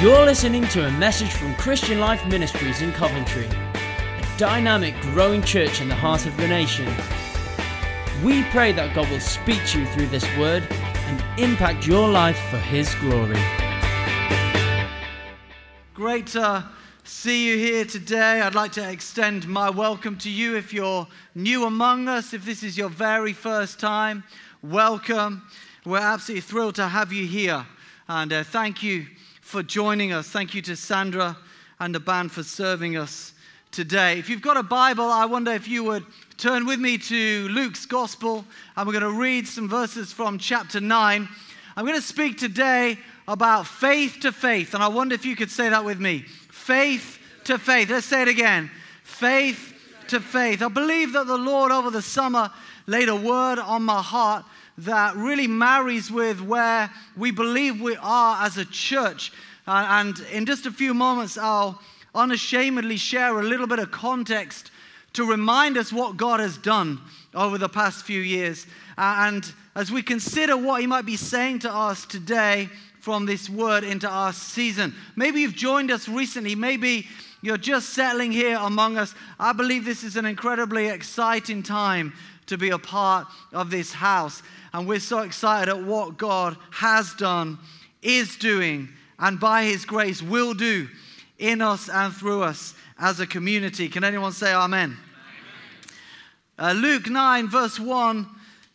You're 0.00 0.24
listening 0.24 0.66
to 0.68 0.86
a 0.86 0.90
message 0.92 1.30
from 1.34 1.54
Christian 1.56 2.00
Life 2.00 2.26
Ministries 2.26 2.80
in 2.80 2.90
Coventry, 2.90 3.44
a 3.44 4.34
dynamic, 4.38 4.98
growing 5.02 5.42
church 5.42 5.82
in 5.82 5.90
the 5.90 5.94
heart 5.94 6.24
of 6.24 6.34
the 6.38 6.48
nation. 6.48 6.86
We 8.24 8.44
pray 8.44 8.72
that 8.72 8.94
God 8.94 9.10
will 9.10 9.20
speak 9.20 9.62
to 9.66 9.80
you 9.80 9.86
through 9.88 10.06
this 10.06 10.24
word 10.38 10.66
and 10.70 11.22
impact 11.38 11.86
your 11.86 12.08
life 12.08 12.38
for 12.48 12.56
His 12.56 12.94
glory. 12.94 13.36
Great 15.92 16.28
to 16.28 16.64
see 17.04 17.50
you 17.50 17.58
here 17.58 17.84
today. 17.84 18.40
I'd 18.40 18.54
like 18.54 18.72
to 18.72 18.90
extend 18.90 19.46
my 19.48 19.68
welcome 19.68 20.16
to 20.20 20.30
you 20.30 20.56
if 20.56 20.72
you're 20.72 21.06
new 21.34 21.66
among 21.66 22.08
us, 22.08 22.32
if 22.32 22.46
this 22.46 22.62
is 22.62 22.78
your 22.78 22.88
very 22.88 23.34
first 23.34 23.78
time. 23.78 24.24
Welcome. 24.62 25.42
We're 25.84 25.98
absolutely 25.98 26.40
thrilled 26.40 26.76
to 26.76 26.88
have 26.88 27.12
you 27.12 27.26
here. 27.26 27.66
And 28.08 28.32
uh, 28.32 28.44
thank 28.44 28.82
you 28.82 29.04
for 29.50 29.64
joining 29.64 30.12
us. 30.12 30.28
Thank 30.28 30.54
you 30.54 30.62
to 30.62 30.76
Sandra 30.76 31.36
and 31.80 31.92
the 31.92 31.98
band 31.98 32.30
for 32.30 32.44
serving 32.44 32.96
us 32.96 33.32
today. 33.72 34.16
If 34.16 34.28
you've 34.28 34.40
got 34.40 34.56
a 34.56 34.62
Bible, 34.62 35.06
I 35.06 35.24
wonder 35.24 35.50
if 35.50 35.66
you 35.66 35.82
would 35.82 36.06
turn 36.36 36.66
with 36.66 36.78
me 36.78 36.98
to 36.98 37.48
Luke's 37.48 37.84
Gospel, 37.84 38.44
and 38.76 38.86
we're 38.86 38.92
going 38.92 39.12
to 39.12 39.20
read 39.20 39.48
some 39.48 39.68
verses 39.68 40.12
from 40.12 40.38
chapter 40.38 40.80
9. 40.80 41.28
I'm 41.76 41.84
going 41.84 41.98
to 41.98 42.06
speak 42.06 42.38
today 42.38 42.96
about 43.26 43.66
faith 43.66 44.18
to 44.20 44.30
faith, 44.30 44.72
and 44.72 44.84
I 44.84 44.88
wonder 44.88 45.16
if 45.16 45.24
you 45.24 45.34
could 45.34 45.50
say 45.50 45.68
that 45.68 45.84
with 45.84 45.98
me. 45.98 46.20
Faith 46.52 47.18
to 47.42 47.58
faith. 47.58 47.90
Let's 47.90 48.06
say 48.06 48.22
it 48.22 48.28
again. 48.28 48.70
Faith 49.02 49.74
to 50.10 50.20
faith. 50.20 50.62
I 50.62 50.68
believe 50.68 51.14
that 51.14 51.26
the 51.26 51.36
Lord 51.36 51.72
over 51.72 51.90
the 51.90 52.02
summer 52.02 52.52
laid 52.86 53.08
a 53.08 53.16
word 53.16 53.58
on 53.58 53.82
my 53.82 54.00
heart 54.00 54.44
that 54.78 55.14
really 55.16 55.46
marries 55.46 56.10
with 56.10 56.40
where 56.40 56.90
we 57.16 57.30
believe 57.30 57.80
we 57.80 57.96
are 58.00 58.44
as 58.44 58.56
a 58.56 58.64
church. 58.64 59.32
Uh, 59.66 59.86
and 59.90 60.20
in 60.32 60.46
just 60.46 60.66
a 60.66 60.70
few 60.70 60.94
moments, 60.94 61.38
I'll 61.38 61.80
unashamedly 62.14 62.96
share 62.96 63.38
a 63.38 63.42
little 63.42 63.66
bit 63.66 63.78
of 63.78 63.90
context 63.90 64.70
to 65.12 65.24
remind 65.24 65.76
us 65.76 65.92
what 65.92 66.16
God 66.16 66.40
has 66.40 66.56
done 66.56 67.00
over 67.34 67.58
the 67.58 67.68
past 67.68 68.04
few 68.04 68.20
years. 68.20 68.66
Uh, 68.96 69.16
and 69.20 69.52
as 69.74 69.90
we 69.90 70.02
consider 70.02 70.56
what 70.56 70.80
He 70.80 70.86
might 70.86 71.06
be 71.06 71.16
saying 71.16 71.60
to 71.60 71.72
us 71.72 72.04
today 72.06 72.68
from 73.00 73.26
this 73.26 73.48
word 73.48 73.84
into 73.84 74.08
our 74.08 74.32
season, 74.32 74.94
maybe 75.16 75.40
you've 75.40 75.54
joined 75.54 75.90
us 75.90 76.08
recently, 76.08 76.54
maybe 76.54 77.06
you're 77.42 77.56
just 77.56 77.90
settling 77.90 78.32
here 78.32 78.58
among 78.60 78.98
us. 78.98 79.14
I 79.38 79.52
believe 79.52 79.84
this 79.84 80.04
is 80.04 80.16
an 80.16 80.26
incredibly 80.26 80.88
exciting 80.88 81.62
time 81.62 82.12
to 82.46 82.58
be 82.58 82.70
a 82.70 82.78
part 82.78 83.26
of 83.52 83.70
this 83.70 83.92
house. 83.92 84.42
And 84.72 84.86
we're 84.86 85.00
so 85.00 85.20
excited 85.20 85.70
at 85.70 85.82
what 85.82 86.18
God 86.18 86.56
has 86.70 87.14
done, 87.14 87.58
is 88.02 88.36
doing, 88.36 88.88
and 89.20 89.38
by 89.38 89.64
His 89.64 89.84
grace 89.84 90.22
will 90.22 90.54
do 90.54 90.88
in 91.38 91.62
us 91.62 91.88
and 91.88 92.12
through 92.12 92.42
us 92.42 92.74
as 92.98 93.20
a 93.20 93.26
community. 93.26 93.88
Can 93.88 94.02
anyone 94.02 94.32
say 94.32 94.52
amen? 94.52 94.96
Uh, 96.58 96.72
Luke 96.72 97.08
9, 97.08 97.48
verse 97.48 97.78
1. 97.78 98.26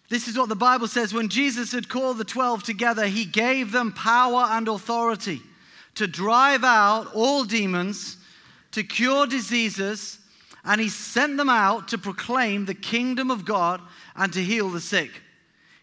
This 0.09 0.27
is 0.27 0.37
what 0.37 0.49
the 0.49 0.55
Bible 0.55 0.87
says. 0.87 1.13
When 1.13 1.29
Jesus 1.29 1.71
had 1.71 1.89
called 1.89 2.17
the 2.17 2.23
12 2.23 2.63
together, 2.63 3.07
he 3.07 3.25
gave 3.25 3.71
them 3.71 3.91
power 3.91 4.47
and 4.49 4.67
authority 4.67 5.41
to 5.95 6.07
drive 6.07 6.63
out 6.63 7.07
all 7.13 7.43
demons, 7.43 8.17
to 8.71 8.83
cure 8.83 9.25
diseases, 9.25 10.19
and 10.63 10.81
he 10.81 10.89
sent 10.89 11.37
them 11.37 11.49
out 11.49 11.87
to 11.89 11.97
proclaim 11.97 12.65
the 12.65 12.73
kingdom 12.73 13.31
of 13.31 13.45
God 13.45 13.81
and 14.15 14.33
to 14.33 14.43
heal 14.43 14.69
the 14.69 14.81
sick. 14.81 15.11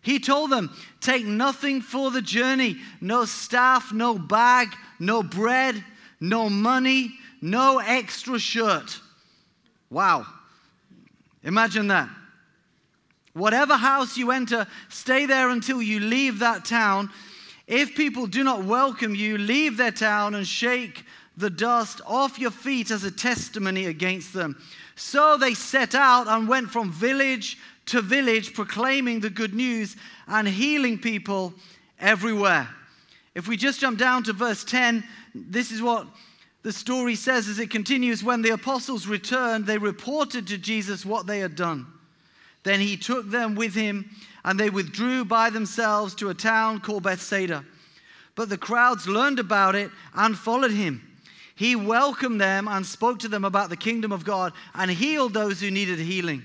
He 0.02 0.18
told 0.18 0.50
them, 0.50 0.74
Take 1.00 1.24
nothing 1.24 1.80
for 1.80 2.10
the 2.10 2.22
journey 2.22 2.76
no 3.00 3.24
staff, 3.24 3.92
no 3.92 4.18
bag, 4.18 4.68
no 4.98 5.22
bread, 5.22 5.82
no 6.20 6.50
money, 6.50 7.12
no 7.40 7.78
extra 7.78 8.38
shirt. 8.38 9.00
Wow. 9.90 10.26
Imagine 11.44 11.88
that. 11.88 12.08
Whatever 13.32 13.76
house 13.76 14.16
you 14.16 14.30
enter, 14.30 14.66
stay 14.88 15.26
there 15.26 15.50
until 15.50 15.80
you 15.80 16.00
leave 16.00 16.40
that 16.40 16.64
town. 16.64 17.10
If 17.66 17.94
people 17.94 18.26
do 18.26 18.44
not 18.44 18.64
welcome 18.64 19.14
you, 19.14 19.38
leave 19.38 19.76
their 19.76 19.92
town 19.92 20.34
and 20.34 20.46
shake 20.46 21.04
the 21.36 21.50
dust 21.50 22.00
off 22.06 22.38
your 22.38 22.50
feet 22.50 22.90
as 22.90 23.04
a 23.04 23.10
testimony 23.10 23.86
against 23.86 24.34
them. 24.34 24.60
So 24.96 25.38
they 25.38 25.54
set 25.54 25.94
out 25.94 26.28
and 26.28 26.46
went 26.46 26.70
from 26.70 26.92
village 26.92 27.56
to 27.86 28.00
village, 28.00 28.54
proclaiming 28.54 29.20
the 29.20 29.30
good 29.30 29.54
news 29.54 29.96
and 30.26 30.46
healing 30.46 30.98
people 30.98 31.54
everywhere. 31.98 32.68
If 33.34 33.48
we 33.48 33.56
just 33.56 33.80
jump 33.80 33.98
down 33.98 34.24
to 34.24 34.32
verse 34.32 34.64
10, 34.64 35.04
this 35.34 35.70
is 35.72 35.82
what 35.82 36.06
the 36.62 36.72
story 36.72 37.14
says 37.14 37.48
as 37.48 37.58
it 37.58 37.70
continues. 37.70 38.22
When 38.22 38.42
the 38.42 38.50
apostles 38.50 39.06
returned, 39.06 39.66
they 39.66 39.78
reported 39.78 40.46
to 40.48 40.58
Jesus 40.58 41.04
what 41.04 41.26
they 41.26 41.40
had 41.40 41.56
done. 41.56 41.86
Then 42.62 42.80
he 42.80 42.96
took 42.96 43.28
them 43.28 43.54
with 43.54 43.74
him, 43.74 44.10
and 44.44 44.58
they 44.58 44.70
withdrew 44.70 45.24
by 45.24 45.50
themselves 45.50 46.14
to 46.16 46.28
a 46.28 46.34
town 46.34 46.80
called 46.80 47.02
Bethsaida. 47.02 47.64
But 48.34 48.48
the 48.48 48.58
crowds 48.58 49.08
learned 49.08 49.38
about 49.38 49.74
it 49.74 49.90
and 50.14 50.38
followed 50.38 50.70
him. 50.70 51.08
He 51.54 51.76
welcomed 51.76 52.40
them 52.40 52.68
and 52.68 52.86
spoke 52.86 53.18
to 53.20 53.28
them 53.28 53.44
about 53.44 53.68
the 53.68 53.76
kingdom 53.76 54.12
of 54.12 54.24
God 54.24 54.52
and 54.74 54.90
healed 54.90 55.34
those 55.34 55.60
who 55.60 55.70
needed 55.70 55.98
healing. 55.98 56.44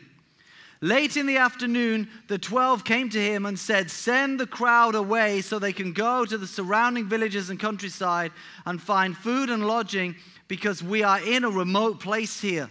Late 0.82 1.18
in 1.18 1.26
the 1.26 1.38
afternoon, 1.38 2.08
the 2.28 2.38
twelve 2.38 2.84
came 2.84 3.10
to 3.10 3.20
him 3.20 3.46
and 3.46 3.58
said, 3.58 3.90
Send 3.90 4.40
the 4.40 4.46
crowd 4.46 4.94
away 4.94 5.42
so 5.42 5.58
they 5.58 5.74
can 5.74 5.92
go 5.92 6.24
to 6.24 6.38
the 6.38 6.46
surrounding 6.46 7.08
villages 7.08 7.50
and 7.50 7.60
countryside 7.60 8.32
and 8.66 8.82
find 8.82 9.18
food 9.18 9.50
and 9.50 9.66
lodging 9.66 10.16
because 10.48 10.84
we 10.84 11.02
are 11.02 11.20
in 11.20 11.44
a 11.44 11.50
remote 11.50 12.00
place 12.00 12.40
here. 12.40 12.70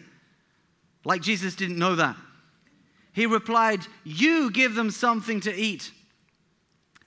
Like 1.04 1.20
Jesus 1.20 1.56
didn't 1.56 1.78
know 1.78 1.96
that. 1.96 2.16
He 3.12 3.26
replied, 3.26 3.80
You 4.04 4.50
give 4.52 4.74
them 4.74 4.90
something 4.90 5.40
to 5.40 5.54
eat. 5.54 5.90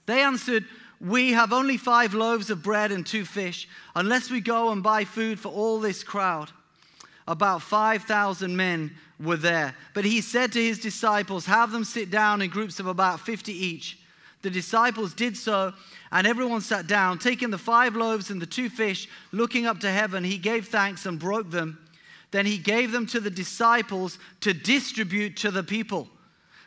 They 0.04 0.22
answered, 0.22 0.66
We 1.00 1.32
have 1.32 1.52
only 1.52 1.78
five 1.78 2.12
loaves 2.12 2.50
of 2.50 2.62
bread 2.62 2.92
and 2.92 3.06
two 3.06 3.24
fish, 3.24 3.68
unless 3.94 4.30
we 4.30 4.40
go 4.40 4.70
and 4.70 4.82
buy 4.82 5.04
food 5.04 5.40
for 5.40 5.48
all 5.48 5.80
this 5.80 6.04
crowd. 6.04 6.50
About 7.30 7.62
5,000 7.62 8.56
men 8.56 8.90
were 9.20 9.36
there. 9.36 9.76
But 9.94 10.04
he 10.04 10.20
said 10.20 10.50
to 10.50 10.60
his 10.60 10.80
disciples, 10.80 11.46
Have 11.46 11.70
them 11.70 11.84
sit 11.84 12.10
down 12.10 12.42
in 12.42 12.50
groups 12.50 12.80
of 12.80 12.88
about 12.88 13.20
50 13.20 13.52
each. 13.52 14.00
The 14.42 14.50
disciples 14.50 15.14
did 15.14 15.36
so, 15.36 15.72
and 16.10 16.26
everyone 16.26 16.60
sat 16.60 16.88
down. 16.88 17.20
Taking 17.20 17.50
the 17.50 17.56
five 17.56 17.94
loaves 17.94 18.30
and 18.30 18.42
the 18.42 18.46
two 18.46 18.68
fish, 18.68 19.08
looking 19.30 19.64
up 19.64 19.78
to 19.78 19.92
heaven, 19.92 20.24
he 20.24 20.38
gave 20.38 20.66
thanks 20.66 21.06
and 21.06 21.20
broke 21.20 21.52
them. 21.52 21.78
Then 22.32 22.46
he 22.46 22.58
gave 22.58 22.90
them 22.90 23.06
to 23.06 23.20
the 23.20 23.30
disciples 23.30 24.18
to 24.40 24.52
distribute 24.52 25.36
to 25.36 25.52
the 25.52 25.62
people. 25.62 26.08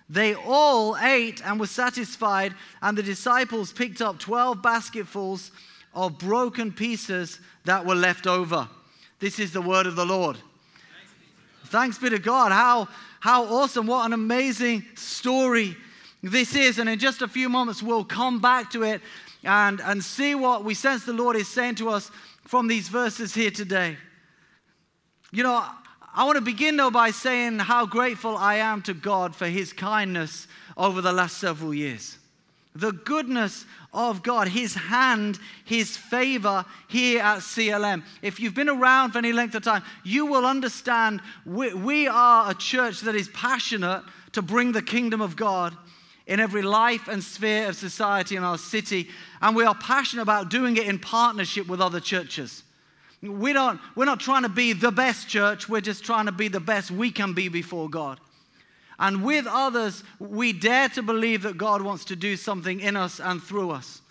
They 0.09 0.33
all 0.33 0.95
ate 0.95 1.45
and 1.45 1.59
were 1.59 1.67
satisfied, 1.67 2.55
and 2.81 2.97
the 2.97 3.03
disciples 3.03 3.73
picked 3.73 4.01
up 4.01 4.17
12 4.17 4.61
basketfuls 4.61 5.51
of 5.93 6.17
broken 6.19 6.71
pieces 6.71 7.41
that 7.65 7.85
were 7.85 7.95
left 7.95 8.27
over. 8.27 8.69
This 9.19 9.39
is 9.39 9.51
the 9.51 9.61
word 9.61 9.87
of 9.87 9.97
the 9.97 10.05
Lord. 10.05 10.37
Thanks 11.73 11.97
be 11.97 12.07
to 12.11 12.19
God. 12.19 12.51
How, 12.51 12.87
how 13.19 13.45
awesome. 13.45 13.87
What 13.87 14.05
an 14.05 14.13
amazing 14.13 14.85
story 14.93 15.75
this 16.21 16.55
is. 16.55 16.77
And 16.77 16.87
in 16.87 16.99
just 16.99 17.23
a 17.23 17.27
few 17.27 17.49
moments, 17.49 17.81
we'll 17.81 18.05
come 18.05 18.39
back 18.39 18.69
to 18.73 18.83
it 18.83 19.01
and, 19.43 19.81
and 19.81 20.03
see 20.03 20.35
what 20.35 20.63
we 20.63 20.75
sense 20.75 21.03
the 21.03 21.13
Lord 21.13 21.35
is 21.35 21.47
saying 21.47 21.73
to 21.75 21.89
us 21.89 22.11
from 22.43 22.67
these 22.67 22.89
verses 22.89 23.33
here 23.33 23.49
today. 23.49 23.97
You 25.31 25.41
know, 25.41 25.65
I 26.13 26.25
want 26.25 26.35
to 26.35 26.43
begin 26.43 26.77
though 26.77 26.91
by 26.91 27.09
saying 27.09 27.57
how 27.57 27.87
grateful 27.87 28.37
I 28.37 28.57
am 28.57 28.83
to 28.83 28.93
God 28.93 29.35
for 29.35 29.47
his 29.47 29.73
kindness 29.73 30.47
over 30.77 31.01
the 31.01 31.11
last 31.11 31.39
several 31.39 31.73
years. 31.73 32.19
The 32.75 32.91
goodness 32.91 33.65
of 33.93 34.23
God, 34.23 34.47
His 34.47 34.73
hand, 34.73 35.39
His 35.63 35.95
favor 35.95 36.65
here 36.87 37.21
at 37.21 37.39
CLM. 37.39 38.03
If 38.21 38.39
you've 38.39 38.55
been 38.55 38.69
around 38.69 39.11
for 39.11 39.19
any 39.19 39.31
length 39.31 39.55
of 39.55 39.63
time, 39.63 39.83
you 40.03 40.25
will 40.25 40.45
understand 40.45 41.21
we, 41.45 41.73
we 41.73 42.07
are 42.07 42.49
a 42.49 42.55
church 42.55 43.01
that 43.01 43.15
is 43.15 43.27
passionate 43.29 44.03
to 44.31 44.41
bring 44.41 44.71
the 44.71 44.81
kingdom 44.81 45.21
of 45.21 45.35
God 45.35 45.77
in 46.25 46.39
every 46.39 46.61
life 46.61 47.07
and 47.07 47.23
sphere 47.23 47.69
of 47.69 47.75
society 47.75 48.35
in 48.35 48.43
our 48.43 48.57
city. 48.57 49.09
And 49.41 49.55
we 49.55 49.65
are 49.65 49.75
passionate 49.75 50.23
about 50.23 50.49
doing 50.49 50.77
it 50.77 50.87
in 50.87 50.99
partnership 50.99 51.67
with 51.67 51.81
other 51.81 51.99
churches. 51.99 52.63
We 53.21 53.53
don't, 53.53 53.79
we're 53.95 54.05
not 54.05 54.19
trying 54.19 54.43
to 54.43 54.49
be 54.49 54.73
the 54.73 54.91
best 54.91 55.29
church, 55.29 55.69
we're 55.69 55.81
just 55.81 56.03
trying 56.03 56.25
to 56.25 56.31
be 56.31 56.49
the 56.49 56.59
best 56.59 56.91
we 56.91 57.11
can 57.11 57.33
be 57.33 57.47
before 57.47 57.89
God. 57.89 58.19
And 59.03 59.21
with 59.21 59.45
others, 59.47 60.01
we 60.17 60.53
dare 60.53 60.87
to 60.87 61.03
believe 61.03 61.41
that 61.41 61.57
God 61.57 61.81
wants 61.81 62.05
to 62.05 62.15
do 62.15 62.37
something 62.37 62.79
in 62.79 62.95
us 62.95 63.19
and 63.19 63.43
through 63.43 63.71
us. 63.71 64.01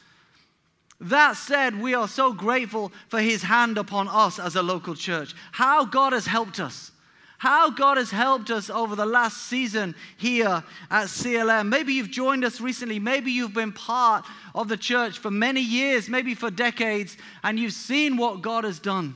That 1.01 1.39
said, 1.39 1.81
we 1.81 1.95
are 1.95 2.07
so 2.07 2.35
grateful 2.35 2.93
for 3.09 3.19
His 3.19 3.43
hand 3.43 3.79
upon 3.79 4.07
us 4.07 4.39
as 4.39 4.55
a 4.55 4.63
local 4.63 4.95
church. 4.95 5.35
How 5.53 5.87
God 5.87 6.13
has 6.13 6.27
helped 6.27 6.61
us, 6.61 6.93
how 7.39 7.71
God 7.71 7.97
has 7.97 8.11
helped 8.11 8.51
us 8.51 8.69
over 8.69 8.95
the 8.95 9.07
last 9.07 9.47
season 9.47 9.95
here 10.19 10.63
at 10.91 11.07
CLM. 11.07 11.71
Maybe 11.71 11.95
you've 11.95 12.11
joined 12.11 12.45
us 12.45 12.61
recently, 12.61 12.99
maybe 12.99 13.33
you've 13.33 13.55
been 13.55 13.73
part 13.73 14.27
of 14.55 14.69
the 14.69 14.77
church 14.77 15.19
for 15.19 15.31
many 15.31 15.63
years, 15.63 16.11
maybe 16.11 16.35
for 16.35 16.51
decades, 16.51 17.17
and 17.43 17.59
you've 17.59 17.73
seen 17.73 18.19
what 18.19 18.43
God 18.43 18.65
has 18.65 18.79
done. 18.79 19.15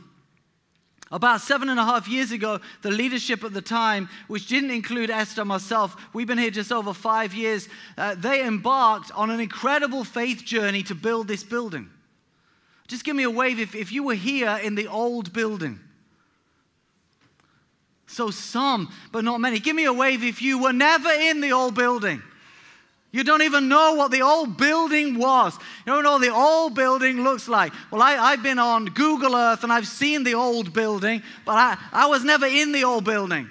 About 1.13 1.41
seven 1.41 1.69
and 1.69 1.79
a 1.79 1.85
half 1.85 2.09
years 2.09 2.33
ago, 2.33 2.61
the 2.83 2.91
leadership 2.91 3.45
at 3.45 3.55
the 3.55 3.63
time, 3.63 4.09
which 4.27 4.49
didn't 4.49 4.73
include 4.73 5.09
Esther 5.09 5.45
myself, 5.45 5.97
we've 6.13 6.27
been 6.27 6.39
here 6.39 6.51
just 6.51 6.73
over 6.73 6.93
five 6.93 7.33
years, 7.33 7.69
uh, 7.97 8.17
they 8.17 8.45
embarked 8.45 9.13
on 9.13 9.31
an 9.31 9.39
incredible 9.39 10.03
faith 10.03 10.45
journey 10.45 10.83
to 10.83 10.97
build 10.97 11.29
this 11.29 11.45
building. 11.45 11.89
Just 12.89 13.05
give 13.05 13.15
me 13.15 13.23
a 13.23 13.31
wave 13.31 13.61
if, 13.61 13.75
if 13.75 13.93
you 13.93 14.03
were 14.03 14.15
here 14.15 14.59
in 14.63 14.75
the 14.75 14.89
old 14.89 15.33
building. 15.33 15.79
So, 18.09 18.31
some, 18.31 18.93
but 19.13 19.25
not 19.25 19.41
many. 19.41 19.59
Give 19.59 19.75
me 19.77 19.85
a 19.85 19.93
wave 19.93 20.25
if 20.25 20.41
you 20.41 20.63
were 20.63 20.73
never 20.73 21.11
in 21.11 21.41
the 21.41 21.53
old 21.53 21.75
building. 21.75 22.23
You 23.13 23.25
don't 23.25 23.43
even 23.43 23.69
know 23.69 23.95
what 23.95 24.11
the 24.11 24.23
old 24.23 24.57
building 24.57 25.19
was. 25.19 25.57
You 25.87 25.93
don't 25.93 26.03
know 26.03 26.13
what 26.13 26.23
the 26.23 26.35
old 26.35 26.75
building 26.75 27.23
looks 27.23 27.49
like. 27.49 27.73
Well, 27.91 28.03
I, 28.03 28.33
have 28.33 28.43
been 28.43 28.59
on 28.59 28.87
Google 28.87 29.35
Earth 29.35 29.63
and 29.63 29.73
I've 29.73 29.87
seen 29.87 30.25
the 30.25 30.35
old 30.35 30.73
building, 30.73 31.23
but 31.45 31.53
I, 31.53 31.79
I 31.93 32.07
was 32.07 32.25
never 32.25 32.47
in 32.47 32.73
the 32.73 32.85
old 32.85 33.05
building. 33.05 33.49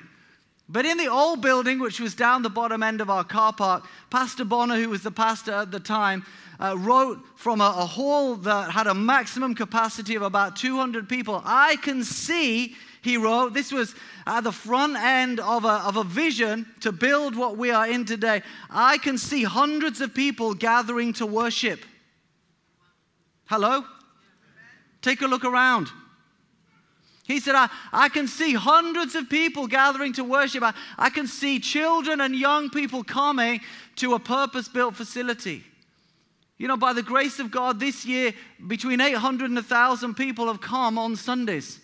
But 0.68 0.86
in 0.86 0.98
the 0.98 1.08
old 1.08 1.42
building, 1.42 1.80
which 1.80 2.00
was 2.00 2.16
down 2.16 2.42
the 2.42 2.50
bottom 2.50 2.84
end 2.84 3.00
of 3.00 3.10
our 3.10 3.24
car 3.24 3.54
park, 3.54 3.86
Pastor 4.10 4.46
Bonner, 4.46 4.76
who 4.76 4.90
was 4.90 5.04
the 5.04 5.12
pastor 5.12 5.54
at 5.54 5.72
the 5.72 5.80
time, 5.80 6.26
uh, 6.60 6.76
wrote 6.78 7.20
from 7.36 7.62
a, 7.62 7.76
a 7.78 7.86
hall 7.86 8.36
that 8.36 8.72
had 8.72 8.88
a 8.88 8.94
maximum 8.94 9.54
capacity 9.54 10.16
of 10.16 10.22
about 10.22 10.56
200 10.56 11.08
people. 11.08 11.42
I 11.46 11.76
can 11.78 12.04
see 12.04 12.76
he 13.06 13.18
wrote. 13.18 13.54
This 13.54 13.72
was 13.72 13.94
at 14.26 14.44
the 14.44 14.52
front 14.52 14.98
end 14.98 15.40
of 15.40 15.64
a, 15.64 15.74
of 15.86 15.96
a 15.96 16.04
vision 16.04 16.66
to 16.82 16.92
build 16.92 17.36
what 17.36 17.56
we 17.56 17.70
are 17.70 17.88
in 17.88 18.04
today. 18.04 18.42
I 18.70 18.98
can 18.98 19.20
see 19.20 19.44
hundreds 19.44 20.02
of 20.02 20.16
people 20.16 20.56
gathering 20.56 21.14
to 21.14 21.26
worship. 21.28 21.82
Hello? 23.46 23.86
Take 25.04 25.22
a 25.22 25.28
look 25.28 25.46
around. 25.46 25.90
He 27.28 27.40
said, 27.40 27.54
I, 27.54 27.70
I 27.94 28.10
can 28.10 28.28
see 28.28 28.54
hundreds 28.54 29.14
of 29.14 29.30
people 29.30 29.68
gathering 29.68 30.14
to 30.14 30.24
worship. 30.24 30.64
I, 30.64 30.74
I 30.98 31.12
can 31.12 31.28
see 31.28 31.60
children 31.60 32.22
and 32.22 32.36
young 32.36 32.72
people 32.72 33.04
coming 33.04 33.62
to 33.98 34.16
a 34.16 34.20
purpose 34.20 34.68
built 34.68 34.96
facility. 34.96 35.64
You 36.58 36.68
know, 36.68 36.78
by 36.78 36.94
the 36.94 37.04
grace 37.04 37.40
of 37.40 37.52
God, 37.52 37.80
this 37.80 38.04
year, 38.04 38.34
between 38.66 39.00
800 39.00 39.46
and 39.46 39.56
1,000 39.56 40.16
people 40.16 40.48
have 40.48 40.62
come 40.62 40.98
on 40.98 41.16
Sundays 41.16 41.82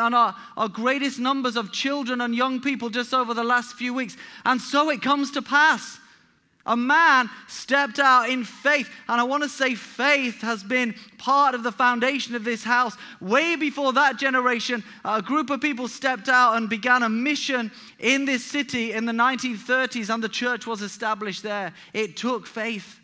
and 0.00 0.14
our, 0.14 0.34
our 0.56 0.68
greatest 0.68 1.18
numbers 1.18 1.56
of 1.56 1.72
children 1.72 2.20
and 2.20 2.34
young 2.34 2.60
people 2.60 2.90
just 2.90 3.12
over 3.12 3.34
the 3.34 3.44
last 3.44 3.74
few 3.74 3.92
weeks. 3.92 4.16
And 4.44 4.60
so 4.60 4.90
it 4.90 5.02
comes 5.02 5.30
to 5.32 5.42
pass. 5.42 5.98
A 6.64 6.76
man 6.76 7.28
stepped 7.48 7.98
out 7.98 8.30
in 8.30 8.44
faith. 8.44 8.88
And 9.08 9.20
I 9.20 9.24
want 9.24 9.42
to 9.42 9.48
say 9.48 9.74
faith 9.74 10.40
has 10.42 10.62
been 10.62 10.94
part 11.18 11.54
of 11.54 11.64
the 11.64 11.72
foundation 11.72 12.34
of 12.34 12.44
this 12.44 12.62
house. 12.62 12.96
Way 13.20 13.56
before 13.56 13.92
that 13.94 14.16
generation, 14.18 14.84
a 15.04 15.20
group 15.20 15.50
of 15.50 15.60
people 15.60 15.88
stepped 15.88 16.28
out 16.28 16.56
and 16.56 16.68
began 16.68 17.02
a 17.02 17.08
mission 17.08 17.72
in 17.98 18.24
this 18.24 18.44
city 18.44 18.92
in 18.92 19.06
the 19.06 19.12
1930s, 19.12 20.12
and 20.12 20.22
the 20.22 20.28
church 20.28 20.66
was 20.66 20.82
established 20.82 21.42
there. 21.42 21.72
It 21.92 22.16
took 22.16 22.46
faith. 22.46 23.00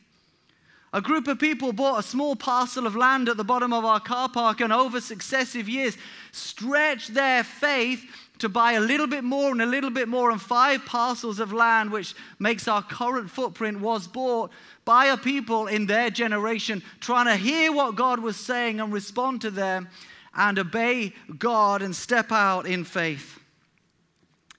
A 0.92 1.02
group 1.02 1.28
of 1.28 1.38
people 1.38 1.72
bought 1.72 2.00
a 2.00 2.02
small 2.02 2.34
parcel 2.34 2.86
of 2.86 2.96
land 2.96 3.28
at 3.28 3.36
the 3.36 3.44
bottom 3.44 3.72
of 3.72 3.84
our 3.84 4.00
car 4.00 4.28
park 4.28 4.60
and 4.60 4.72
over 4.72 5.00
successive 5.00 5.68
years 5.68 5.98
stretched 6.32 7.12
their 7.12 7.44
faith 7.44 8.04
to 8.38 8.48
buy 8.48 8.72
a 8.72 8.80
little 8.80 9.06
bit 9.06 9.24
more 9.24 9.50
and 9.50 9.60
a 9.60 9.66
little 9.66 9.90
bit 9.90 10.08
more, 10.08 10.30
and 10.30 10.40
five 10.40 10.84
parcels 10.86 11.40
of 11.40 11.52
land, 11.52 11.90
which 11.90 12.14
makes 12.38 12.68
our 12.68 12.82
current 12.82 13.28
footprint, 13.28 13.80
was 13.80 14.06
bought 14.06 14.50
by 14.84 15.06
a 15.06 15.16
people 15.16 15.66
in 15.66 15.86
their 15.86 16.08
generation 16.08 16.82
trying 17.00 17.26
to 17.26 17.36
hear 17.36 17.72
what 17.72 17.96
God 17.96 18.20
was 18.20 18.36
saying 18.36 18.80
and 18.80 18.92
respond 18.92 19.40
to 19.42 19.50
them 19.50 19.88
and 20.34 20.58
obey 20.58 21.12
God 21.38 21.82
and 21.82 21.94
step 21.94 22.30
out 22.30 22.66
in 22.66 22.84
faith. 22.84 23.37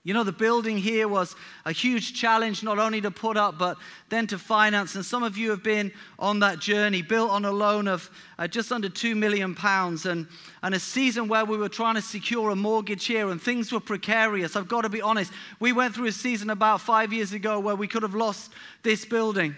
You 0.06 0.14
know, 0.14 0.24
the 0.24 0.32
building 0.32 0.78
here 0.78 1.10
was 1.10 1.36
a 1.66 1.74
huge 1.74 2.14
challenge, 2.14 2.64
not 2.64 2.80
only 2.80 3.02
to 3.02 3.12
put 3.12 3.36
up, 3.36 3.60
but 3.60 3.78
then 4.08 4.28
to 4.28 4.40
finance. 4.40 4.96
And 4.96 5.04
some 5.04 5.24
of 5.24 5.38
you 5.38 5.50
have 5.50 5.62
been 5.62 5.92
on 6.18 6.40
that 6.40 6.60
journey, 6.60 7.02
built 7.02 7.30
on 7.30 7.44
a 7.44 7.52
loan 7.52 7.86
of 7.86 8.10
uh, 8.38 8.48
just 8.48 8.72
under 8.72 8.88
£2 8.88 9.18
million, 9.18 9.58
and, 10.06 10.28
and 10.64 10.76
a 10.76 10.80
season 10.80 11.28
where 11.28 11.44
we 11.44 11.58
were 11.58 11.68
trying 11.68 11.96
to 11.96 12.02
secure 12.02 12.50
a 12.52 12.56
mortgage 12.56 13.06
here, 13.06 13.30
and 13.30 13.42
things 13.42 13.74
were 13.74 13.82
precarious. 13.82 14.56
I've 14.56 14.70
got 14.70 14.82
to 14.82 14.90
be 14.90 15.02
honest. 15.02 15.34
We 15.60 15.74
went 15.74 15.96
through 15.96 16.08
a 16.08 16.14
season 16.14 16.50
about 16.50 16.80
five 16.80 17.12
years 17.12 17.34
ago 17.34 17.60
where 17.60 17.76
we 17.76 17.88
could 17.88 18.04
have 18.04 18.16
lost 18.16 18.54
this 18.84 19.04
building. 19.04 19.54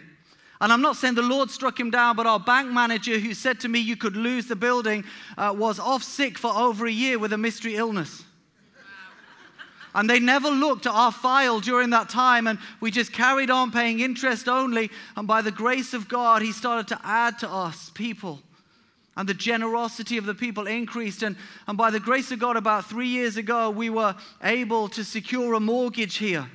And 0.60 0.74
I'm 0.74 0.82
not 0.82 0.96
saying 0.96 1.16
the 1.16 1.22
Lord 1.22 1.52
struck 1.52 1.80
him 1.80 1.92
down, 1.92 2.16
but 2.16 2.26
our 2.26 2.40
bank 2.40 2.72
manager, 2.72 3.20
who 3.20 3.36
said 3.36 3.60
to 3.60 3.70
me 3.70 3.80
you 3.80 3.96
could 3.96 4.16
lose 4.16 4.48
the 4.48 4.56
building, 4.56 5.04
uh, 5.38 5.54
was 5.56 5.80
off 5.80 6.02
sick 6.02 6.40
for 6.40 6.52
over 6.52 6.88
a 6.88 6.92
year 6.92 7.20
with 7.20 7.32
a 7.32 7.38
mystery 7.38 7.76
illness. 7.76 8.24
And 9.94 10.10
they 10.10 10.20
never 10.20 10.50
looked 10.50 10.86
at 10.86 10.94
our 10.94 11.12
file 11.12 11.60
during 11.60 11.90
that 11.90 12.10
time, 12.10 12.48
and 12.48 12.60
we 12.80 12.92
just 12.92 13.12
carried 13.12 13.50
on 13.50 13.72
paying 13.72 14.00
interest 14.00 14.48
only. 14.48 14.90
And 15.16 15.28
by 15.28 15.42
the 15.42 15.52
grace 15.52 15.94
of 15.94 16.08
God, 16.08 16.42
He 16.42 16.52
started 16.52 16.88
to 16.90 17.00
add 17.04 17.40
to 17.40 17.50
us 17.50 17.92
people. 17.94 18.42
And 19.18 19.28
the 19.28 19.34
generosity 19.34 20.18
of 20.18 20.26
the 20.26 20.34
people 20.34 20.68
increased. 20.68 21.22
And, 21.24 21.36
and 21.68 21.78
by 21.78 21.92
the 21.92 22.00
grace 22.00 22.32
of 22.32 22.40
God, 22.40 22.56
about 22.56 22.86
three 22.86 23.10
years 23.10 23.36
ago, 23.36 23.70
we 23.70 23.90
were 23.90 24.16
able 24.42 24.88
to 24.90 25.04
secure 25.04 25.54
a 25.54 25.60
mortgage 25.60 26.16
here. 26.16 26.50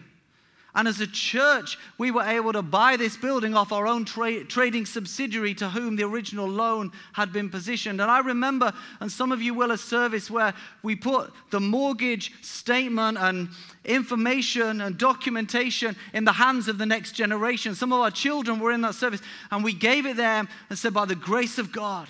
And 0.76 0.86
as 0.86 1.00
a 1.00 1.06
church, 1.06 1.78
we 1.96 2.10
were 2.10 2.22
able 2.22 2.52
to 2.52 2.60
buy 2.60 2.98
this 2.98 3.16
building 3.16 3.54
off 3.54 3.72
our 3.72 3.86
own 3.86 4.04
tra- 4.04 4.44
trading 4.44 4.84
subsidiary 4.84 5.54
to 5.54 5.70
whom 5.70 5.96
the 5.96 6.04
original 6.04 6.46
loan 6.46 6.92
had 7.14 7.32
been 7.32 7.48
positioned. 7.48 7.98
And 7.98 8.10
I 8.10 8.18
remember, 8.18 8.74
and 9.00 9.10
some 9.10 9.32
of 9.32 9.40
you 9.40 9.54
will, 9.54 9.70
a 9.70 9.78
service 9.78 10.30
where 10.30 10.52
we 10.82 10.94
put 10.94 11.32
the 11.50 11.60
mortgage 11.60 12.30
statement 12.44 13.16
and 13.16 13.48
information 13.86 14.82
and 14.82 14.98
documentation 14.98 15.96
in 16.12 16.24
the 16.24 16.32
hands 16.32 16.68
of 16.68 16.76
the 16.76 16.84
next 16.84 17.12
generation. 17.12 17.74
Some 17.74 17.90
of 17.94 18.00
our 18.00 18.10
children 18.10 18.60
were 18.60 18.70
in 18.70 18.82
that 18.82 18.94
service, 18.94 19.22
and 19.50 19.64
we 19.64 19.72
gave 19.72 20.04
it 20.04 20.18
them 20.18 20.46
and 20.68 20.78
said, 20.78 20.92
By 20.92 21.06
the 21.06 21.16
grace 21.16 21.58
of 21.58 21.72
God, 21.72 22.06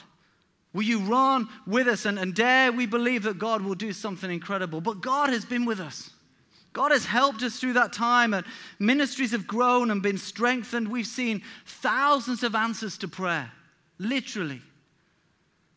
Will 0.73 0.83
you 0.83 0.99
run 0.99 1.49
with 1.67 1.89
us 1.89 2.05
and, 2.05 2.19
and 2.19 2.35
dare 2.35 2.71
we 2.71 2.85
believe 2.85 3.23
that 3.23 3.39
God 3.39 3.63
will 3.63 3.75
do 3.75 3.95
something 3.95 4.31
incredible? 4.31 4.83
But 4.83 5.01
God 5.01 5.31
has 5.31 5.43
been 5.47 5.65
with 5.65 5.81
us. 5.81 6.11
God 6.77 6.93
has 6.93 7.07
helped 7.07 7.43
us 7.43 7.59
through 7.59 7.73
that 7.73 7.95
time, 7.95 8.35
and 8.35 8.45
ministries 8.79 9.31
have 9.31 9.47
grown 9.47 9.91
and 9.91 10.03
been 10.03 10.19
strengthened. 10.19 10.89
We've 10.89 11.07
seen 11.07 11.41
thousands 11.65 12.43
of 12.43 12.55
answers 12.55 12.99
to 12.99 13.09
prayer, 13.09 13.51
literally. 13.99 14.61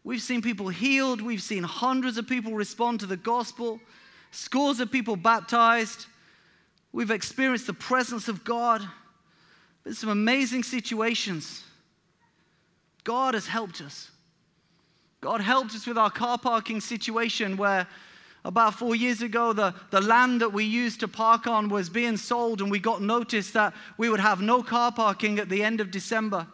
We've 0.04 0.22
seen 0.22 0.42
people 0.42 0.68
healed, 0.68 1.22
we've 1.22 1.42
seen 1.42 1.64
hundreds 1.64 2.18
of 2.18 2.28
people 2.28 2.52
respond 2.52 3.00
to 3.00 3.06
the 3.06 3.16
gospel, 3.16 3.80
scores 4.32 4.82
of 4.82 4.92
people 4.92 5.16
baptized. 5.16 6.08
We've 6.92 7.12
experienced 7.12 7.68
the 7.68 7.74
presence 7.74 8.28
of 8.28 8.44
God. 8.44 8.86
in 9.86 9.94
some 9.94 10.10
amazing 10.10 10.64
situations. 10.64 11.64
God 13.06 13.36
has 13.36 13.48
helped 13.48 13.80
us. 13.80 14.12
God 15.22 15.40
helped 15.40 15.74
us 15.76 15.88
with 15.88 15.98
our 15.98 16.12
car 16.12 16.38
parking 16.38 16.82
situation 16.82 17.56
where 17.56 17.88
about 18.46 18.76
four 18.76 18.96
years 18.96 19.22
ago, 19.22 19.54
the, 19.54 19.74
the 19.92 20.02
land 20.02 20.42
that 20.42 20.54
we 20.54 20.64
used 20.64 21.02
to 21.02 21.08
park 21.08 21.46
on 21.46 21.70
was 21.70 21.90
being 21.90 22.18
sold, 22.18 22.62
and 22.62 22.72
we 22.72 22.80
got 22.80 23.02
notice 23.02 23.52
that 23.52 23.74
we 23.98 24.10
would 24.10 24.20
have 24.20 24.42
no 24.42 24.64
car 24.64 24.92
parking 24.92 25.40
at 25.40 25.50
the 25.50 25.64
end 25.64 25.82
of 25.82 25.92
December. 25.92 26.48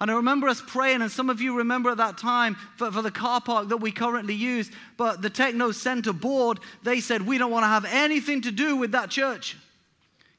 And 0.00 0.10
I 0.10 0.14
remember 0.14 0.48
us 0.48 0.62
praying, 0.66 1.02
and 1.02 1.10
some 1.10 1.28
of 1.28 1.42
you 1.42 1.58
remember 1.58 1.90
at 1.90 1.98
that 1.98 2.16
time 2.16 2.56
for, 2.76 2.90
for 2.90 3.02
the 3.02 3.10
car 3.10 3.40
park 3.40 3.68
that 3.68 3.76
we 3.76 3.92
currently 3.92 4.34
use, 4.34 4.70
but 4.96 5.20
the 5.20 5.28
Techno 5.28 5.72
Center 5.72 6.14
board, 6.14 6.58
they 6.82 7.00
said, 7.00 7.26
We 7.26 7.36
don't 7.36 7.50
want 7.50 7.64
to 7.64 7.68
have 7.68 7.84
anything 7.84 8.40
to 8.42 8.50
do 8.50 8.76
with 8.76 8.92
that 8.92 9.10
church. 9.10 9.58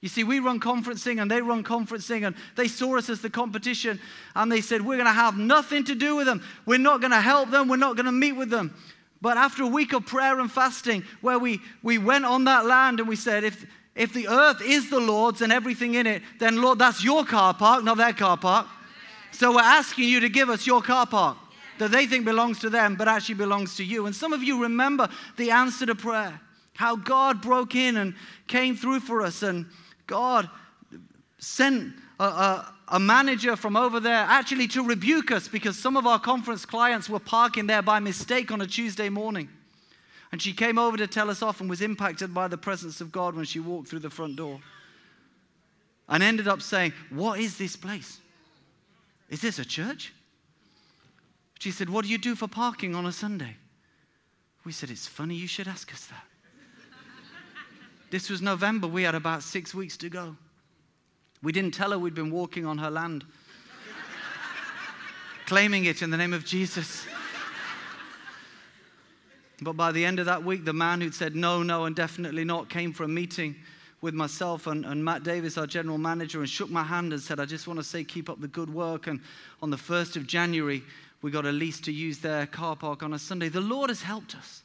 You 0.01 0.09
see, 0.09 0.23
we 0.23 0.39
run 0.39 0.59
conferencing 0.59 1.21
and 1.21 1.29
they 1.29 1.43
run 1.43 1.63
conferencing, 1.63 2.25
and 2.25 2.35
they 2.55 2.67
saw 2.67 2.97
us 2.97 3.07
as 3.07 3.21
the 3.21 3.29
competition, 3.29 3.99
and 4.35 4.51
they 4.51 4.61
said, 4.61 4.81
We're 4.81 4.97
going 4.97 5.05
to 5.05 5.13
have 5.13 5.37
nothing 5.37 5.83
to 5.85 5.95
do 5.95 6.15
with 6.15 6.25
them. 6.25 6.43
We're 6.65 6.79
not 6.79 6.99
going 6.99 7.11
to 7.11 7.21
help 7.21 7.51
them. 7.51 7.67
We're 7.67 7.77
not 7.77 7.95
going 7.95 8.07
to 8.07 8.11
meet 8.11 8.33
with 8.33 8.49
them. 8.49 8.73
But 9.21 9.37
after 9.37 9.63
a 9.63 9.67
week 9.67 9.93
of 9.93 10.05
prayer 10.05 10.39
and 10.39 10.51
fasting, 10.51 11.03
where 11.21 11.37
we, 11.37 11.61
we 11.83 11.97
went 11.97 12.25
on 12.25 12.45
that 12.45 12.65
land 12.65 12.99
and 12.99 13.07
we 13.07 13.15
said, 13.15 13.43
if, 13.43 13.65
if 13.95 14.13
the 14.13 14.27
earth 14.27 14.61
is 14.61 14.89
the 14.89 14.99
Lord's 14.99 15.41
and 15.41 15.53
everything 15.53 15.93
in 15.93 16.07
it, 16.07 16.23
then 16.39 16.61
Lord, 16.61 16.79
that's 16.79 17.03
your 17.03 17.23
car 17.23 17.53
park, 17.53 17.83
not 17.83 17.97
their 17.97 18.13
car 18.13 18.37
park. 18.37 18.67
So 19.31 19.53
we're 19.53 19.61
asking 19.61 20.09
you 20.09 20.19
to 20.21 20.29
give 20.29 20.49
us 20.49 20.65
your 20.65 20.81
car 20.81 21.05
park 21.05 21.37
that 21.77 21.91
they 21.91 22.05
think 22.05 22.25
belongs 22.25 22.59
to 22.59 22.69
them, 22.69 22.95
but 22.95 23.07
actually 23.07 23.35
belongs 23.35 23.75
to 23.75 23.83
you. 23.83 24.05
And 24.05 24.15
some 24.15 24.33
of 24.33 24.43
you 24.43 24.61
remember 24.61 25.09
the 25.37 25.51
answer 25.51 25.85
to 25.85 25.95
prayer, 25.95 26.39
how 26.73 26.95
God 26.95 27.41
broke 27.41 27.75
in 27.75 27.97
and 27.97 28.13
came 28.47 28.75
through 28.75 28.99
for 28.99 29.21
us, 29.21 29.41
and 29.43 29.65
God 30.05 30.49
sent 31.39 31.93
a, 32.19 32.23
a, 32.23 32.73
a 32.91 32.99
manager 32.99 33.55
from 33.55 33.77
over 33.77 34.01
there 34.01 34.25
actually 34.27 34.67
to 34.67 34.85
rebuke 34.85 35.31
us 35.31 35.47
because 35.47 35.79
some 35.79 35.95
of 35.95 36.05
our 36.05 36.19
conference 36.19 36.65
clients 36.65 37.09
were 37.09 37.19
parking 37.19 37.65
there 37.65 37.81
by 37.81 37.99
mistake 37.99 38.51
on 38.51 38.59
a 38.59 38.67
Tuesday 38.67 39.07
morning. 39.07 39.47
And 40.33 40.41
she 40.41 40.51
came 40.51 40.77
over 40.77 40.97
to 40.97 41.07
tell 41.07 41.29
us 41.29 41.41
off 41.41 41.61
and 41.61 41.69
was 41.69 41.81
impacted 41.81 42.33
by 42.33 42.49
the 42.49 42.57
presence 42.57 42.99
of 42.99 43.11
God 43.11 43.33
when 43.33 43.45
she 43.45 43.61
walked 43.61 43.87
through 43.87 43.99
the 43.99 44.09
front 44.09 44.35
door. 44.35 44.59
And 46.09 46.21
ended 46.21 46.49
up 46.49 46.61
saying, 46.61 46.91
What 47.09 47.39
is 47.39 47.57
this 47.57 47.77
place? 47.77 48.19
Is 49.29 49.41
this 49.41 49.57
a 49.59 49.65
church? 49.65 50.13
She 51.59 51.71
said, 51.71 51.89
What 51.89 52.03
do 52.03 52.11
you 52.11 52.17
do 52.17 52.35
for 52.35 52.47
parking 52.47 52.93
on 52.93 53.05
a 53.05 53.11
Sunday? 53.13 53.55
We 54.65 54.73
said, 54.73 54.89
It's 54.89 55.07
funny 55.07 55.35
you 55.35 55.47
should 55.47 55.67
ask 55.67 55.93
us 55.93 56.07
that. 56.07 56.25
this 58.09 58.29
was 58.29 58.41
November. 58.41 58.87
We 58.87 59.03
had 59.03 59.15
about 59.15 59.43
six 59.43 59.73
weeks 59.73 59.95
to 59.97 60.09
go. 60.09 60.35
We 61.43 61.51
didn't 61.51 61.73
tell 61.73 61.91
her 61.91 61.99
we'd 61.99 62.13
been 62.13 62.31
walking 62.31 62.65
on 62.65 62.77
her 62.77 62.91
land, 62.91 63.25
claiming 65.45 65.85
it 65.85 66.01
in 66.01 66.09
the 66.11 66.17
name 66.17 66.33
of 66.33 66.45
Jesus. 66.45 67.05
But 69.61 69.73
by 69.73 69.91
the 69.91 70.05
end 70.05 70.19
of 70.19 70.25
that 70.25 70.43
week, 70.43 70.65
the 70.65 70.73
man 70.73 71.01
who'd 71.01 71.13
said 71.13 71.35
no, 71.35 71.61
no, 71.61 71.85
and 71.85 71.95
definitely 71.95 72.43
not 72.43 72.69
came 72.69 72.93
for 72.93 73.03
a 73.03 73.07
meeting 73.07 73.55
with 74.01 74.15
myself 74.15 74.65
and, 74.65 74.85
and 74.85 75.05
Matt 75.05 75.23
Davis, 75.23 75.57
our 75.57 75.67
general 75.67 75.99
manager, 75.99 76.39
and 76.39 76.49
shook 76.49 76.69
my 76.69 76.83
hand 76.83 77.13
and 77.13 77.21
said, 77.21 77.39
I 77.39 77.45
just 77.45 77.67
want 77.67 77.79
to 77.79 77.83
say, 77.83 78.03
keep 78.03 78.29
up 78.29 78.41
the 78.41 78.47
good 78.47 78.73
work. 78.73 79.05
And 79.05 79.19
on 79.61 79.69
the 79.69 79.77
1st 79.77 80.15
of 80.15 80.25
January, 80.25 80.83
we 81.21 81.29
got 81.29 81.45
a 81.45 81.51
lease 81.51 81.79
to 81.81 81.91
use 81.91 82.17
their 82.17 82.47
car 82.47 82.75
park 82.75 83.03
on 83.03 83.13
a 83.13 83.19
Sunday. 83.19 83.49
The 83.49 83.61
Lord 83.61 83.91
has 83.91 84.01
helped 84.01 84.35
us. 84.35 84.63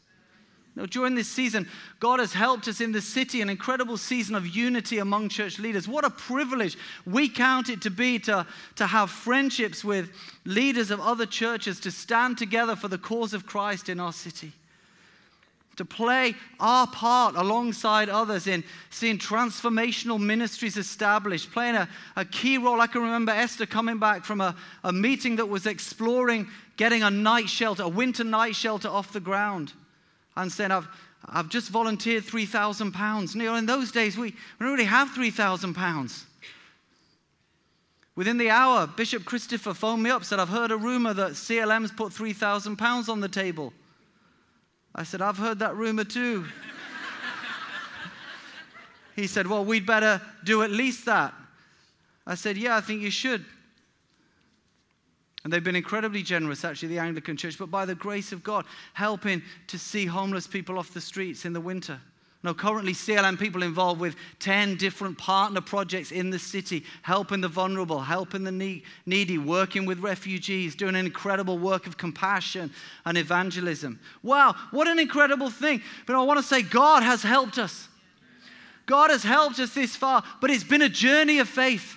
Now, 0.76 0.84
during 0.84 1.14
this 1.14 1.28
season, 1.28 1.66
God 2.00 2.20
has 2.20 2.34
helped 2.34 2.68
us 2.68 2.82
in 2.82 2.92
the 2.92 3.00
city, 3.00 3.40
an 3.40 3.48
incredible 3.48 3.96
season 3.96 4.34
of 4.34 4.46
unity 4.46 4.98
among 4.98 5.30
church 5.30 5.58
leaders. 5.58 5.88
What 5.88 6.04
a 6.04 6.10
privilege 6.10 6.76
we 7.06 7.30
count 7.30 7.70
it 7.70 7.80
to 7.82 7.90
be 7.90 8.18
to, 8.20 8.46
to 8.76 8.86
have 8.86 9.10
friendships 9.10 9.82
with 9.82 10.10
leaders 10.44 10.90
of 10.90 11.00
other 11.00 11.24
churches, 11.24 11.80
to 11.80 11.90
stand 11.90 12.36
together 12.36 12.76
for 12.76 12.88
the 12.88 12.98
cause 12.98 13.32
of 13.32 13.46
Christ 13.46 13.88
in 13.88 13.98
our 13.98 14.12
city 14.12 14.52
to 15.76 15.84
play 15.84 16.34
our 16.58 16.86
part 16.86 17.36
alongside 17.36 18.08
others 18.08 18.46
in 18.46 18.64
seeing 18.90 19.18
transformational 19.18 20.18
ministries 20.18 20.76
established, 20.76 21.52
playing 21.52 21.74
a, 21.74 21.88
a 22.16 22.24
key 22.24 22.58
role. 22.58 22.80
I 22.80 22.86
can 22.86 23.02
remember 23.02 23.32
Esther 23.32 23.66
coming 23.66 23.98
back 23.98 24.24
from 24.24 24.40
a, 24.40 24.56
a 24.84 24.92
meeting 24.92 25.36
that 25.36 25.50
was 25.50 25.66
exploring 25.66 26.48
getting 26.76 27.02
a 27.02 27.10
night 27.10 27.48
shelter, 27.48 27.82
a 27.82 27.88
winter 27.88 28.24
night 28.24 28.56
shelter 28.56 28.88
off 28.88 29.12
the 29.12 29.20
ground, 29.20 29.72
and 30.36 30.52
saying, 30.52 30.70
I've, 30.70 30.88
I've 31.24 31.48
just 31.48 31.70
volunteered 31.70 32.24
£3,000. 32.24 33.34
You 33.34 33.42
know, 33.42 33.54
in 33.56 33.66
those 33.66 33.90
days, 33.90 34.16
we, 34.16 34.26
we 34.26 34.34
don't 34.60 34.72
really 34.72 34.84
have 34.84 35.08
£3,000. 35.08 36.24
Within 38.14 38.38
the 38.38 38.48
hour, 38.48 38.86
Bishop 38.86 39.24
Christopher 39.24 39.74
phoned 39.74 40.02
me 40.02 40.10
up, 40.10 40.24
said, 40.24 40.40
I've 40.40 40.48
heard 40.48 40.70
a 40.70 40.76
rumor 40.76 41.12
that 41.12 41.32
CLM's 41.32 41.92
put 41.92 42.12
£3,000 42.12 43.08
on 43.08 43.20
the 43.20 43.28
table. 43.28 43.72
I 44.94 45.02
said, 45.02 45.20
I've 45.20 45.36
heard 45.36 45.58
that 45.58 45.76
rumor 45.76 46.04
too. 46.04 46.46
he 49.16 49.26
said, 49.26 49.46
Well, 49.46 49.62
we'd 49.62 49.84
better 49.84 50.22
do 50.44 50.62
at 50.62 50.70
least 50.70 51.04
that. 51.04 51.34
I 52.26 52.34
said, 52.34 52.56
Yeah, 52.56 52.76
I 52.76 52.80
think 52.80 53.02
you 53.02 53.10
should. 53.10 53.44
And 55.46 55.52
they've 55.52 55.62
been 55.62 55.76
incredibly 55.76 56.24
generous, 56.24 56.64
actually, 56.64 56.88
the 56.88 56.98
Anglican 56.98 57.36
Church, 57.36 57.56
but 57.56 57.70
by 57.70 57.84
the 57.84 57.94
grace 57.94 58.32
of 58.32 58.42
God, 58.42 58.64
helping 58.94 59.42
to 59.68 59.78
see 59.78 60.04
homeless 60.04 60.44
people 60.44 60.76
off 60.76 60.92
the 60.92 61.00
streets 61.00 61.44
in 61.44 61.52
the 61.52 61.60
winter. 61.60 62.00
Now, 62.42 62.52
currently, 62.52 62.94
CLM 62.94 63.38
people 63.38 63.62
involved 63.62 64.00
with 64.00 64.16
10 64.40 64.74
different 64.74 65.18
partner 65.18 65.60
projects 65.60 66.10
in 66.10 66.30
the 66.30 66.38
city, 66.40 66.82
helping 67.02 67.42
the 67.42 67.46
vulnerable, 67.46 68.00
helping 68.00 68.42
the 68.42 68.82
needy, 69.06 69.38
working 69.38 69.86
with 69.86 70.00
refugees, 70.00 70.74
doing 70.74 70.96
an 70.96 71.06
incredible 71.06 71.58
work 71.58 71.86
of 71.86 71.96
compassion 71.96 72.72
and 73.04 73.16
evangelism. 73.16 74.00
Wow, 74.24 74.56
what 74.72 74.88
an 74.88 74.98
incredible 74.98 75.50
thing. 75.50 75.80
But 76.08 76.16
I 76.16 76.24
want 76.24 76.40
to 76.40 76.44
say, 76.44 76.62
God 76.62 77.04
has 77.04 77.22
helped 77.22 77.56
us. 77.56 77.86
God 78.86 79.10
has 79.10 79.22
helped 79.22 79.60
us 79.60 79.72
this 79.74 79.94
far, 79.94 80.24
but 80.40 80.50
it's 80.50 80.64
been 80.64 80.82
a 80.82 80.88
journey 80.88 81.38
of 81.38 81.48
faith. 81.48 81.96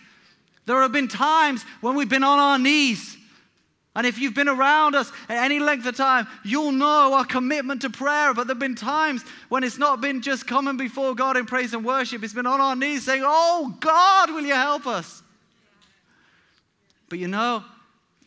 There 0.68 0.79
have 0.84 0.91
been 0.91 1.08
times 1.08 1.63
when 1.82 1.96
we've 1.96 2.08
been 2.08 2.24
on 2.24 2.38
our 2.38 2.60
knees 2.60 3.15
and 4.00 4.08
if 4.08 4.18
you've 4.18 4.34
been 4.34 4.48
around 4.48 4.96
us 4.96 5.12
at 5.27 5.44
any 5.44 5.60
length 5.60 5.86
of 5.86 5.94
time, 5.94 6.25
you'll 6.46 6.72
know 6.72 7.13
our 7.15 7.25
commitment 7.25 7.82
to 7.82 7.89
prayer. 7.89 8.34
But 8.34 8.48
there 8.48 8.53
have 8.53 8.60
been 8.60 8.74
times 8.74 9.25
when 9.50 9.62
it's 9.62 9.77
not 9.77 10.00
been 10.00 10.22
just 10.22 10.48
coming 10.48 10.77
before 10.77 11.13
God 11.15 11.36
in 11.36 11.46
praise 11.46 11.74
and 11.74 11.84
worship, 11.84 12.24
it's 12.24 12.34
been 12.34 12.46
on 12.46 12.62
our 12.62 12.77
knees 12.77 13.03
saying, 13.03 13.24
Oh, 13.25 13.75
God, 13.82 14.32
will 14.32 14.46
you 14.46 14.53
help 14.53 14.88
us? 14.88 15.22
But 17.10 17.20
you 17.20 17.27
know, 17.27 17.65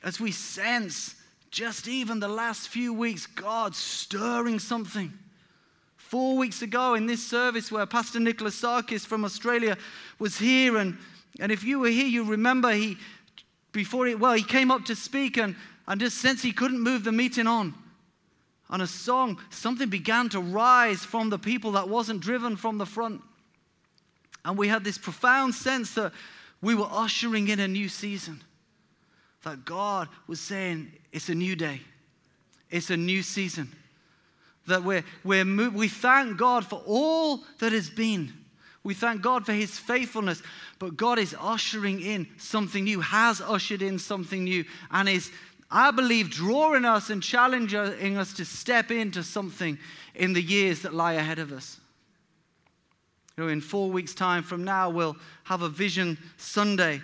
as 0.04 0.20
we 0.20 0.30
sense 0.30 1.14
just 1.50 1.88
even 1.88 2.20
the 2.20 2.28
last 2.28 2.68
few 2.68 2.92
weeks, 2.92 3.24
God 3.24 3.74
stirring 3.74 4.58
something. 4.58 5.10
Four 5.96 6.36
weeks 6.36 6.60
ago 6.60 6.92
in 6.92 7.06
this 7.06 7.26
service 7.26 7.72
where 7.72 7.86
Pastor 7.86 8.20
Nicholas 8.20 8.60
Sarkis 8.60 9.06
from 9.06 9.24
Australia 9.24 9.78
was 10.18 10.36
here, 10.36 10.76
and, 10.76 10.98
and 11.40 11.50
if 11.50 11.64
you 11.64 11.78
were 11.78 11.88
here, 11.88 12.08
you 12.08 12.24
remember 12.24 12.72
he 12.72 12.98
before 13.72 14.06
he, 14.06 14.14
well, 14.14 14.34
he 14.34 14.42
came 14.42 14.70
up 14.70 14.84
to 14.86 14.94
speak 14.94 15.38
and, 15.38 15.56
and 15.88 16.00
just 16.00 16.18
since 16.18 16.42
he 16.42 16.52
couldn't 16.52 16.80
move 16.80 17.04
the 17.04 17.12
meeting 17.12 17.46
on. 17.46 17.74
On 18.70 18.80
a 18.80 18.86
song, 18.86 19.38
something 19.50 19.88
began 19.88 20.28
to 20.30 20.40
rise 20.40 21.04
from 21.04 21.30
the 21.30 21.38
people 21.38 21.72
that 21.72 21.88
wasn't 21.88 22.20
driven 22.20 22.56
from 22.56 22.78
the 22.78 22.86
front. 22.86 23.20
And 24.44 24.56
we 24.56 24.68
had 24.68 24.84
this 24.84 24.98
profound 24.98 25.54
sense 25.54 25.94
that 25.94 26.12
we 26.60 26.74
were 26.74 26.88
ushering 26.90 27.48
in 27.48 27.60
a 27.60 27.68
new 27.68 27.88
season. 27.88 28.42
That 29.42 29.64
God 29.64 30.08
was 30.26 30.40
saying, 30.40 30.92
it's 31.12 31.28
a 31.28 31.34
new 31.34 31.56
day, 31.56 31.80
it's 32.70 32.90
a 32.90 32.96
new 32.96 33.22
season. 33.22 33.70
That 34.68 34.84
we're, 34.84 35.04
we're, 35.24 35.44
we 35.70 35.88
thank 35.88 36.38
God 36.38 36.64
for 36.64 36.80
all 36.86 37.40
that 37.58 37.72
has 37.72 37.90
been. 37.90 38.32
We 38.84 38.94
thank 38.94 39.22
God 39.22 39.46
for 39.46 39.52
his 39.52 39.78
faithfulness, 39.78 40.42
but 40.78 40.96
God 40.96 41.18
is 41.18 41.36
ushering 41.38 42.00
in 42.00 42.26
something 42.36 42.84
new, 42.84 43.00
has 43.00 43.40
ushered 43.40 43.80
in 43.80 43.98
something 43.98 44.42
new, 44.42 44.64
and 44.90 45.08
is, 45.08 45.30
I 45.70 45.92
believe, 45.92 46.30
drawing 46.30 46.84
us 46.84 47.08
and 47.08 47.22
challenging 47.22 48.16
us 48.16 48.32
to 48.34 48.44
step 48.44 48.90
into 48.90 49.22
something 49.22 49.78
in 50.16 50.32
the 50.32 50.42
years 50.42 50.82
that 50.82 50.94
lie 50.94 51.12
ahead 51.12 51.38
of 51.38 51.52
us. 51.52 51.78
You 53.36 53.44
know, 53.44 53.50
in 53.50 53.60
four 53.60 53.88
weeks' 53.88 54.14
time 54.14 54.42
from 54.42 54.64
now, 54.64 54.90
we'll 54.90 55.16
have 55.44 55.62
a 55.62 55.68
Vision 55.68 56.18
Sunday. 56.36 57.00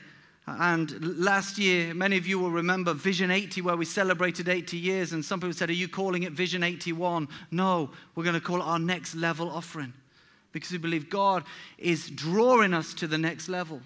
And 0.46 1.18
last 1.18 1.58
year, 1.58 1.94
many 1.94 2.16
of 2.16 2.26
you 2.26 2.38
will 2.38 2.50
remember 2.50 2.92
Vision 2.92 3.30
80, 3.30 3.60
where 3.62 3.76
we 3.76 3.84
celebrated 3.84 4.48
80 4.48 4.76
years. 4.78 5.12
And 5.12 5.24
some 5.24 5.40
people 5.40 5.54
said, 5.54 5.70
Are 5.70 5.74
you 5.74 5.88
calling 5.88 6.24
it 6.24 6.32
Vision 6.32 6.62
81? 6.62 7.28
No, 7.50 7.90
we're 8.14 8.24
going 8.24 8.34
to 8.34 8.40
call 8.40 8.60
it 8.60 8.64
our 8.64 8.78
next 8.78 9.14
level 9.14 9.48
offering 9.48 9.92
because 10.52 10.70
we 10.70 10.78
believe 10.78 11.10
God 11.10 11.44
is 11.76 12.10
drawing 12.10 12.74
us 12.74 12.94
to 12.94 13.06
the 13.06 13.18
next 13.18 13.48
level. 13.48 13.80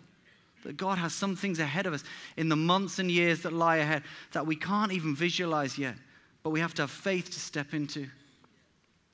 That 0.64 0.76
God 0.76 0.99
has 0.99 1.12
some 1.12 1.35
things 1.35 1.59
ahead 1.59 1.87
of 1.87 1.92
us 1.92 2.04
in 2.37 2.49
the 2.49 2.57
months 2.57 2.99
and 2.99 3.11
years 3.11 3.42
that 3.42 3.52
lie 3.52 3.78
ahead 3.78 4.04
that 4.33 4.47
we 4.47 4.54
can't 4.54 4.92
even 4.92 5.14
visualize 5.16 5.76
yet, 5.76 5.97
but 6.42 6.50
we 6.50 6.61
have 6.61 6.75
to 6.75 6.83
have 6.83 6.90
faith 6.90 7.31
to 7.31 7.40
step 7.40 7.75
into. 7.75 8.07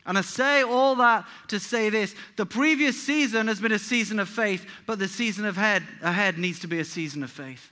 And 0.05 0.17
I 0.17 0.23
say 0.23 0.63
all 0.63 0.97
that 0.97 1.27
to 1.49 1.59
say 1.59 1.91
this 1.91 2.15
the 2.37 2.47
previous 2.47 3.01
season 3.03 3.49
has 3.49 3.61
been 3.61 3.73
a 3.73 3.79
season 3.79 4.19
of 4.19 4.29
faith, 4.29 4.67
but 4.87 4.99
the 4.99 5.09
season 5.09 5.47
ahead, 5.47 5.83
ahead 6.03 6.39
needs 6.39 6.61
to 6.61 6.67
be 6.67 6.81
a 6.81 6.85
season 6.85 7.23
of 7.23 7.31
faith. 7.31 7.71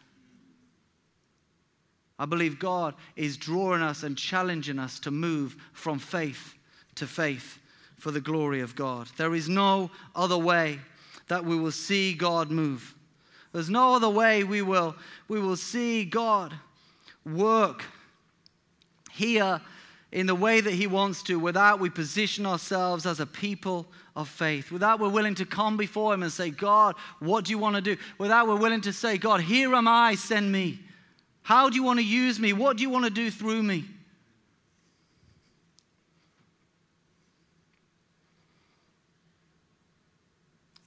I 2.19 2.25
believe 2.25 2.59
God 2.59 2.95
is 3.15 3.37
drawing 3.37 3.83
us 3.83 4.03
and 4.03 4.17
challenging 4.17 4.79
us 4.79 4.99
to 5.01 5.11
move 5.11 5.57
from 5.75 5.99
faith 5.99 6.55
to 6.95 7.07
faith 7.07 7.59
for 7.99 8.11
the 8.11 8.21
glory 8.21 8.61
of 8.61 8.77
God. 8.77 9.09
There 9.17 9.35
is 9.35 9.49
no 9.49 9.91
other 10.15 10.39
way 10.39 10.81
that 11.29 11.45
we 11.45 11.59
will 11.59 11.73
see 11.73 12.15
God 12.15 12.51
move. 12.51 12.95
There's 13.53 13.71
no 13.71 13.95
other 13.95 14.11
way 14.11 14.45
we 14.45 14.63
will, 14.63 14.97
we 15.29 15.41
will 15.41 15.57
see 15.57 16.05
God 16.05 16.53
work 17.25 17.85
here 19.11 19.61
in 20.13 20.27
the 20.27 20.35
way 20.35 20.61
that 20.61 20.73
He 20.73 20.87
wants 20.87 21.23
to 21.25 21.39
without 21.39 21.81
we 21.81 21.91
position 21.91 22.47
ourselves 22.47 23.07
as 23.07 23.19
a 23.19 23.27
people 23.27 23.87
of 24.15 24.29
faith, 24.29 24.71
without 24.71 25.01
we're 25.01 25.09
willing 25.09 25.35
to 25.35 25.45
come 25.45 25.77
before 25.77 26.15
Him 26.15 26.23
and 26.23 26.33
say, 26.33 26.51
God, 26.51 26.95
what 27.19 27.45
do 27.45 27.51
you 27.51 27.59
want 27.59 27.77
to 27.77 27.83
do? 27.83 27.97
Without 28.19 28.47
we're 28.47 28.57
willing 28.57 28.81
to 28.83 28.93
say, 28.93 29.19
God, 29.19 29.41
here 29.41 29.75
am 29.75 29.89
I, 29.89 30.15
send 30.15 30.51
me. 30.51 30.81
How 31.43 31.69
do 31.69 31.77
you 31.77 31.83
want 31.83 31.99
to 31.99 32.05
use 32.05 32.41
me? 32.41 32.53
What 32.53 32.77
do 32.77 32.83
you 32.83 32.91
want 32.91 33.05
to 33.05 33.11
do 33.11 33.31
through 33.31 33.63
me? 33.63 33.85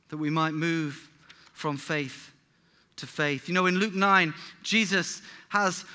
That 0.09 0.17
we 0.17 0.29
might 0.29 0.53
move 0.53 1.09
from 1.53 1.77
faith 1.77 2.31
to 2.97 3.07
faith. 3.07 3.47
You 3.47 3.53
know, 3.53 3.65
in 3.65 3.79
Luke 3.79 3.95
9, 3.95 4.33
Jesus 4.61 5.21
has 5.49 5.85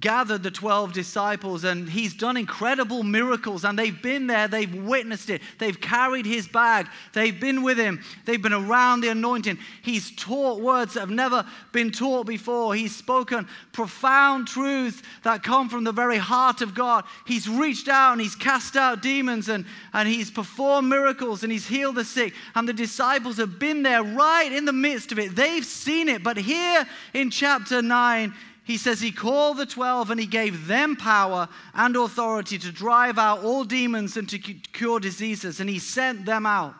gathered 0.00 0.42
the 0.42 0.50
12 0.50 0.92
disciples 0.92 1.64
and 1.64 1.88
he's 1.88 2.14
done 2.14 2.36
incredible 2.36 3.02
miracles 3.02 3.64
and 3.64 3.78
they've 3.78 4.00
been 4.00 4.26
there, 4.26 4.48
they've 4.48 4.74
witnessed 4.74 5.28
it, 5.28 5.42
they've 5.58 5.80
carried 5.80 6.24
his 6.24 6.48
bag, 6.48 6.88
they've 7.12 7.38
been 7.38 7.62
with 7.62 7.78
him, 7.78 8.02
they've 8.24 8.40
been 8.40 8.54
around 8.54 9.02
the 9.02 9.08
anointing. 9.08 9.58
He's 9.82 10.10
taught 10.16 10.60
words 10.60 10.94
that 10.94 11.00
have 11.00 11.10
never 11.10 11.44
been 11.72 11.90
taught 11.90 12.26
before. 12.26 12.74
He's 12.74 12.96
spoken 12.96 13.46
profound 13.72 14.48
truths 14.48 15.02
that 15.24 15.42
come 15.42 15.68
from 15.68 15.84
the 15.84 15.92
very 15.92 16.18
heart 16.18 16.62
of 16.62 16.74
God. 16.74 17.04
He's 17.26 17.48
reached 17.48 17.88
out 17.88 18.12
and 18.12 18.20
he's 18.20 18.34
cast 18.34 18.76
out 18.76 19.02
demons 19.02 19.48
and, 19.48 19.66
and 19.92 20.08
he's 20.08 20.30
performed 20.30 20.88
miracles 20.88 21.42
and 21.42 21.52
he's 21.52 21.66
healed 21.66 21.96
the 21.96 22.04
sick. 22.04 22.32
And 22.54 22.66
the 22.66 22.72
disciples 22.72 23.36
have 23.36 23.58
been 23.58 23.82
there 23.82 24.02
right 24.02 24.50
in 24.50 24.64
the 24.64 24.72
midst 24.72 25.12
of 25.12 25.18
it. 25.18 25.36
They've 25.36 25.64
seen 25.64 26.08
it. 26.08 26.22
But 26.22 26.38
here 26.38 26.86
in 27.12 27.30
chapter 27.30 27.82
9, 27.82 28.34
he 28.64 28.76
says 28.76 29.00
he 29.00 29.10
called 29.10 29.56
the 29.56 29.66
12 29.66 30.10
and 30.10 30.20
he 30.20 30.26
gave 30.26 30.66
them 30.66 30.94
power 30.94 31.48
and 31.74 31.96
authority 31.96 32.58
to 32.58 32.70
drive 32.70 33.18
out 33.18 33.42
all 33.42 33.64
demons 33.64 34.16
and 34.16 34.28
to 34.28 34.38
cure 34.38 35.00
diseases, 35.00 35.58
and 35.58 35.68
he 35.68 35.78
sent 35.78 36.24
them 36.26 36.46
out. 36.46 36.74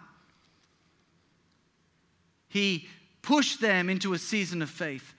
He 2.48 2.86
pushed 3.22 3.60
them 3.60 3.88
into 3.88 4.12
a 4.12 4.18
season 4.18 4.62
of 4.62 4.70
faith. 4.70 5.14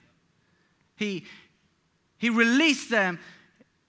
He, 0.96 1.24
he 2.16 2.30
released 2.30 2.90
them 2.90 3.18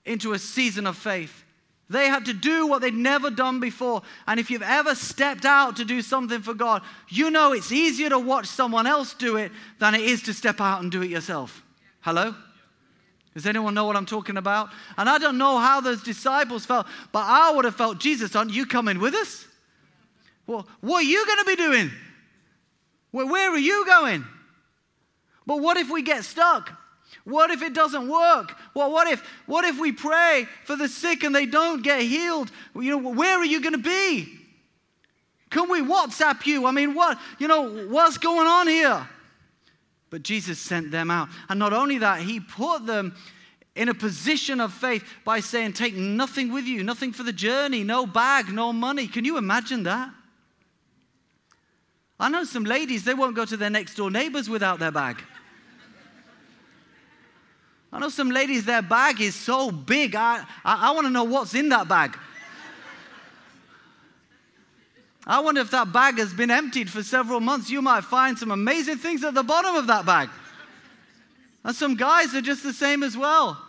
into 0.04 0.34
a 0.34 0.40
season 0.40 0.88
of 0.88 0.98
faith. 0.98 1.44
They 1.90 2.08
had 2.08 2.26
to 2.26 2.34
do 2.34 2.66
what 2.66 2.82
they'd 2.82 2.94
never 2.94 3.30
done 3.30 3.60
before. 3.60 4.02
And 4.26 4.40
if 4.40 4.50
you've 4.50 4.64
ever 4.64 4.96
stepped 4.96 5.46
out 5.46 5.76
to 5.78 5.86
do 5.86 6.02
something 6.02 6.42
for 6.42 6.56
God, 6.56 6.82
you 7.10 7.30
know 7.30 7.54
it's 7.54 7.72
easier 7.72 8.10
to 8.10 8.18
watch 8.18 8.48
someone 8.48 8.88
else 8.88 9.14
do 9.14 9.38
it 9.38 9.52
than 9.80 9.94
it 9.94 10.02
is 10.02 10.24
to 10.24 10.34
step 10.34 10.60
out 10.60 10.82
and 10.82 10.92
do 10.92 11.04
it 11.04 11.12
yourself. 11.12 11.64
Hello? 12.02 12.34
Does 13.36 13.46
anyone 13.46 13.74
know 13.74 13.86
what 13.86 13.98
I'm 13.98 14.06
talking 14.06 14.38
about? 14.38 14.70
And 14.98 15.10
I 15.10 15.18
don't 15.18 15.38
know 15.38 15.60
how 15.60 15.82
those 15.82 16.02
disciples 16.02 16.66
felt, 16.66 16.88
but 17.12 17.26
I 17.26 17.52
would 17.52 17.66
have 17.66 17.76
felt, 17.76 18.00
Jesus, 18.00 18.34
aren't 18.34 18.52
you 18.52 18.66
coming 18.66 18.98
with 18.98 19.14
us? 19.14 19.46
Well, 20.48 20.66
what 20.80 21.00
are 21.00 21.08
you 21.08 21.26
going 21.26 21.40
to 21.40 21.46
be 21.46 21.56
doing? 21.58 21.92
Where, 23.12 23.26
where 23.26 23.52
are 23.52 23.58
you 23.58 23.86
going? 23.86 24.26
But 25.46 25.60
what 25.60 25.76
if 25.76 25.92
we 25.92 26.02
get 26.02 26.24
stuck? 26.24 26.72
What 27.26 27.52
if 27.52 27.62
it 27.62 27.74
doesn't 27.74 28.08
work? 28.08 28.56
Well, 28.74 28.92
what 28.92 29.08
if 29.08 29.22
what 29.48 29.66
if 29.66 29.80
we 29.80 29.92
pray 29.92 30.48
for 30.64 30.76
the 30.76 30.88
sick 30.88 31.24
and 31.24 31.36
they 31.36 31.46
don't 31.46 31.82
get 31.82 32.02
healed? 32.02 32.52
You 32.76 32.92
know, 32.92 33.12
where 33.12 33.38
are 33.38 33.46
you 33.46 33.62
going 33.62 33.74
to 33.74 33.80
be? 33.80 34.28
Can 35.50 35.70
we 35.70 35.82
WhatsApp 35.82 36.46
you? 36.46 36.66
I 36.66 36.72
mean, 36.72 36.94
what, 36.94 37.18
you 37.40 37.48
know, 37.48 37.70
what's 37.88 38.18
going 38.18 38.48
on 38.48 38.68
here? 38.68 39.08
But 40.16 40.24
Jesus 40.24 40.60
sent 40.60 40.92
them 40.92 41.12
out. 41.12 41.28
And 41.50 41.60
not 41.60 41.74
only 41.74 41.98
that, 41.98 42.22
he 42.22 42.40
put 42.40 42.86
them 42.86 43.18
in 43.76 43.90
a 43.90 43.94
position 43.94 44.62
of 44.62 44.72
faith 44.72 45.04
by 45.26 45.42
saying, 45.42 45.74
Take 45.74 45.94
nothing 45.94 46.54
with 46.54 46.64
you, 46.64 46.84
nothing 46.86 47.12
for 47.12 47.24
the 47.24 47.34
journey, 47.34 47.84
no 47.84 48.06
bag, 48.06 48.48
no 48.48 48.72
money. 48.72 49.10
Can 49.10 49.26
you 49.26 49.38
imagine 49.38 49.84
that? 49.84 50.10
I 52.18 52.30
know 52.30 52.46
some 52.46 52.64
ladies, 52.64 53.04
they 53.04 53.14
won't 53.14 53.36
go 53.36 53.44
to 53.44 53.58
their 53.58 53.70
next 53.70 53.96
door 53.96 54.10
neighbors 54.10 54.50
without 54.50 54.80
their 54.80 54.90
bag. 54.90 55.22
I 57.92 58.00
know 58.00 58.08
some 58.08 58.32
ladies, 58.32 58.64
their 58.64 58.82
bag 58.82 59.20
is 59.20 59.36
so 59.36 59.70
big, 59.70 60.16
I, 60.16 60.46
I, 60.64 60.92
I 60.92 60.92
want 60.92 61.08
to 61.08 61.12
know 61.12 61.26
what's 61.26 61.56
in 61.56 61.68
that 61.68 61.90
bag. 61.90 62.18
I 65.28 65.40
wonder 65.40 65.62
if 65.62 65.72
that 65.72 65.92
bag 65.92 66.20
has 66.20 66.34
been 66.34 66.52
emptied 66.52 66.90
for 66.90 67.02
several 67.02 67.40
months. 67.40 67.70
You 67.70 67.82
might 67.82 68.04
find 68.04 68.38
some 68.38 68.52
amazing 68.52 68.98
things 68.98 69.24
at 69.24 69.34
the 69.34 69.44
bottom 69.44 69.76
of 69.76 69.88
that 69.88 70.06
bag. 70.06 70.30
And 71.64 71.76
some 71.76 71.96
guys 71.96 72.36
are 72.36 72.42
just 72.42 72.62
the 72.62 72.74
same 72.74 73.02
as 73.02 73.18
well. 73.18 73.60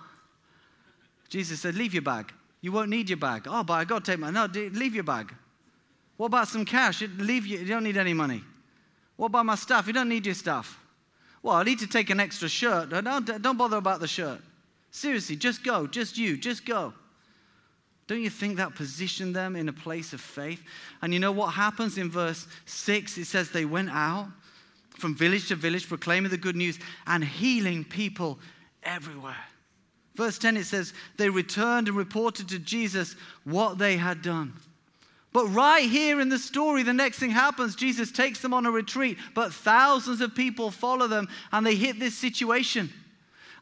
Jesus 1.31 1.61
said, 1.61 1.75
Leave 1.75 1.95
your 1.95 2.03
bag. 2.03 2.33
You 2.61 2.73
won't 2.73 2.91
need 2.91 3.09
your 3.09 3.17
bag. 3.17 3.47
Oh, 3.47 3.63
but 3.63 3.75
I 3.75 3.85
got 3.85 4.05
to 4.05 4.13
take 4.13 4.21
my. 4.21 4.31
No, 4.31 4.47
leave 4.47 4.95
your 4.95 5.05
bag. 5.05 5.33
What 6.17 6.27
about 6.27 6.49
some 6.49 6.65
cash? 6.65 7.03
Leave 7.19 7.47
you, 7.47 7.59
you 7.59 7.67
don't 7.67 7.85
need 7.85 7.97
any 7.97 8.15
money. 8.15 8.43
What 9.17 9.27
about 9.27 9.47
my 9.47 9.55
stuff? 9.55 9.87
You 9.87 9.93
don't 9.93 10.09
need 10.09 10.27
your 10.27 10.35
stuff. 10.35 10.79
Well, 11.43 11.57
I 11.57 11.63
need 11.63 11.79
to 11.79 11.87
take 11.87 12.11
an 12.11 12.21
extra 12.21 12.49
shirt. 12.49 12.91
Don't, 12.91 13.43
don't 13.43 13.57
bother 13.57 13.77
about 13.77 14.01
the 14.01 14.09
shirt. 14.09 14.41
Seriously, 14.91 15.37
just 15.37 15.63
go. 15.63 15.87
Just 15.87 16.19
you. 16.19 16.37
Just 16.37 16.67
go. 16.67 16.93
Don't 18.07 18.23
you 18.23 18.31
think 18.31 18.57
that 18.57 18.75
positioned 18.75 19.35
them 19.35 19.57
in 19.57 19.69
a 19.69 19.73
place 19.73 20.13
of 20.13 20.21
faith? 20.21 20.63
And 21.03 21.13
you 21.13 21.19
know 21.19 21.33
what 21.33 21.55
happens 21.55 21.99
in 21.99 22.11
verse 22.11 22.47
6? 22.67 23.19
It 23.19 23.25
says 23.25 23.51
they 23.51 23.65
went 23.65 23.91
out 23.91 24.29
from 24.91 25.15
village 25.15 25.49
to 25.49 25.57
village 25.57 25.89
proclaiming 25.89 26.31
the 26.31 26.37
good 26.37 26.57
news 26.57 26.79
and 27.07 27.25
healing 27.25 27.85
people 27.85 28.39
everywhere. 28.83 29.37
Verse 30.15 30.39
10 30.39 30.57
it 30.57 30.65
says 30.65 30.95
they 31.19 31.28
returned 31.28 31.89
and 31.89 31.97
reported 31.97 32.49
to 32.49 32.59
Jesus 32.59 33.17
what 33.45 33.76
they 33.76 33.97
had 33.97 34.23
done. 34.23 34.54
But 35.33 35.49
right 35.49 35.85
here 35.85 36.21
in 36.21 36.30
the 36.30 36.39
story, 36.39 36.83
the 36.83 36.95
next 36.95 37.19
thing 37.19 37.30
happens 37.30 37.76
Jesus 37.76 38.11
takes 38.11 38.41
them 38.41 38.54
on 38.54 38.65
a 38.65 38.71
retreat, 38.71 39.19
but 39.35 39.52
thousands 39.52 40.23
of 40.23 40.35
people 40.35 40.71
follow 40.71 41.09
them 41.09 41.28
and 41.52 41.67
they 41.67 41.75
hit 41.75 41.99
this 41.99 42.17
situation 42.17 42.91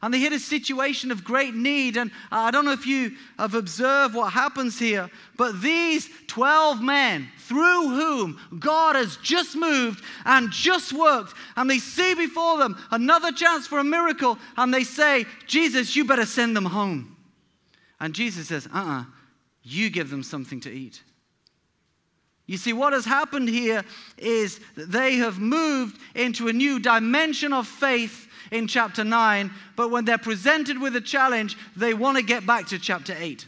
and 0.01 0.13
they 0.13 0.19
hit 0.19 0.33
a 0.33 0.39
situation 0.39 1.11
of 1.11 1.23
great 1.23 1.55
need. 1.55 1.97
And 1.97 2.11
I 2.31 2.51
don't 2.51 2.65
know 2.65 2.71
if 2.71 2.85
you 2.85 3.13
have 3.39 3.55
observed 3.55 4.15
what 4.15 4.33
happens 4.33 4.77
here, 4.77 5.09
but 5.37 5.61
these 5.61 6.09
12 6.27 6.81
men, 6.81 7.29
through 7.39 7.89
whom 7.89 8.39
God 8.59 8.95
has 8.95 9.17
just 9.17 9.55
moved 9.55 10.03
and 10.25 10.51
just 10.51 10.93
worked, 10.93 11.33
and 11.55 11.69
they 11.69 11.79
see 11.79 12.13
before 12.13 12.57
them 12.57 12.77
another 12.91 13.31
chance 13.31 13.67
for 13.67 13.79
a 13.79 13.83
miracle, 13.83 14.37
and 14.57 14.73
they 14.73 14.83
say, 14.83 15.25
Jesus, 15.47 15.95
you 15.95 16.05
better 16.05 16.25
send 16.25 16.55
them 16.55 16.65
home. 16.65 17.15
And 17.99 18.13
Jesus 18.13 18.49
says, 18.49 18.67
uh 18.67 18.77
uh-uh, 18.77 19.01
uh 19.01 19.03
you 19.63 19.89
give 19.89 20.11
them 20.11 20.21
something 20.21 20.59
to 20.61 20.71
eat. 20.71 21.01
You 22.45 22.57
see, 22.57 22.73
what 22.73 22.93
has 22.93 23.05
happened 23.05 23.49
here 23.49 23.83
is 24.17 24.59
they 24.77 25.15
have 25.15 25.39
moved 25.39 25.99
into 26.13 26.47
a 26.47 26.53
new 26.53 26.79
dimension 26.79 27.51
of 27.51 27.67
faith 27.67 28.27
in 28.57 28.67
chapter 28.67 29.03
9, 29.03 29.51
but 29.75 29.91
when 29.91 30.05
they're 30.05 30.17
presented 30.17 30.79
with 30.79 30.95
a 30.95 31.01
challenge, 31.01 31.57
they 31.75 31.93
want 31.93 32.17
to 32.17 32.23
get 32.23 32.45
back 32.45 32.67
to 32.67 32.79
chapter 32.79 33.15
8. 33.17 33.45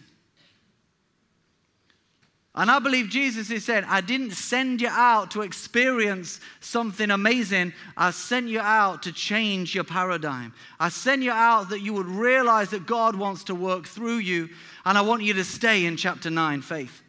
And 2.58 2.72
I 2.72 2.80
believe 2.80 3.10
Jesus 3.10 3.52
is 3.52 3.66
saying, 3.66 3.84
I 3.88 4.02
didn't 4.02 4.32
send 4.32 4.82
you 4.82 4.88
out 4.90 5.30
to 5.32 5.44
experience 5.44 6.40
something 6.60 7.12
amazing. 7.12 7.72
I 7.96 8.10
sent 8.10 8.48
you 8.48 8.60
out 8.60 9.04
to 9.04 9.12
change 9.12 9.76
your 9.76 9.84
paradigm. 9.84 10.56
I 10.80 10.90
sent 10.90 11.22
you 11.22 11.32
out 11.32 11.70
that 11.70 11.82
you 11.82 11.94
would 11.94 12.08
realize 12.08 12.72
that 12.72 12.88
God 12.88 13.16
wants 13.16 13.44
to 13.46 13.56
work 13.56 13.86
through 13.86 14.18
you. 14.18 14.50
And 14.86 14.98
I 14.98 15.02
want 15.02 15.22
you 15.22 15.34
to 15.36 15.44
stay 15.44 15.86
in 15.86 15.98
chapter 15.98 16.32
9 16.32 16.64
faith. 16.64 17.04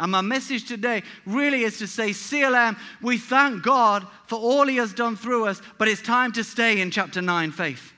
And 0.00 0.12
my 0.12 0.22
message 0.22 0.66
today 0.66 1.02
really 1.26 1.62
is 1.62 1.78
to 1.78 1.86
say, 1.86 2.10
CLM, 2.10 2.78
we 3.02 3.18
thank 3.18 3.62
God 3.62 4.06
for 4.26 4.38
all 4.38 4.66
He 4.66 4.76
has 4.76 4.94
done 4.94 5.14
through 5.14 5.46
us, 5.46 5.60
but 5.76 5.88
it's 5.88 6.00
time 6.00 6.32
to 6.32 6.42
stay 6.42 6.80
in 6.80 6.90
chapter 6.90 7.20
9 7.20 7.52
faith. 7.52 7.92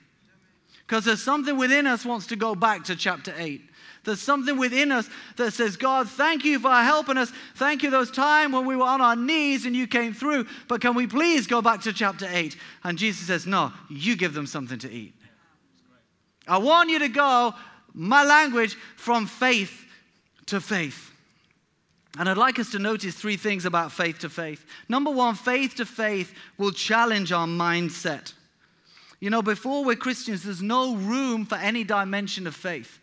Because 0.80 1.04
there's 1.04 1.22
something 1.22 1.56
within 1.56 1.86
us 1.86 2.04
wants 2.04 2.26
to 2.26 2.36
go 2.36 2.56
back 2.56 2.82
to 2.84 2.96
chapter 2.96 3.32
8. 3.38 3.62
There's 4.02 4.20
something 4.20 4.58
within 4.58 4.90
us 4.90 5.08
that 5.36 5.52
says, 5.52 5.76
God, 5.76 6.08
thank 6.08 6.44
you 6.44 6.58
for 6.58 6.72
helping 6.72 7.16
us. 7.16 7.30
Thank 7.54 7.84
you 7.84 7.90
those 7.90 8.10
times 8.10 8.52
when 8.52 8.66
we 8.66 8.74
were 8.74 8.82
on 8.82 9.00
our 9.00 9.14
knees 9.14 9.64
and 9.64 9.76
you 9.76 9.86
came 9.86 10.12
through. 10.12 10.46
But 10.66 10.80
can 10.80 10.96
we 10.96 11.06
please 11.06 11.46
go 11.46 11.62
back 11.62 11.82
to 11.82 11.92
chapter 11.92 12.26
8? 12.28 12.56
And 12.82 12.98
Jesus 12.98 13.28
says, 13.28 13.46
No, 13.46 13.72
you 13.88 14.16
give 14.16 14.34
them 14.34 14.46
something 14.46 14.80
to 14.80 14.90
eat. 14.90 15.14
I 16.48 16.58
want 16.58 16.90
you 16.90 16.98
to 16.98 17.08
go, 17.08 17.54
my 17.94 18.24
language, 18.24 18.74
from 18.96 19.26
faith 19.26 19.84
to 20.46 20.60
faith. 20.60 21.11
And 22.18 22.28
I'd 22.28 22.36
like 22.36 22.58
us 22.58 22.70
to 22.72 22.78
notice 22.78 23.14
three 23.14 23.36
things 23.36 23.64
about 23.64 23.90
faith 23.90 24.18
to 24.20 24.28
faith. 24.28 24.66
Number 24.88 25.10
one, 25.10 25.34
faith 25.34 25.76
to 25.76 25.86
faith 25.86 26.34
will 26.58 26.72
challenge 26.72 27.32
our 27.32 27.46
mindset. 27.46 28.34
You 29.18 29.30
know, 29.30 29.40
before 29.40 29.84
we're 29.84 29.96
Christians, 29.96 30.42
there's 30.42 30.62
no 30.62 30.94
room 30.96 31.46
for 31.46 31.54
any 31.54 31.84
dimension 31.84 32.46
of 32.46 32.54
faith. 32.54 32.98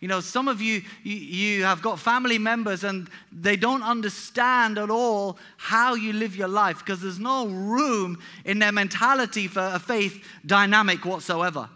You 0.00 0.06
know, 0.06 0.20
some 0.20 0.46
of 0.46 0.60
you, 0.62 0.82
you, 1.02 1.64
have 1.64 1.82
got 1.82 1.98
family 1.98 2.38
members 2.38 2.84
and 2.84 3.08
they 3.32 3.56
don't 3.56 3.82
understand 3.82 4.78
at 4.78 4.90
all 4.90 5.38
how 5.56 5.94
you 5.94 6.12
live 6.12 6.36
your 6.36 6.46
life 6.46 6.78
because 6.78 7.00
there's 7.00 7.18
no 7.18 7.48
room 7.48 8.20
in 8.44 8.60
their 8.60 8.70
mentality 8.70 9.48
for 9.48 9.72
a 9.74 9.80
faith 9.80 10.24
dynamic 10.46 11.04
whatsoever. 11.04 11.68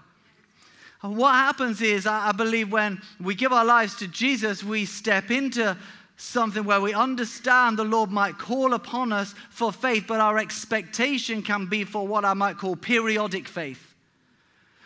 And 1.03 1.17
what 1.17 1.35
happens 1.35 1.81
is, 1.81 2.07
I 2.07 2.31
believe, 2.31 2.71
when 2.71 3.03
we 3.21 3.35
give 3.35 3.53
our 3.53 3.65
lives 3.65 3.97
to 3.97 4.07
Jesus, 4.07 4.63
we 4.63 4.85
step 4.85 5.33
into 5.33 5.77
something 6.17 6.65
where 6.65 6.81
we 6.81 6.95
understand 6.95 7.79
the 7.79 7.85
Lord 7.85 8.11
might 8.11 8.39
call 8.39 8.75
upon 8.75 9.13
us 9.13 9.35
for 9.51 9.73
faith, 9.73 10.05
but 10.07 10.21
our 10.21 10.39
expectation 10.39 11.43
can 11.43 11.67
be 11.67 11.85
for 11.85 12.07
what 12.07 12.25
I 12.25 12.35
might 12.35 12.59
call 12.59 12.77
periodic 12.77 13.49
faith. 13.49 13.93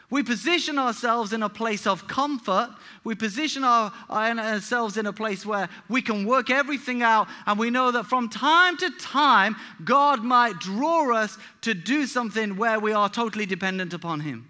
We 0.08 0.22
position 0.22 0.78
ourselves 0.78 1.32
in 1.32 1.42
a 1.42 1.48
place 1.48 1.86
of 1.86 2.06
comfort. 2.06 2.70
We 3.02 3.16
position 3.16 3.64
our, 3.64 3.92
ourselves 4.08 4.96
in 4.96 5.06
a 5.06 5.12
place 5.12 5.44
where 5.44 5.68
we 5.88 6.00
can 6.00 6.24
work 6.26 6.48
everything 6.48 7.02
out, 7.02 7.26
and 7.44 7.58
we 7.58 7.70
know 7.70 7.90
that 7.90 8.06
from 8.06 8.28
time 8.28 8.76
to 8.76 8.90
time, 9.00 9.56
God 9.84 10.22
might 10.22 10.60
draw 10.60 11.12
us 11.12 11.36
to 11.62 11.74
do 11.74 12.06
something 12.06 12.56
where 12.56 12.78
we 12.78 12.92
are 12.92 13.08
totally 13.08 13.46
dependent 13.46 13.92
upon 13.92 14.20
Him. 14.20 14.48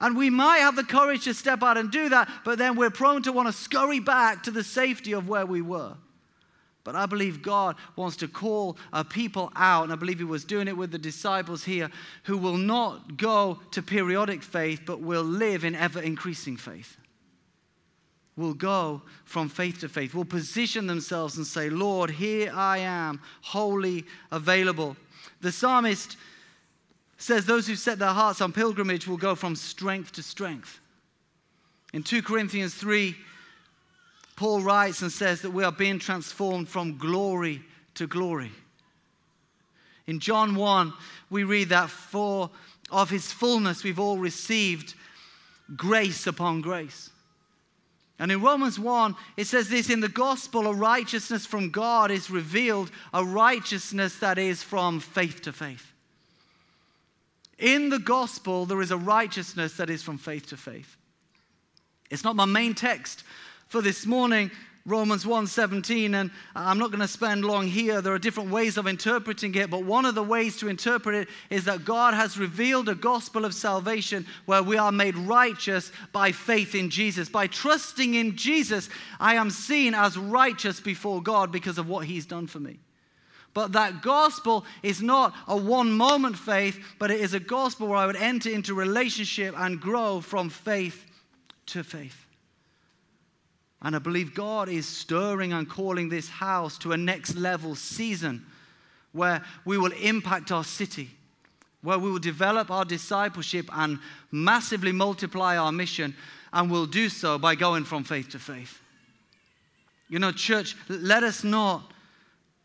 And 0.00 0.16
we 0.16 0.30
might 0.30 0.58
have 0.58 0.76
the 0.76 0.84
courage 0.84 1.24
to 1.24 1.34
step 1.34 1.62
out 1.62 1.76
and 1.76 1.90
do 1.90 2.08
that, 2.08 2.28
but 2.44 2.58
then 2.58 2.74
we're 2.76 2.90
prone 2.90 3.22
to 3.24 3.32
want 3.32 3.48
to 3.48 3.52
scurry 3.52 4.00
back 4.00 4.42
to 4.44 4.50
the 4.50 4.64
safety 4.64 5.12
of 5.12 5.28
where 5.28 5.44
we 5.44 5.60
were. 5.60 5.94
But 6.82 6.96
I 6.96 7.04
believe 7.04 7.42
God 7.42 7.76
wants 7.96 8.16
to 8.16 8.28
call 8.28 8.78
a 8.92 9.04
people 9.04 9.52
out, 9.54 9.84
and 9.84 9.92
I 9.92 9.96
believe 9.96 10.18
He 10.18 10.24
was 10.24 10.44
doing 10.44 10.68
it 10.68 10.76
with 10.76 10.90
the 10.90 10.98
disciples 10.98 11.64
here, 11.64 11.90
who 12.24 12.38
will 12.38 12.56
not 12.56 13.18
go 13.18 13.60
to 13.72 13.82
periodic 13.82 14.42
faith, 14.42 14.80
but 14.86 15.00
will 15.00 15.22
live 15.22 15.64
in 15.64 15.74
ever 15.74 16.00
increasing 16.00 16.56
faith. 16.56 16.96
Will 18.36 18.54
go 18.54 19.02
from 19.24 19.50
faith 19.50 19.80
to 19.80 19.88
faith, 19.90 20.14
will 20.14 20.24
position 20.24 20.86
themselves 20.86 21.36
and 21.36 21.46
say, 21.46 21.68
Lord, 21.68 22.10
here 22.10 22.50
I 22.54 22.78
am, 22.78 23.20
wholly 23.42 24.06
available. 24.30 24.96
The 25.42 25.52
psalmist 25.52 26.16
says 27.20 27.44
those 27.44 27.66
who 27.66 27.76
set 27.76 27.98
their 27.98 28.08
hearts 28.08 28.40
on 28.40 28.52
pilgrimage 28.52 29.06
will 29.06 29.18
go 29.18 29.34
from 29.34 29.54
strength 29.54 30.12
to 30.12 30.22
strength. 30.22 30.80
In 31.92 32.02
2 32.02 32.22
Corinthians 32.22 32.74
3, 32.74 33.14
Paul 34.36 34.62
writes 34.62 35.02
and 35.02 35.12
says 35.12 35.42
that 35.42 35.50
we 35.50 35.62
are 35.62 35.72
being 35.72 35.98
transformed 35.98 36.68
from 36.68 36.96
glory 36.96 37.62
to 37.94 38.06
glory. 38.06 38.50
In 40.06 40.18
John 40.18 40.54
1, 40.54 40.94
we 41.28 41.44
read 41.44 41.68
that 41.68 41.90
for 41.90 42.50
of 42.90 43.10
his 43.10 43.30
fullness 43.30 43.84
we've 43.84 44.00
all 44.00 44.18
received 44.18 44.94
grace 45.76 46.26
upon 46.26 46.62
grace. 46.62 47.10
And 48.18 48.32
in 48.32 48.40
Romans 48.40 48.78
1, 48.78 49.14
it 49.36 49.46
says 49.46 49.68
this 49.68 49.90
in 49.90 50.00
the 50.00 50.08
gospel, 50.08 50.66
a 50.66 50.74
righteousness 50.74 51.44
from 51.46 51.70
God 51.70 52.10
is 52.10 52.30
revealed, 52.30 52.90
a 53.12 53.24
righteousness 53.24 54.16
that 54.16 54.38
is 54.38 54.62
from 54.62 55.00
faith 55.00 55.42
to 55.42 55.52
faith. 55.52 55.92
In 57.60 57.90
the 57.90 57.98
gospel, 57.98 58.64
there 58.64 58.80
is 58.80 58.90
a 58.90 58.96
righteousness 58.96 59.76
that 59.76 59.90
is 59.90 60.02
from 60.02 60.18
faith 60.18 60.48
to 60.48 60.56
faith. 60.56 60.96
It's 62.10 62.24
not 62.24 62.34
my 62.34 62.46
main 62.46 62.74
text 62.74 63.22
for 63.68 63.82
this 63.82 64.06
morning, 64.06 64.50
Romans 64.86 65.24
1:17 65.24 66.14
and 66.14 66.30
I'm 66.56 66.78
not 66.78 66.90
going 66.90 67.00
to 67.00 67.08
spend 67.08 67.44
long 67.44 67.66
here. 67.66 68.00
There 68.00 68.14
are 68.14 68.18
different 68.18 68.50
ways 68.50 68.78
of 68.78 68.86
interpreting 68.86 69.54
it 69.54 69.70
but 69.70 69.84
one 69.84 70.06
of 70.06 70.14
the 70.14 70.22
ways 70.22 70.56
to 70.56 70.68
interpret 70.68 71.14
it 71.14 71.28
is 71.50 71.64
that 71.66 71.84
God 71.84 72.14
has 72.14 72.38
revealed 72.38 72.88
a 72.88 72.94
gospel 72.94 73.44
of 73.44 73.54
salvation 73.54 74.26
where 74.46 74.62
we 74.62 74.78
are 74.78 74.90
made 74.90 75.16
righteous 75.16 75.92
by 76.12 76.32
faith 76.32 76.74
in 76.74 76.88
Jesus. 76.88 77.28
By 77.28 77.46
trusting 77.46 78.14
in 78.14 78.36
Jesus 78.36 78.88
I 79.20 79.34
am 79.34 79.50
seen 79.50 79.94
as 79.94 80.16
righteous 80.16 80.80
before 80.80 81.22
God 81.22 81.52
because 81.52 81.76
of 81.76 81.88
what 81.88 82.06
he's 82.06 82.26
done 82.26 82.46
for 82.46 82.58
me 82.58 82.80
but 83.52 83.72
that 83.72 84.02
gospel 84.02 84.64
is 84.82 85.02
not 85.02 85.34
a 85.48 85.56
one 85.56 85.92
moment 85.92 86.36
faith, 86.36 86.78
but 86.98 87.10
it 87.10 87.20
is 87.20 87.34
a 87.34 87.40
gospel 87.40 87.88
where 87.88 87.98
I 87.98 88.06
would 88.06 88.16
enter 88.16 88.50
into 88.50 88.74
relationship 88.74 89.54
and 89.58 89.80
grow 89.80 90.20
from 90.20 90.50
faith 90.50 91.04
to 91.66 91.82
faith. 91.82 92.26
And 93.82 93.96
I 93.96 93.98
believe 93.98 94.34
God 94.34 94.68
is 94.68 94.86
stirring 94.86 95.52
and 95.52 95.68
calling 95.68 96.08
this 96.08 96.28
house 96.28 96.78
to 96.78 96.92
a 96.92 96.96
next 96.96 97.34
level 97.34 97.74
season 97.74 98.44
where 99.12 99.42
we 99.64 99.78
will 99.78 99.92
impact 99.92 100.52
our 100.52 100.64
city, 100.64 101.10
where 101.82 101.98
we 101.98 102.10
will 102.10 102.18
develop 102.18 102.70
our 102.70 102.84
discipleship 102.84 103.68
and 103.72 103.98
massively 104.30 104.92
multiply 104.92 105.56
our 105.56 105.72
mission, 105.72 106.14
and 106.52 106.70
we'll 106.70 106.86
do 106.86 107.08
so 107.08 107.38
by 107.38 107.54
going 107.54 107.84
from 107.84 108.04
faith 108.04 108.28
to 108.30 108.38
faith. 108.38 108.80
You 110.08 110.18
know, 110.18 110.32
church, 110.32 110.76
let 110.88 111.22
us 111.22 111.42
not 111.42 111.90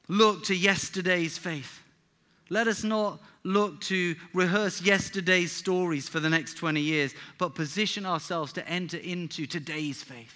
look 0.07 0.43
to 0.45 0.55
yesterday's 0.55 1.37
faith. 1.37 1.81
Let 2.49 2.67
us 2.67 2.83
not 2.83 3.19
look 3.43 3.81
to 3.81 4.15
rehearse 4.33 4.81
yesterday's 4.81 5.51
stories 5.51 6.07
for 6.07 6.19
the 6.19 6.29
next 6.29 6.55
20 6.55 6.79
years, 6.79 7.13
but 7.37 7.55
position 7.55 8.05
ourselves 8.05 8.53
to 8.53 8.67
enter 8.67 8.97
into 8.97 9.45
today's 9.45 10.03
faith. 10.03 10.33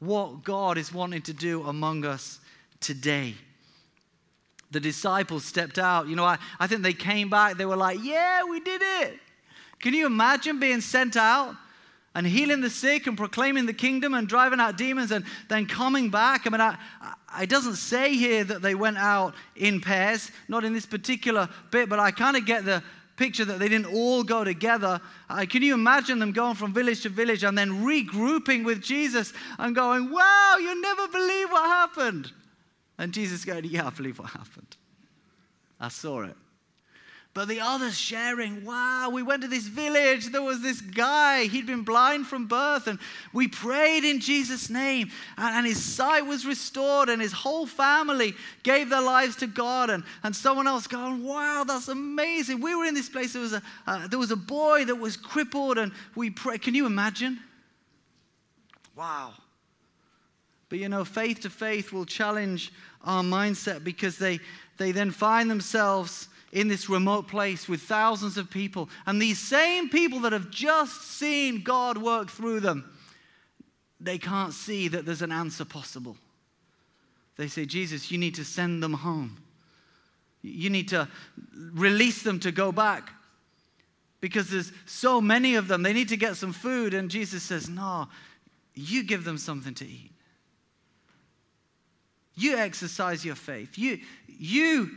What 0.00 0.44
God 0.44 0.78
is 0.78 0.92
wanting 0.92 1.22
to 1.22 1.32
do 1.32 1.66
among 1.66 2.04
us 2.04 2.40
today. 2.80 3.34
The 4.70 4.80
disciples 4.80 5.44
stepped 5.44 5.78
out. 5.78 6.08
You 6.08 6.16
know, 6.16 6.24
I, 6.24 6.38
I 6.60 6.66
think 6.66 6.82
they 6.82 6.92
came 6.92 7.30
back. 7.30 7.56
They 7.56 7.66
were 7.66 7.76
like, 7.76 7.98
Yeah, 8.02 8.44
we 8.44 8.60
did 8.60 8.82
it. 8.82 9.18
Can 9.80 9.94
you 9.94 10.06
imagine 10.06 10.60
being 10.60 10.80
sent 10.80 11.16
out 11.16 11.54
and 12.18 12.26
healing 12.26 12.60
the 12.60 12.68
sick 12.68 13.06
and 13.06 13.16
proclaiming 13.16 13.64
the 13.64 13.72
kingdom 13.72 14.12
and 14.12 14.26
driving 14.26 14.58
out 14.58 14.76
demons 14.76 15.12
and 15.12 15.24
then 15.48 15.66
coming 15.66 16.10
back. 16.10 16.48
I 16.48 16.50
mean, 16.50 16.60
I, 16.60 16.76
I, 17.00 17.44
it 17.44 17.48
doesn't 17.48 17.76
say 17.76 18.16
here 18.16 18.42
that 18.42 18.60
they 18.60 18.74
went 18.74 18.98
out 18.98 19.36
in 19.54 19.80
pairs, 19.80 20.32
not 20.48 20.64
in 20.64 20.72
this 20.72 20.84
particular 20.84 21.48
bit, 21.70 21.88
but 21.88 22.00
I 22.00 22.10
kind 22.10 22.36
of 22.36 22.44
get 22.44 22.64
the 22.64 22.82
picture 23.14 23.44
that 23.44 23.60
they 23.60 23.68
didn't 23.68 23.94
all 23.94 24.24
go 24.24 24.42
together. 24.42 25.00
Uh, 25.30 25.46
can 25.48 25.62
you 25.62 25.74
imagine 25.74 26.18
them 26.18 26.32
going 26.32 26.56
from 26.56 26.74
village 26.74 27.02
to 27.02 27.08
village 27.08 27.44
and 27.44 27.56
then 27.56 27.84
regrouping 27.84 28.64
with 28.64 28.82
Jesus 28.82 29.32
and 29.56 29.72
going, 29.72 30.10
Wow, 30.10 30.56
you'll 30.60 30.80
never 30.80 31.06
believe 31.06 31.52
what 31.52 31.66
happened? 31.66 32.32
And 32.98 33.14
Jesus 33.14 33.44
going, 33.44 33.64
Yeah, 33.64 33.86
I 33.86 33.90
believe 33.90 34.18
what 34.18 34.30
happened. 34.30 34.76
I 35.78 35.86
saw 35.86 36.22
it. 36.22 36.34
But 37.38 37.46
the 37.46 37.60
others 37.60 37.96
sharing, 37.96 38.64
wow, 38.64 39.10
we 39.10 39.22
went 39.22 39.42
to 39.42 39.48
this 39.48 39.68
village. 39.68 40.26
There 40.26 40.42
was 40.42 40.60
this 40.60 40.80
guy. 40.80 41.44
He'd 41.44 41.66
been 41.66 41.84
blind 41.84 42.26
from 42.26 42.48
birth. 42.48 42.88
And 42.88 42.98
we 43.32 43.46
prayed 43.46 44.02
in 44.02 44.18
Jesus' 44.18 44.68
name. 44.68 45.12
And, 45.36 45.58
and, 45.58 45.64
his 45.64 45.80
sight 45.80 46.26
was 46.26 46.44
restored. 46.44 47.08
And 47.08 47.22
his 47.22 47.30
whole 47.30 47.64
family 47.64 48.34
gave 48.64 48.90
their 48.90 49.02
lives 49.02 49.36
to 49.36 49.46
God. 49.46 49.88
And, 49.88 50.02
and 50.24 50.34
someone 50.34 50.66
else 50.66 50.88
going, 50.88 51.22
wow, 51.22 51.62
that's 51.64 51.86
amazing. 51.86 52.60
We 52.60 52.74
were 52.74 52.86
in 52.86 52.94
this 52.94 53.08
place. 53.08 53.34
There 53.34 53.42
was 53.42 53.52
a, 53.52 53.62
uh, 53.86 54.08
there 54.08 54.18
was 54.18 54.32
a 54.32 54.36
boy 54.36 54.86
that 54.86 54.96
was 54.96 55.16
crippled. 55.16 55.78
And 55.78 55.92
we 56.16 56.30
prayed. 56.30 56.62
Can 56.62 56.74
you 56.74 56.86
imagine? 56.86 57.38
Wow. 58.96 59.32
But 60.68 60.80
you 60.80 60.88
know, 60.88 61.04
faith 61.04 61.42
to 61.42 61.50
faith 61.50 61.92
will 61.92 62.04
challenge 62.04 62.72
our 63.04 63.22
mindset 63.22 63.84
because 63.84 64.18
they, 64.18 64.40
they 64.76 64.90
then 64.90 65.12
find 65.12 65.48
themselves 65.48 66.26
in 66.52 66.68
this 66.68 66.88
remote 66.88 67.28
place 67.28 67.68
with 67.68 67.82
thousands 67.82 68.36
of 68.36 68.50
people. 68.50 68.88
And 69.06 69.20
these 69.20 69.38
same 69.38 69.88
people 69.88 70.20
that 70.20 70.32
have 70.32 70.50
just 70.50 71.02
seen 71.02 71.62
God 71.62 71.98
work 71.98 72.30
through 72.30 72.60
them, 72.60 72.90
they 74.00 74.18
can't 74.18 74.52
see 74.52 74.88
that 74.88 75.04
there's 75.04 75.22
an 75.22 75.32
answer 75.32 75.64
possible. 75.64 76.16
They 77.36 77.48
say, 77.48 77.66
Jesus, 77.66 78.10
you 78.10 78.18
need 78.18 78.34
to 78.36 78.44
send 78.44 78.82
them 78.82 78.94
home. 78.94 79.38
You 80.42 80.70
need 80.70 80.88
to 80.88 81.08
release 81.52 82.22
them 82.22 82.40
to 82.40 82.52
go 82.52 82.72
back 82.72 83.10
because 84.20 84.50
there's 84.50 84.72
so 84.86 85.20
many 85.20 85.54
of 85.54 85.68
them. 85.68 85.82
They 85.82 85.92
need 85.92 86.08
to 86.08 86.16
get 86.16 86.36
some 86.36 86.52
food. 86.52 86.94
And 86.94 87.10
Jesus 87.10 87.42
says, 87.42 87.68
No, 87.68 88.08
you 88.74 89.04
give 89.04 89.24
them 89.24 89.38
something 89.38 89.74
to 89.74 89.84
eat. 89.86 90.12
You 92.34 92.56
exercise 92.56 93.24
your 93.24 93.34
faith. 93.34 93.76
You, 93.76 93.98
you 94.28 94.92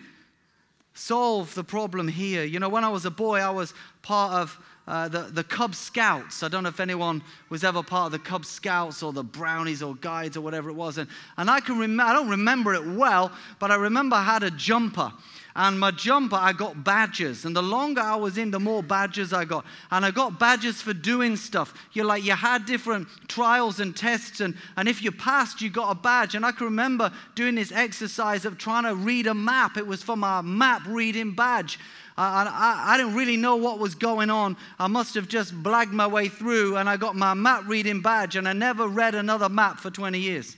solve 0.93 1.53
the 1.55 1.63
problem 1.63 2.07
here. 2.07 2.43
You 2.43 2.59
know, 2.59 2.69
when 2.69 2.83
I 2.83 2.89
was 2.89 3.05
a 3.05 3.11
boy, 3.11 3.39
I 3.39 3.49
was 3.49 3.73
part 4.01 4.33
of 4.33 4.59
uh, 4.87 5.07
the, 5.07 5.21
the 5.21 5.43
Cub 5.43 5.75
Scouts. 5.75 6.43
I 6.43 6.47
don't 6.47 6.63
know 6.63 6.69
if 6.69 6.79
anyone 6.79 7.21
was 7.49 7.63
ever 7.63 7.83
part 7.83 8.07
of 8.07 8.11
the 8.11 8.19
Cub 8.19 8.45
Scouts 8.45 9.03
or 9.03 9.13
the 9.13 9.23
Brownies 9.23 9.81
or 9.81 9.95
Guides 9.95 10.35
or 10.35 10.41
whatever 10.41 10.69
it 10.69 10.75
was. 10.75 10.97
And, 10.97 11.09
and 11.37 11.49
I 11.49 11.59
can 11.59 11.77
remember, 11.77 12.03
I 12.11 12.13
don't 12.13 12.29
remember 12.29 12.73
it 12.73 12.85
well, 12.85 13.31
but 13.59 13.71
I 13.71 13.75
remember 13.75 14.15
I 14.15 14.23
had 14.23 14.43
a 14.43 14.51
jumper. 14.51 15.13
And 15.55 15.79
my 15.79 15.91
jumper, 15.91 16.37
I 16.37 16.53
got 16.53 16.83
badges. 16.83 17.43
And 17.43 17.53
the 17.55 17.61
longer 17.61 17.99
I 17.99 18.15
was 18.15 18.37
in, 18.37 18.51
the 18.51 18.59
more 18.59 18.81
badges 18.81 19.33
I 19.33 19.43
got. 19.43 19.65
And 19.91 20.05
I 20.05 20.11
got 20.11 20.39
badges 20.39 20.81
for 20.81 20.93
doing 20.93 21.35
stuff. 21.35 21.73
You're 21.91 22.05
like, 22.05 22.23
you 22.23 22.31
had 22.31 22.65
different 22.65 23.07
trials 23.27 23.81
and 23.81 23.95
tests. 23.95 24.39
And, 24.39 24.55
and 24.77 24.87
if 24.87 25.03
you 25.03 25.11
passed, 25.11 25.61
you 25.61 25.69
got 25.69 25.91
a 25.91 25.95
badge. 25.95 26.35
And 26.35 26.45
I 26.45 26.53
can 26.53 26.65
remember 26.65 27.11
doing 27.35 27.55
this 27.55 27.71
exercise 27.73 28.45
of 28.45 28.57
trying 28.57 28.83
to 28.83 28.95
read 28.95 29.27
a 29.27 29.33
map. 29.33 29.75
It 29.75 29.85
was 29.85 30.01
for 30.01 30.15
my 30.15 30.41
map 30.41 30.83
reading 30.87 31.33
badge. 31.33 31.79
I, 32.17 32.43
I, 32.43 32.93
I, 32.93 32.97
didn't 32.97 33.15
really 33.15 33.37
know 33.37 33.55
what 33.55 33.79
was 33.79 33.95
going 33.95 34.29
on. 34.29 34.55
I 34.77 34.87
must 34.87 35.15
have 35.15 35.27
just 35.27 35.53
blagged 35.63 35.91
my 35.91 36.07
way 36.07 36.27
through, 36.27 36.75
and 36.77 36.89
I 36.89 36.97
got 36.97 37.15
my 37.15 37.33
map 37.33 37.63
reading 37.67 38.01
badge, 38.01 38.35
and 38.35 38.47
I 38.47 38.53
never 38.53 38.87
read 38.87 39.15
another 39.15 39.49
map 39.49 39.79
for 39.79 39.89
20 39.89 40.19
years. 40.19 40.55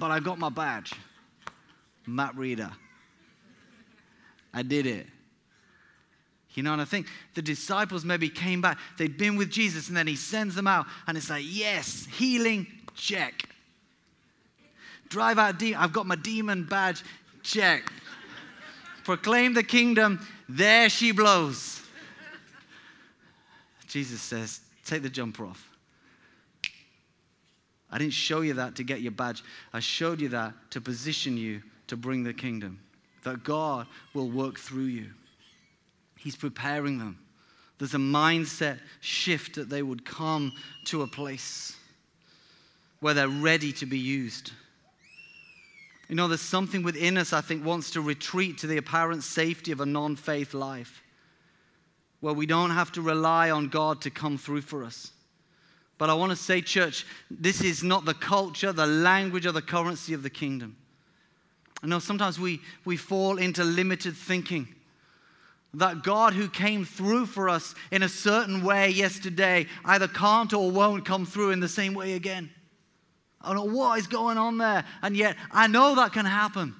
But 0.00 0.10
I 0.10 0.20
got 0.20 0.38
my 0.38 0.48
badge, 0.48 0.94
map 2.06 2.32
reader. 2.36 2.70
I 4.52 4.62
did 4.62 4.86
it. 4.86 5.06
You 6.54 6.62
know, 6.62 6.72
and 6.74 6.82
I 6.82 6.84
think 6.84 7.06
the 7.34 7.42
disciples 7.42 8.04
maybe 8.04 8.28
came 8.28 8.60
back. 8.60 8.78
They'd 8.98 9.16
been 9.16 9.36
with 9.36 9.50
Jesus, 9.50 9.88
and 9.88 9.96
then 9.96 10.06
he 10.06 10.16
sends 10.16 10.54
them 10.54 10.66
out, 10.66 10.86
and 11.06 11.16
it's 11.16 11.30
like, 11.30 11.44
yes, 11.46 12.06
healing, 12.18 12.66
check. 12.94 13.48
Drive 15.08 15.38
out 15.38 15.58
demon. 15.58 15.80
I've 15.80 15.92
got 15.92 16.06
my 16.06 16.16
demon 16.16 16.64
badge, 16.64 17.02
check. 17.42 17.90
Proclaim 19.04 19.54
the 19.54 19.62
kingdom, 19.62 20.24
there 20.48 20.88
she 20.90 21.12
blows. 21.12 21.80
Jesus 23.88 24.20
says, 24.20 24.60
take 24.84 25.02
the 25.02 25.10
jumper 25.10 25.46
off. 25.46 25.68
I 27.90 27.98
didn't 27.98 28.14
show 28.14 28.40
you 28.40 28.54
that 28.54 28.76
to 28.76 28.84
get 28.84 29.02
your 29.02 29.12
badge. 29.12 29.42
I 29.72 29.80
showed 29.80 30.20
you 30.20 30.28
that 30.30 30.54
to 30.70 30.80
position 30.80 31.36
you 31.36 31.62
to 31.88 31.96
bring 31.96 32.24
the 32.24 32.32
kingdom 32.32 32.78
that 33.22 33.44
God 33.44 33.86
will 34.14 34.30
work 34.30 34.58
through 34.58 34.84
you. 34.84 35.10
He's 36.18 36.36
preparing 36.36 36.98
them. 36.98 37.18
There's 37.78 37.94
a 37.94 37.98
mindset 37.98 38.78
shift 39.00 39.56
that 39.56 39.68
they 39.68 39.82
would 39.82 40.04
come 40.04 40.52
to 40.84 41.02
a 41.02 41.06
place 41.06 41.76
where 43.00 43.14
they're 43.14 43.28
ready 43.28 43.72
to 43.72 43.86
be 43.86 43.98
used. 43.98 44.52
You 46.08 46.14
know, 46.14 46.28
there's 46.28 46.40
something 46.40 46.82
within 46.82 47.16
us, 47.16 47.32
I 47.32 47.40
think, 47.40 47.64
wants 47.64 47.90
to 47.92 48.00
retreat 48.00 48.58
to 48.58 48.66
the 48.66 48.76
apparent 48.76 49.24
safety 49.24 49.72
of 49.72 49.80
a 49.80 49.86
non 49.86 50.14
faith 50.14 50.54
life 50.54 51.02
where 52.20 52.34
we 52.34 52.46
don't 52.46 52.70
have 52.70 52.92
to 52.92 53.02
rely 53.02 53.50
on 53.50 53.68
God 53.68 54.00
to 54.02 54.10
come 54.10 54.38
through 54.38 54.60
for 54.60 54.84
us. 54.84 55.10
But 55.98 56.08
I 56.08 56.14
want 56.14 56.30
to 56.30 56.36
say, 56.36 56.60
church, 56.60 57.04
this 57.30 57.62
is 57.62 57.82
not 57.82 58.04
the 58.04 58.14
culture, 58.14 58.72
the 58.72 58.86
language, 58.86 59.46
or 59.46 59.52
the 59.52 59.62
currency 59.62 60.14
of 60.14 60.22
the 60.22 60.30
kingdom. 60.30 60.76
I 61.82 61.86
know 61.86 61.98
sometimes 61.98 62.38
we, 62.38 62.60
we 62.84 62.96
fall 62.96 63.38
into 63.38 63.64
limited 63.64 64.16
thinking 64.16 64.68
that 65.74 66.02
God 66.02 66.34
who 66.34 66.48
came 66.48 66.84
through 66.84 67.26
for 67.26 67.48
us 67.48 67.74
in 67.90 68.02
a 68.02 68.08
certain 68.08 68.62
way 68.62 68.90
yesterday 68.90 69.66
either 69.84 70.06
can't 70.06 70.52
or 70.52 70.70
won't 70.70 71.04
come 71.04 71.24
through 71.24 71.50
in 71.50 71.60
the 71.60 71.68
same 71.68 71.94
way 71.94 72.12
again. 72.12 72.50
I 73.40 73.48
don't 73.48 73.56
know 73.56 73.76
what 73.76 73.98
is 73.98 74.06
going 74.06 74.38
on 74.38 74.58
there, 74.58 74.84
and 75.00 75.16
yet 75.16 75.36
I 75.50 75.66
know 75.66 75.96
that 75.96 76.12
can 76.12 76.26
happen. 76.26 76.76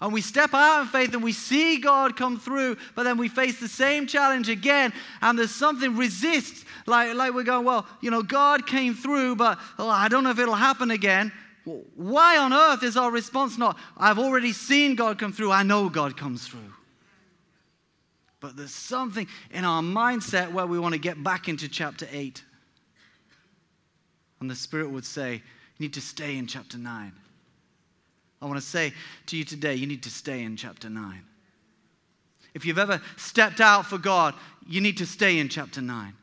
And 0.00 0.12
we 0.12 0.20
step 0.20 0.52
out 0.52 0.82
in 0.82 0.88
faith 0.88 1.14
and 1.14 1.22
we 1.22 1.32
see 1.32 1.78
God 1.78 2.16
come 2.16 2.38
through, 2.38 2.76
but 2.94 3.04
then 3.04 3.16
we 3.16 3.28
face 3.28 3.60
the 3.60 3.68
same 3.68 4.06
challenge 4.06 4.48
again, 4.48 4.92
and 5.20 5.38
there's 5.38 5.54
something 5.54 5.96
resists. 5.96 6.64
Like, 6.86 7.14
like 7.14 7.34
we're 7.34 7.44
going, 7.44 7.64
well, 7.64 7.86
you 8.00 8.10
know, 8.10 8.22
God 8.22 8.66
came 8.66 8.94
through, 8.94 9.36
but 9.36 9.58
I 9.78 10.08
don't 10.08 10.22
know 10.22 10.30
if 10.30 10.38
it'll 10.38 10.54
happen 10.54 10.90
again. 10.90 11.32
Why 11.66 12.36
on 12.36 12.52
earth 12.52 12.84
is 12.84 12.96
our 12.96 13.10
response 13.10 13.58
not, 13.58 13.76
I've 13.96 14.20
already 14.20 14.52
seen 14.52 14.94
God 14.94 15.18
come 15.18 15.32
through, 15.32 15.50
I 15.50 15.64
know 15.64 15.88
God 15.88 16.16
comes 16.16 16.46
through? 16.46 16.72
But 18.38 18.56
there's 18.56 18.74
something 18.74 19.26
in 19.50 19.64
our 19.64 19.82
mindset 19.82 20.52
where 20.52 20.66
we 20.66 20.78
want 20.78 20.94
to 20.94 21.00
get 21.00 21.22
back 21.22 21.48
into 21.48 21.68
chapter 21.68 22.06
8. 22.12 22.44
And 24.40 24.48
the 24.48 24.54
Spirit 24.54 24.90
would 24.90 25.04
say, 25.04 25.42
You 25.78 25.84
need 25.84 25.94
to 25.94 26.00
stay 26.00 26.36
in 26.36 26.46
chapter 26.46 26.78
9. 26.78 27.12
I 28.40 28.44
want 28.46 28.60
to 28.60 28.66
say 28.66 28.92
to 29.26 29.36
you 29.36 29.44
today, 29.44 29.74
you 29.74 29.86
need 29.86 30.04
to 30.04 30.10
stay 30.10 30.42
in 30.42 30.56
chapter 30.56 30.88
9. 30.88 31.22
If 32.54 32.64
you've 32.64 32.78
ever 32.78 33.00
stepped 33.16 33.60
out 33.60 33.86
for 33.86 33.98
God, 33.98 34.34
you 34.66 34.80
need 34.80 34.98
to 34.98 35.06
stay 35.06 35.38
in 35.38 35.48
chapter 35.48 35.80
9. 35.80 36.14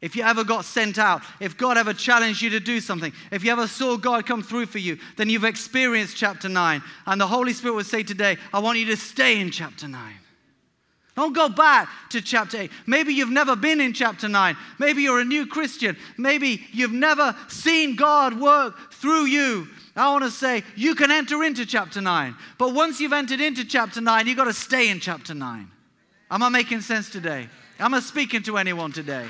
If 0.00 0.16
you 0.16 0.22
ever 0.22 0.44
got 0.44 0.64
sent 0.64 0.98
out, 0.98 1.22
if 1.40 1.58
God 1.58 1.76
ever 1.76 1.92
challenged 1.92 2.40
you 2.40 2.50
to 2.50 2.60
do 2.60 2.80
something, 2.80 3.12
if 3.30 3.44
you 3.44 3.52
ever 3.52 3.66
saw 3.66 3.98
God 3.98 4.24
come 4.24 4.42
through 4.42 4.66
for 4.66 4.78
you, 4.78 4.98
then 5.16 5.28
you've 5.28 5.44
experienced 5.44 6.16
chapter 6.16 6.48
9. 6.48 6.82
And 7.06 7.20
the 7.20 7.26
Holy 7.26 7.52
Spirit 7.52 7.74
would 7.74 7.86
say 7.86 8.02
today, 8.02 8.38
I 8.52 8.60
want 8.60 8.78
you 8.78 8.86
to 8.86 8.96
stay 8.96 9.40
in 9.40 9.50
chapter 9.50 9.86
9. 9.86 10.14
Don't 11.16 11.34
go 11.34 11.50
back 11.50 11.88
to 12.10 12.22
chapter 12.22 12.62
8. 12.62 12.70
Maybe 12.86 13.12
you've 13.12 13.28
never 13.28 13.54
been 13.54 13.78
in 13.78 13.92
chapter 13.92 14.26
9. 14.26 14.56
Maybe 14.78 15.02
you're 15.02 15.20
a 15.20 15.24
new 15.24 15.44
Christian. 15.44 15.98
Maybe 16.16 16.62
you've 16.72 16.92
never 16.92 17.36
seen 17.48 17.94
God 17.94 18.40
work 18.40 18.92
through 18.92 19.26
you. 19.26 19.68
I 19.96 20.10
want 20.12 20.24
to 20.24 20.30
say 20.30 20.62
you 20.76 20.94
can 20.94 21.10
enter 21.10 21.44
into 21.44 21.66
chapter 21.66 22.00
9. 22.00 22.34
But 22.56 22.72
once 22.72 23.00
you've 23.00 23.12
entered 23.12 23.42
into 23.42 23.66
chapter 23.66 24.00
9, 24.00 24.26
you've 24.26 24.38
got 24.38 24.44
to 24.44 24.54
stay 24.54 24.88
in 24.88 24.98
chapter 24.98 25.34
9. 25.34 25.70
Am 26.30 26.42
I 26.42 26.48
making 26.48 26.80
sense 26.80 27.10
today? 27.10 27.48
Am 27.78 27.92
I 27.92 28.00
speaking 28.00 28.42
to 28.44 28.56
anyone 28.56 28.92
today? 28.92 29.26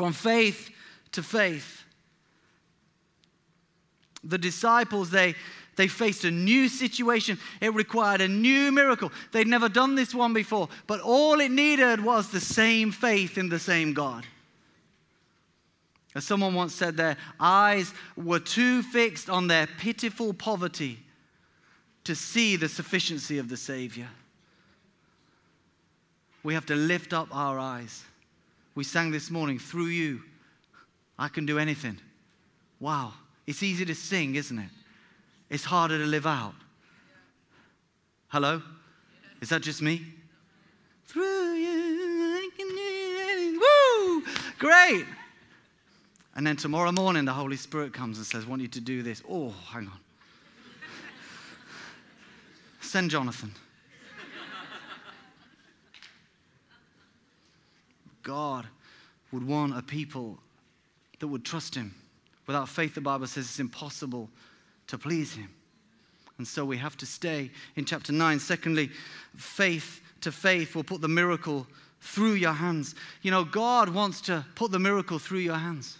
From 0.00 0.14
faith 0.14 0.70
to 1.12 1.22
faith. 1.22 1.84
The 4.24 4.38
disciples, 4.38 5.10
they, 5.10 5.34
they 5.76 5.88
faced 5.88 6.24
a 6.24 6.30
new 6.30 6.70
situation. 6.70 7.38
It 7.60 7.74
required 7.74 8.22
a 8.22 8.28
new 8.28 8.72
miracle. 8.72 9.12
They'd 9.30 9.46
never 9.46 9.68
done 9.68 9.96
this 9.96 10.14
one 10.14 10.32
before, 10.32 10.70
but 10.86 11.00
all 11.02 11.38
it 11.38 11.50
needed 11.50 12.02
was 12.02 12.30
the 12.30 12.40
same 12.40 12.92
faith 12.92 13.36
in 13.36 13.50
the 13.50 13.58
same 13.58 13.92
God. 13.92 14.24
As 16.14 16.24
someone 16.24 16.54
once 16.54 16.74
said, 16.74 16.96
their 16.96 17.18
eyes 17.38 17.92
were 18.16 18.40
too 18.40 18.82
fixed 18.82 19.28
on 19.28 19.48
their 19.48 19.66
pitiful 19.66 20.32
poverty 20.32 20.98
to 22.04 22.14
see 22.14 22.56
the 22.56 22.70
sufficiency 22.70 23.36
of 23.36 23.50
the 23.50 23.56
Savior. 23.58 24.08
We 26.42 26.54
have 26.54 26.64
to 26.64 26.74
lift 26.74 27.12
up 27.12 27.28
our 27.36 27.58
eyes. 27.58 28.06
We 28.80 28.84
sang 28.84 29.10
this 29.10 29.30
morning, 29.30 29.58
through 29.58 29.88
you, 29.88 30.22
I 31.18 31.28
can 31.28 31.44
do 31.44 31.58
anything. 31.58 31.98
Wow. 32.80 33.12
It's 33.46 33.62
easy 33.62 33.84
to 33.84 33.94
sing, 33.94 34.36
isn't 34.36 34.58
it? 34.58 34.70
It's 35.50 35.64
harder 35.64 35.98
to 35.98 36.06
live 36.06 36.26
out. 36.26 36.54
Hello? 38.28 38.62
Is 39.42 39.50
that 39.50 39.60
just 39.60 39.82
me? 39.82 40.06
Through 41.04 41.56
you, 41.56 42.38
I 42.38 42.48
can 42.56 42.68
do 42.68 43.18
anything. 43.20 43.60
Woo! 43.60 44.22
Great. 44.58 45.04
And 46.34 46.46
then 46.46 46.56
tomorrow 46.56 46.90
morning, 46.90 47.26
the 47.26 47.34
Holy 47.34 47.58
Spirit 47.58 47.92
comes 47.92 48.16
and 48.16 48.26
says, 48.26 48.46
I 48.46 48.48
want 48.48 48.62
you 48.62 48.68
to 48.68 48.80
do 48.80 49.02
this. 49.02 49.22
Oh, 49.28 49.52
hang 49.68 49.88
on. 49.88 50.00
Send 52.80 53.10
Jonathan. 53.10 53.52
God 58.22 58.66
would 59.32 59.46
want 59.46 59.76
a 59.76 59.82
people 59.82 60.38
that 61.18 61.28
would 61.28 61.44
trust 61.44 61.74
Him. 61.74 61.94
Without 62.46 62.68
faith, 62.68 62.94
the 62.94 63.00
Bible 63.00 63.26
says 63.26 63.44
it's 63.44 63.60
impossible 63.60 64.28
to 64.88 64.98
please 64.98 65.34
Him. 65.34 65.48
And 66.38 66.48
so 66.48 66.64
we 66.64 66.78
have 66.78 66.96
to 66.96 67.06
stay 67.06 67.50
in 67.76 67.84
chapter 67.84 68.12
9. 68.12 68.40
Secondly, 68.40 68.90
faith 69.36 70.00
to 70.22 70.32
faith 70.32 70.74
will 70.74 70.84
put 70.84 71.00
the 71.00 71.08
miracle 71.08 71.66
through 72.00 72.32
your 72.32 72.52
hands. 72.52 72.94
You 73.22 73.30
know, 73.30 73.44
God 73.44 73.90
wants 73.90 74.22
to 74.22 74.44
put 74.54 74.70
the 74.70 74.78
miracle 74.78 75.18
through 75.18 75.40
your 75.40 75.56
hands. 75.56 75.98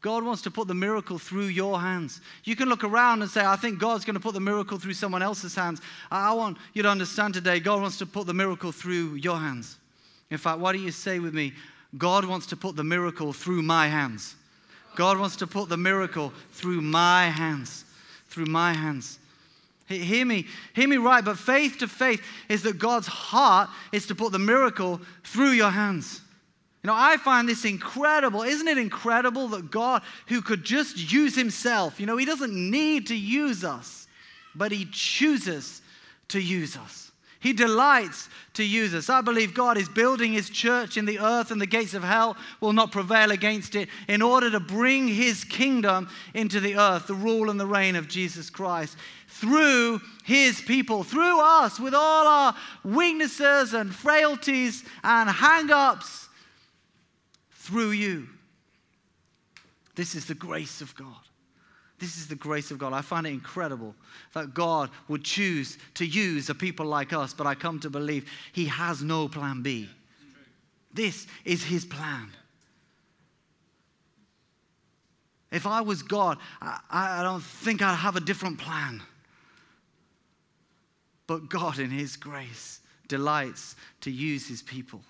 God 0.00 0.22
wants 0.22 0.42
to 0.42 0.50
put 0.50 0.68
the 0.68 0.74
miracle 0.74 1.18
through 1.18 1.46
your 1.46 1.80
hands. 1.80 2.20
You 2.44 2.56
can 2.56 2.68
look 2.68 2.84
around 2.84 3.22
and 3.22 3.30
say, 3.30 3.44
I 3.44 3.56
think 3.56 3.78
God's 3.78 4.04
going 4.04 4.14
to 4.14 4.20
put 4.20 4.34
the 4.34 4.40
miracle 4.40 4.78
through 4.78 4.92
someone 4.94 5.22
else's 5.22 5.54
hands. 5.54 5.80
I 6.10 6.34
want 6.34 6.58
you 6.74 6.82
to 6.82 6.90
understand 6.90 7.32
today, 7.32 7.58
God 7.58 7.80
wants 7.80 7.96
to 7.98 8.06
put 8.06 8.26
the 8.26 8.34
miracle 8.34 8.70
through 8.70 9.14
your 9.14 9.38
hands. 9.38 9.78
In 10.30 10.38
fact, 10.38 10.58
why 10.58 10.72
don't 10.72 10.82
you 10.82 10.90
say 10.90 11.18
with 11.18 11.34
me, 11.34 11.52
God 11.96 12.24
wants 12.24 12.46
to 12.46 12.56
put 12.56 12.76
the 12.76 12.84
miracle 12.84 13.32
through 13.32 13.62
my 13.62 13.86
hands. 13.88 14.34
God 14.96 15.18
wants 15.18 15.36
to 15.36 15.46
put 15.46 15.68
the 15.68 15.76
miracle 15.76 16.32
through 16.52 16.80
my 16.80 17.26
hands. 17.26 17.84
Through 18.28 18.46
my 18.46 18.72
hands. 18.72 19.18
Hear 19.86 20.24
me, 20.24 20.46
hear 20.74 20.88
me 20.88 20.96
right, 20.96 21.24
but 21.24 21.38
faith 21.38 21.78
to 21.78 21.88
faith 21.88 22.22
is 22.48 22.62
that 22.62 22.78
God's 22.78 23.06
heart 23.06 23.68
is 23.92 24.06
to 24.06 24.14
put 24.14 24.32
the 24.32 24.38
miracle 24.38 25.00
through 25.24 25.50
your 25.50 25.70
hands. 25.70 26.22
You 26.82 26.88
know, 26.88 26.94
I 26.96 27.16
find 27.18 27.48
this 27.48 27.64
incredible. 27.64 28.42
Isn't 28.42 28.68
it 28.68 28.78
incredible 28.78 29.48
that 29.48 29.70
God, 29.70 30.02
who 30.28 30.40
could 30.40 30.64
just 30.64 31.12
use 31.12 31.34
himself, 31.34 32.00
you 32.00 32.06
know, 32.06 32.16
he 32.16 32.24
doesn't 32.24 32.54
need 32.54 33.06
to 33.08 33.16
use 33.16 33.62
us, 33.62 34.06
but 34.54 34.72
he 34.72 34.86
chooses 34.90 35.82
to 36.28 36.40
use 36.40 36.76
us. 36.76 37.03
He 37.44 37.52
delights 37.52 38.30
to 38.54 38.64
use 38.64 38.94
us. 38.94 39.10
I 39.10 39.20
believe 39.20 39.52
God 39.52 39.76
is 39.76 39.86
building 39.86 40.32
his 40.32 40.48
church 40.48 40.96
in 40.96 41.04
the 41.04 41.18
earth, 41.18 41.50
and 41.50 41.60
the 41.60 41.66
gates 41.66 41.92
of 41.92 42.02
hell 42.02 42.38
will 42.58 42.72
not 42.72 42.90
prevail 42.90 43.32
against 43.32 43.74
it 43.74 43.90
in 44.08 44.22
order 44.22 44.50
to 44.50 44.60
bring 44.60 45.06
his 45.06 45.44
kingdom 45.44 46.08
into 46.32 46.58
the 46.58 46.76
earth, 46.76 47.06
the 47.06 47.12
rule 47.12 47.50
and 47.50 47.60
the 47.60 47.66
reign 47.66 47.96
of 47.96 48.08
Jesus 48.08 48.48
Christ 48.48 48.96
through 49.28 50.00
his 50.24 50.62
people, 50.62 51.04
through 51.04 51.38
us, 51.38 51.78
with 51.78 51.92
all 51.92 52.26
our 52.26 52.56
weaknesses 52.82 53.74
and 53.74 53.94
frailties 53.94 54.82
and 55.02 55.28
hang 55.28 55.70
ups 55.70 56.30
through 57.50 57.90
you. 57.90 58.26
This 59.96 60.14
is 60.14 60.24
the 60.24 60.34
grace 60.34 60.80
of 60.80 60.94
God. 60.94 61.28
This 62.04 62.18
is 62.18 62.26
the 62.26 62.34
grace 62.34 62.70
of 62.70 62.76
God. 62.76 62.92
I 62.92 63.00
find 63.00 63.26
it 63.26 63.30
incredible 63.30 63.94
that 64.34 64.52
God 64.52 64.90
would 65.08 65.24
choose 65.24 65.78
to 65.94 66.04
use 66.04 66.50
a 66.50 66.54
people 66.54 66.84
like 66.84 67.14
us, 67.14 67.32
but 67.32 67.46
I 67.46 67.54
come 67.54 67.80
to 67.80 67.88
believe 67.88 68.30
He 68.52 68.66
has 68.66 69.02
no 69.02 69.26
plan 69.26 69.62
B. 69.62 69.88
This 70.92 71.26
is 71.46 71.64
His 71.64 71.86
plan. 71.86 72.28
If 75.50 75.66
I 75.66 75.80
was 75.80 76.02
God, 76.02 76.36
I, 76.60 76.80
I 76.90 77.22
don't 77.22 77.42
think 77.42 77.80
I'd 77.80 77.94
have 77.94 78.16
a 78.16 78.20
different 78.20 78.58
plan. 78.58 79.02
But 81.26 81.48
God, 81.48 81.78
in 81.78 81.88
His 81.88 82.16
grace, 82.16 82.80
delights 83.08 83.76
to 84.02 84.10
use 84.10 84.46
His 84.46 84.60
people. 84.60 85.00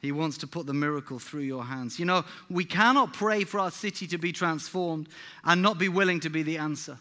He 0.00 0.12
wants 0.12 0.38
to 0.38 0.46
put 0.46 0.66
the 0.66 0.74
miracle 0.74 1.18
through 1.18 1.42
your 1.42 1.64
hands. 1.64 1.98
You 1.98 2.06
know, 2.06 2.24
we 2.48 2.64
cannot 2.64 3.12
pray 3.12 3.44
for 3.44 3.60
our 3.60 3.70
city 3.70 4.06
to 4.08 4.18
be 4.18 4.32
transformed 4.32 5.08
and 5.44 5.60
not 5.60 5.78
be 5.78 5.88
willing 5.88 6.20
to 6.20 6.30
be 6.30 6.42
the 6.42 6.58
answer. 6.58 6.98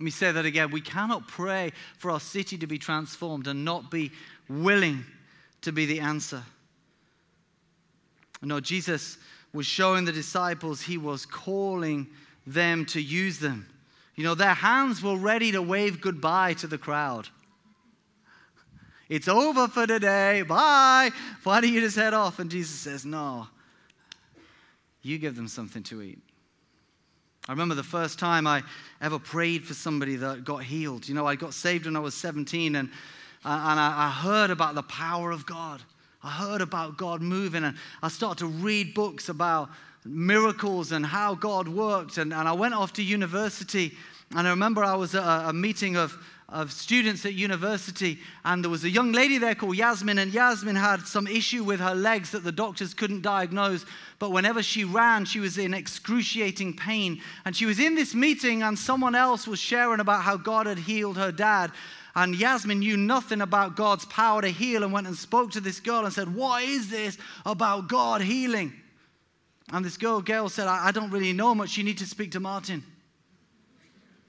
Let 0.00 0.04
me 0.04 0.10
say 0.10 0.32
that 0.32 0.46
again. 0.46 0.70
We 0.70 0.80
cannot 0.80 1.28
pray 1.28 1.72
for 1.98 2.10
our 2.10 2.20
city 2.20 2.56
to 2.58 2.66
be 2.66 2.78
transformed 2.78 3.48
and 3.48 3.64
not 3.64 3.90
be 3.90 4.12
willing 4.48 5.04
to 5.62 5.72
be 5.72 5.86
the 5.86 6.00
answer. 6.00 6.42
No, 8.40 8.60
Jesus 8.60 9.18
was 9.52 9.66
showing 9.66 10.04
the 10.04 10.12
disciples 10.12 10.80
he 10.80 10.96
was 10.96 11.26
calling 11.26 12.06
them 12.46 12.86
to 12.86 13.02
use 13.02 13.40
them. 13.40 13.68
You 14.14 14.24
know, 14.24 14.34
their 14.34 14.54
hands 14.54 15.02
were 15.02 15.16
ready 15.16 15.52
to 15.52 15.60
wave 15.60 16.00
goodbye 16.00 16.54
to 16.54 16.66
the 16.66 16.78
crowd. 16.78 17.28
It's 19.08 19.28
over 19.28 19.68
for 19.68 19.86
today. 19.86 20.42
Bye. 20.42 21.10
Why 21.42 21.60
don't 21.60 21.72
you 21.72 21.80
just 21.80 21.96
head 21.96 22.12
off? 22.12 22.38
And 22.38 22.50
Jesus 22.50 22.78
says, 22.78 23.06
No, 23.06 23.46
you 25.02 25.18
give 25.18 25.34
them 25.34 25.48
something 25.48 25.82
to 25.84 26.02
eat. 26.02 26.18
I 27.48 27.52
remember 27.52 27.74
the 27.74 27.82
first 27.82 28.18
time 28.18 28.46
I 28.46 28.62
ever 29.00 29.18
prayed 29.18 29.64
for 29.64 29.72
somebody 29.72 30.16
that 30.16 30.44
got 30.44 30.62
healed. 30.62 31.08
You 31.08 31.14
know, 31.14 31.26
I 31.26 31.34
got 31.34 31.54
saved 31.54 31.86
when 31.86 31.96
I 31.96 32.00
was 32.00 32.14
17, 32.14 32.76
and, 32.76 32.90
uh, 33.42 33.48
and 33.48 33.80
I 33.80 34.10
heard 34.10 34.50
about 34.50 34.74
the 34.74 34.82
power 34.82 35.30
of 35.30 35.46
God. 35.46 35.80
I 36.22 36.28
heard 36.28 36.60
about 36.60 36.98
God 36.98 37.22
moving, 37.22 37.64
and 37.64 37.78
I 38.02 38.08
started 38.08 38.40
to 38.40 38.46
read 38.46 38.92
books 38.92 39.30
about 39.30 39.70
miracles 40.04 40.92
and 40.92 41.06
how 41.06 41.34
God 41.34 41.68
worked. 41.68 42.18
And, 42.18 42.34
and 42.34 42.46
I 42.46 42.52
went 42.52 42.74
off 42.74 42.92
to 42.94 43.02
university, 43.02 43.96
and 44.36 44.46
I 44.46 44.50
remember 44.50 44.84
I 44.84 44.96
was 44.96 45.14
at 45.14 45.22
a, 45.22 45.48
a 45.48 45.52
meeting 45.54 45.96
of 45.96 46.18
of 46.50 46.72
students 46.72 47.26
at 47.26 47.34
university, 47.34 48.18
and 48.42 48.64
there 48.64 48.70
was 48.70 48.82
a 48.82 48.88
young 48.88 49.12
lady 49.12 49.36
there 49.36 49.54
called 49.54 49.76
Yasmin, 49.76 50.16
and 50.16 50.32
Yasmin 50.32 50.76
had 50.76 51.02
some 51.02 51.26
issue 51.26 51.62
with 51.62 51.78
her 51.78 51.94
legs 51.94 52.30
that 52.30 52.42
the 52.42 52.52
doctors 52.52 52.94
couldn't 52.94 53.20
diagnose. 53.20 53.84
But 54.18 54.32
whenever 54.32 54.62
she 54.62 54.84
ran, 54.84 55.26
she 55.26 55.40
was 55.40 55.58
in 55.58 55.74
excruciating 55.74 56.76
pain. 56.76 57.20
And 57.44 57.54
she 57.54 57.66
was 57.66 57.78
in 57.78 57.96
this 57.96 58.14
meeting, 58.14 58.62
and 58.62 58.78
someone 58.78 59.14
else 59.14 59.46
was 59.46 59.58
sharing 59.58 60.00
about 60.00 60.22
how 60.22 60.38
God 60.38 60.66
had 60.66 60.78
healed 60.78 61.18
her 61.18 61.30
dad. 61.30 61.70
And 62.14 62.34
Yasmin 62.34 62.78
knew 62.78 62.96
nothing 62.96 63.42
about 63.42 63.76
God's 63.76 64.06
power 64.06 64.40
to 64.40 64.48
heal 64.48 64.84
and 64.84 64.92
went 64.92 65.06
and 65.06 65.16
spoke 65.16 65.52
to 65.52 65.60
this 65.60 65.80
girl 65.80 66.06
and 66.06 66.14
said, 66.14 66.34
What 66.34 66.62
is 66.62 66.88
this 66.88 67.18
about 67.44 67.88
God 67.88 68.22
healing? 68.22 68.72
And 69.70 69.84
this 69.84 69.98
girl, 69.98 70.22
Gail, 70.22 70.48
said, 70.48 70.66
I, 70.66 70.86
I 70.86 70.92
don't 70.92 71.10
really 71.10 71.34
know 71.34 71.54
much. 71.54 71.76
You 71.76 71.84
need 71.84 71.98
to 71.98 72.06
speak 72.06 72.32
to 72.32 72.40
Martin 72.40 72.82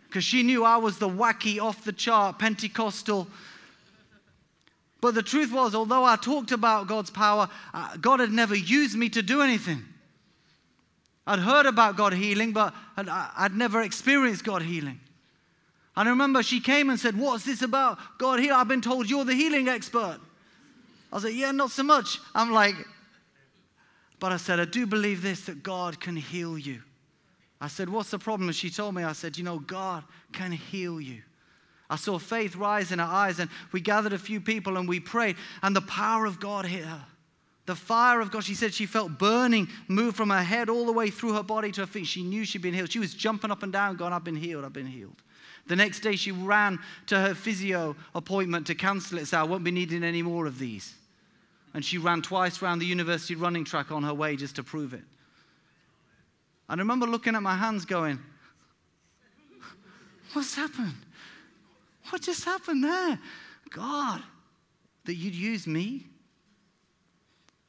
because 0.09 0.23
she 0.23 0.41
knew 0.41 0.65
I 0.65 0.77
was 0.77 0.97
the 0.97 1.07
wacky, 1.07 1.61
off 1.61 1.83
the 1.83 1.93
chart, 1.93 2.39
Pentecostal. 2.39 3.27
But 5.01 5.13
the 5.13 5.21
truth 5.21 5.53
was, 5.53 5.75
although 5.75 6.03
I 6.03 6.15
talked 6.15 6.51
about 6.51 6.87
God's 6.87 7.11
power, 7.11 7.47
uh, 7.75 7.95
God 7.97 8.19
had 8.19 8.31
never 8.31 8.55
used 8.55 8.97
me 8.97 9.07
to 9.09 9.21
do 9.21 9.41
anything. 9.41 9.85
I'd 11.27 11.39
heard 11.39 11.67
about 11.67 11.95
God 11.95 12.13
healing, 12.13 12.53
but 12.53 12.73
I'd, 12.97 13.07
I'd 13.07 13.55
never 13.55 13.83
experienced 13.83 14.43
God 14.43 14.63
healing. 14.63 14.99
And 15.95 16.09
I 16.09 16.11
remember 16.11 16.41
she 16.41 16.59
came 16.59 16.89
and 16.89 16.99
said, 16.99 17.15
What's 17.15 17.45
this 17.45 17.61
about 17.61 17.99
God 18.17 18.39
healing? 18.39 18.55
I've 18.55 18.67
been 18.67 18.81
told 18.81 19.07
you're 19.09 19.25
the 19.25 19.35
healing 19.35 19.67
expert. 19.67 20.17
I 21.11 21.15
was 21.15 21.23
like, 21.23 21.35
Yeah, 21.35 21.51
not 21.51 21.69
so 21.69 21.83
much. 21.83 22.17
I'm 22.33 22.51
like, 22.51 22.75
But 24.19 24.31
I 24.31 24.37
said, 24.37 24.59
I 24.59 24.65
do 24.65 24.87
believe 24.87 25.21
this 25.21 25.41
that 25.41 25.61
God 25.61 25.99
can 25.99 26.15
heal 26.15 26.57
you. 26.57 26.81
I 27.61 27.67
said, 27.67 27.89
What's 27.89 28.11
the 28.11 28.19
problem? 28.19 28.49
And 28.49 28.55
she 28.55 28.69
told 28.69 28.95
me, 28.95 29.03
I 29.03 29.13
said, 29.13 29.37
You 29.37 29.43
know, 29.43 29.59
God 29.59 30.03
can 30.31 30.51
heal 30.51 30.99
you. 31.01 31.21
I 31.89 31.95
saw 31.95 32.19
faith 32.19 32.55
rise 32.55 32.91
in 32.91 32.99
her 32.99 33.05
eyes, 33.05 33.39
and 33.39 33.49
we 33.71 33.81
gathered 33.81 34.13
a 34.13 34.19
few 34.19 34.39
people 34.39 34.77
and 34.77 34.87
we 34.87 34.99
prayed, 34.99 35.35
and 35.63 35.75
the 35.75 35.81
power 35.81 36.25
of 36.25 36.39
God 36.39 36.65
hit 36.65 36.85
her. 36.85 37.05
The 37.65 37.75
fire 37.75 38.19
of 38.19 38.31
God, 38.31 38.43
she 38.43 38.55
said 38.55 38.73
she 38.73 38.85
felt 38.85 39.19
burning 39.19 39.67
move 39.87 40.15
from 40.15 40.31
her 40.31 40.41
head 40.41 40.69
all 40.69 40.85
the 40.85 40.91
way 40.91 41.09
through 41.09 41.33
her 41.33 41.43
body 41.43 41.71
to 41.73 41.81
her 41.81 41.87
feet. 41.87 42.07
She 42.07 42.23
knew 42.23 42.43
she'd 42.43 42.63
been 42.63 42.73
healed. 42.73 42.91
She 42.91 42.99
was 42.99 43.13
jumping 43.13 43.51
up 43.51 43.61
and 43.61 43.71
down, 43.71 43.95
going, 43.95 44.13
I've 44.13 44.23
been 44.23 44.35
healed, 44.35 44.65
I've 44.65 44.73
been 44.73 44.87
healed. 44.87 45.21
The 45.67 45.75
next 45.75 45.99
day, 45.99 46.15
she 46.15 46.31
ran 46.31 46.79
to 47.07 47.19
her 47.19 47.35
physio 47.35 47.95
appointment 48.15 48.65
to 48.67 48.75
cancel 48.75 49.19
it, 49.19 49.27
so 49.27 49.39
I 49.39 49.43
won't 49.43 49.63
be 49.63 49.69
needing 49.69 50.03
any 50.03 50.23
more 50.23 50.47
of 50.47 50.57
these. 50.57 50.95
And 51.75 51.85
she 51.85 51.99
ran 51.99 52.23
twice 52.23 52.61
around 52.61 52.79
the 52.79 52.87
university 52.87 53.35
running 53.35 53.65
track 53.65 53.91
on 53.91 54.01
her 54.01 54.13
way 54.15 54.35
just 54.35 54.55
to 54.55 54.63
prove 54.63 54.95
it. 54.95 55.03
I 56.69 56.75
remember 56.75 57.07
looking 57.07 57.35
at 57.35 57.41
my 57.41 57.55
hands 57.55 57.83
going, 57.83 58.19
What's 60.33 60.53
happened? 60.53 60.93
What 62.09 62.21
just 62.21 62.45
happened 62.45 62.83
there? 62.83 63.19
God, 63.71 64.21
that 65.05 65.15
you'd 65.15 65.33
use 65.33 65.65
me? 65.65 66.05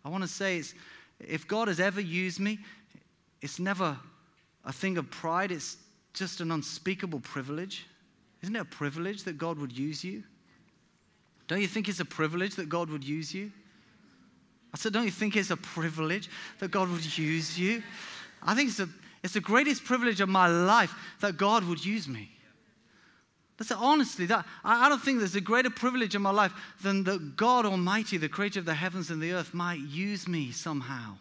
I 0.05 0.11
want 0.11 0.23
to 0.23 0.29
say 0.29 0.59
it's, 0.59 0.75
if 1.19 1.49
God 1.49 1.69
has 1.69 1.81
ever 1.81 2.03
used 2.03 2.39
me, 2.39 2.59
it's 3.41 3.59
never 3.59 3.97
a 4.67 4.73
thing 4.73 4.99
of 4.99 5.11
pride, 5.11 5.51
it's 5.51 5.79
just 6.13 6.41
an 6.41 6.53
unspeakable 6.53 7.21
privilege. 7.21 7.87
Isn't 8.43 8.57
it 8.57 8.61
a 8.61 8.65
privilege 8.67 9.23
that 9.25 9.39
God 9.39 9.59
would 9.59 9.77
use 9.77 10.05
you? 10.05 10.23
Don't 11.49 11.63
you 11.63 11.67
think 11.67 11.89
it's 11.89 12.01
a 12.01 12.05
privilege 12.05 12.57
that 12.57 12.69
God 12.69 12.91
would 12.91 13.05
use 13.05 13.35
you? 13.35 13.51
I 14.73 14.77
said, 14.77 14.93
Don't 14.93 15.05
you 15.05 15.11
think 15.11 15.37
it's 15.37 15.51
a 15.51 15.57
privilege 15.57 16.29
that 16.59 16.71
God 16.71 16.91
would 16.91 17.19
use 17.19 17.59
you? 17.59 17.83
I 18.43 18.55
think 18.55 18.71
it's, 18.71 18.81
a, 18.81 18.89
it's 19.23 19.35
the 19.35 19.41
greatest 19.41 19.85
privilege 19.85 20.21
of 20.21 20.29
my 20.29 20.49
life 20.49 20.95
that 21.21 21.37
God 21.37 21.65
would 21.65 21.85
use 21.85 22.09
me. 22.09 22.31
That's 23.61 23.73
honestly, 23.73 24.25
that 24.27 24.47
I, 24.65 24.89
don't 24.89 25.03
think 25.03 25.19
there's 25.19 25.37
a 25.37 25.41
greater 25.41 25.69
privilege 25.69 26.15
in 26.15 26.23
my 26.23 26.31
life 26.31 26.53
than 26.83 27.05
that 27.05 27.37
God 27.37 27.67
Almighty, 27.67 28.17
the 28.17 28.29
creator 28.29 28.59
of 28.59 28.65
the 28.65 28.73
heavens 28.73 29.11
and 29.11 29.21
the 29.21 29.33
earth, 29.33 29.53
might 29.53 29.81
use 29.81 30.27
me 30.27 30.51
somehow, 30.51 31.19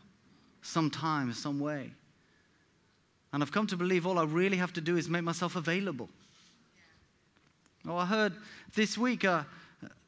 sometime, 0.61 1.33
some 1.33 1.59
way. 1.59 1.91
And 3.33 3.43
I've 3.43 3.51
come 3.51 3.67
to 3.67 3.75
believe 3.75 4.07
all 4.07 4.17
I 4.17 4.23
really 4.23 4.55
have 4.55 4.71
to 4.73 4.81
do 4.81 4.95
is 4.95 5.09
make 5.09 5.23
myself 5.23 5.57
available. 5.57 6.07
Oh, 7.85 7.97
I 7.97 8.05
heard 8.05 8.33
this 8.73 8.97
week 8.97 9.25
uh, 9.25 9.43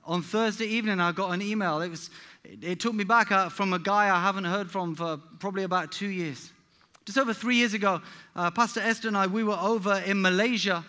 on 0.05 0.21
Thursday 0.21 0.67
evening, 0.67 1.01
I 1.01 1.11
got 1.11 1.31
an 1.31 1.41
email. 1.41 1.81
It, 1.81 1.89
was, 1.89 2.09
it, 2.45 2.63
it 2.63 2.79
took 2.79 2.93
me 2.93 3.03
back 3.03 3.31
uh, 3.33 3.49
from 3.49 3.73
a 3.73 3.79
guy 3.79 4.05
I 4.13 4.21
haven't 4.21 4.45
heard 4.45 4.71
from 4.71 4.95
for 4.95 5.17
probably 5.39 5.63
about 5.63 5.91
two 5.91 6.07
years. 6.07 6.51
Just 7.11 7.19
over 7.19 7.33
three 7.33 7.57
years 7.57 7.73
ago, 7.73 8.01
uh, 8.37 8.49
Pastor 8.51 8.79
Esther 8.79 9.09
and 9.09 9.17
I, 9.17 9.27
we 9.27 9.43
were 9.43 9.57
over 9.59 10.01
in 10.05 10.21
Malaysia 10.21 10.85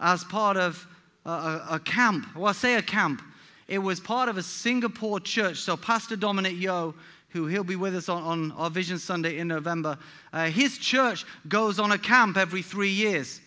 as 0.00 0.24
part 0.24 0.56
of 0.56 0.86
a, 1.26 1.28
a, 1.72 1.80
camp. 1.84 2.34
Well, 2.34 2.46
I 2.46 2.52
say 2.52 2.76
a 2.76 2.82
camp. 2.82 3.20
It 3.68 3.76
was 3.76 4.00
part 4.00 4.30
of 4.30 4.38
a 4.38 4.42
Singapore 4.42 5.20
church. 5.20 5.58
So 5.58 5.76
Pastor 5.76 6.16
Dominic 6.16 6.56
Yeo, 6.56 6.94
who 7.28 7.46
he'll 7.46 7.62
be 7.62 7.76
with 7.76 7.94
us 7.94 8.08
on, 8.08 8.22
on 8.22 8.52
our 8.52 8.70
Vision 8.70 8.98
Sunday 8.98 9.36
in 9.36 9.48
November, 9.48 9.98
uh, 10.32 10.46
his 10.46 10.78
church 10.78 11.26
goes 11.46 11.78
on 11.78 11.92
a 11.92 11.98
camp 11.98 12.38
every 12.38 12.62
three 12.62 12.88
years. 12.88 13.42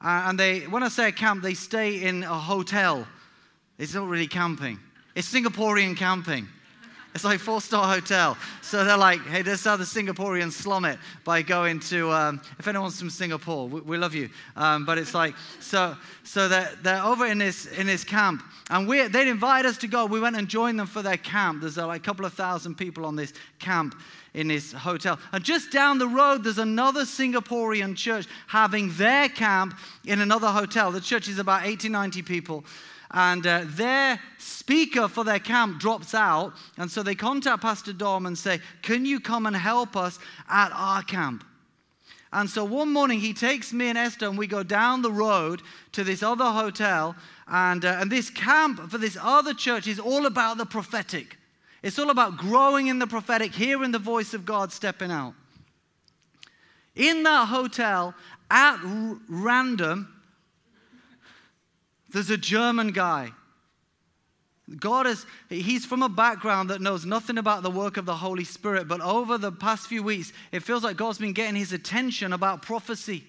Uh, 0.00 0.24
and 0.24 0.40
they, 0.40 0.60
when 0.60 0.82
I 0.82 0.88
say 0.88 1.08
a 1.08 1.12
camp, 1.12 1.42
they 1.42 1.52
stay 1.52 2.02
in 2.02 2.22
a 2.22 2.38
hotel. 2.38 3.06
It's 3.76 3.92
not 3.92 4.08
really 4.08 4.26
camping. 4.26 4.78
It's 5.14 5.30
Singaporean 5.30 5.98
camping. 5.98 6.48
It's 7.18 7.24
like 7.24 7.40
four 7.40 7.60
star 7.60 7.92
hotel. 7.92 8.38
So 8.62 8.84
they're 8.84 8.96
like, 8.96 9.20
hey, 9.22 9.42
this 9.42 9.58
is 9.58 9.64
how 9.64 9.74
the 9.74 9.82
Singaporeans 9.82 10.52
slum 10.52 10.84
it 10.84 11.00
by 11.24 11.42
going 11.42 11.80
to. 11.80 12.12
Um, 12.12 12.40
if 12.60 12.68
anyone's 12.68 12.96
from 12.96 13.10
Singapore, 13.10 13.66
we, 13.66 13.80
we 13.80 13.96
love 13.96 14.14
you. 14.14 14.30
Um, 14.54 14.86
but 14.86 14.98
it's 14.98 15.14
like 15.14 15.34
so. 15.58 15.96
So 16.22 16.46
they're, 16.46 16.70
they're 16.80 17.02
over 17.02 17.26
in 17.26 17.38
this 17.38 17.66
in 17.66 17.88
this 17.88 18.04
camp, 18.04 18.44
and 18.70 18.86
we 18.86 19.08
they'd 19.08 19.26
invite 19.26 19.66
us 19.66 19.76
to 19.78 19.88
go. 19.88 20.06
We 20.06 20.20
went 20.20 20.36
and 20.36 20.46
joined 20.46 20.78
them 20.78 20.86
for 20.86 21.02
their 21.02 21.16
camp. 21.16 21.62
There's 21.62 21.76
like 21.76 22.00
a 22.00 22.04
couple 22.04 22.24
of 22.24 22.34
thousand 22.34 22.76
people 22.76 23.04
on 23.04 23.16
this 23.16 23.32
camp 23.58 24.00
in 24.34 24.46
this 24.46 24.72
hotel. 24.72 25.18
And 25.32 25.42
just 25.42 25.72
down 25.72 25.98
the 25.98 26.06
road, 26.06 26.44
there's 26.44 26.58
another 26.58 27.02
Singaporean 27.02 27.96
church 27.96 28.28
having 28.46 28.92
their 28.92 29.28
camp 29.28 29.76
in 30.04 30.20
another 30.20 30.46
hotel. 30.52 30.92
The 30.92 31.00
church 31.00 31.26
is 31.26 31.40
about 31.40 31.66
80, 31.66 31.88
90 31.88 32.22
people 32.22 32.64
and 33.10 33.46
uh, 33.46 33.62
their 33.64 34.20
speaker 34.38 35.08
for 35.08 35.24
their 35.24 35.38
camp 35.38 35.80
drops 35.80 36.14
out. 36.14 36.52
And 36.76 36.90
so 36.90 37.02
they 37.02 37.14
contact 37.14 37.62
Pastor 37.62 37.92
Dom 37.92 38.26
and 38.26 38.36
say, 38.36 38.60
Can 38.82 39.04
you 39.04 39.18
come 39.18 39.46
and 39.46 39.56
help 39.56 39.96
us 39.96 40.18
at 40.48 40.70
our 40.74 41.02
camp? 41.02 41.44
And 42.32 42.50
so 42.50 42.64
one 42.64 42.92
morning 42.92 43.20
he 43.20 43.32
takes 43.32 43.72
me 43.72 43.88
and 43.88 43.96
Esther, 43.96 44.26
and 44.26 44.36
we 44.36 44.46
go 44.46 44.62
down 44.62 45.00
the 45.00 45.10
road 45.10 45.62
to 45.92 46.04
this 46.04 46.22
other 46.22 46.44
hotel. 46.44 47.16
And, 47.46 47.84
uh, 47.84 47.96
and 48.00 48.12
this 48.12 48.28
camp 48.28 48.90
for 48.90 48.98
this 48.98 49.16
other 49.20 49.54
church 49.54 49.86
is 49.86 49.98
all 49.98 50.26
about 50.26 50.58
the 50.58 50.66
prophetic. 50.66 51.38
It's 51.82 51.98
all 51.98 52.10
about 52.10 52.36
growing 52.36 52.88
in 52.88 52.98
the 52.98 53.06
prophetic, 53.06 53.54
hearing 53.54 53.92
the 53.92 53.98
voice 53.98 54.34
of 54.34 54.44
God 54.44 54.72
stepping 54.72 55.10
out. 55.10 55.32
In 56.94 57.22
that 57.22 57.46
hotel, 57.46 58.14
at 58.50 58.78
r- 58.84 59.16
random, 59.28 60.12
there's 62.10 62.30
a 62.30 62.36
German 62.36 62.92
guy. 62.92 63.30
God 64.78 65.06
is, 65.06 65.24
he's 65.48 65.86
from 65.86 66.02
a 66.02 66.08
background 66.08 66.70
that 66.70 66.82
knows 66.82 67.06
nothing 67.06 67.38
about 67.38 67.62
the 67.62 67.70
work 67.70 67.96
of 67.96 68.04
the 68.04 68.14
Holy 68.14 68.44
Spirit, 68.44 68.86
but 68.86 69.00
over 69.00 69.38
the 69.38 69.50
past 69.50 69.86
few 69.86 70.02
weeks, 70.02 70.32
it 70.52 70.62
feels 70.62 70.84
like 70.84 70.96
God's 70.96 71.18
been 71.18 71.32
getting 71.32 71.56
his 71.56 71.72
attention 71.72 72.34
about 72.34 72.60
prophecy. 72.60 73.24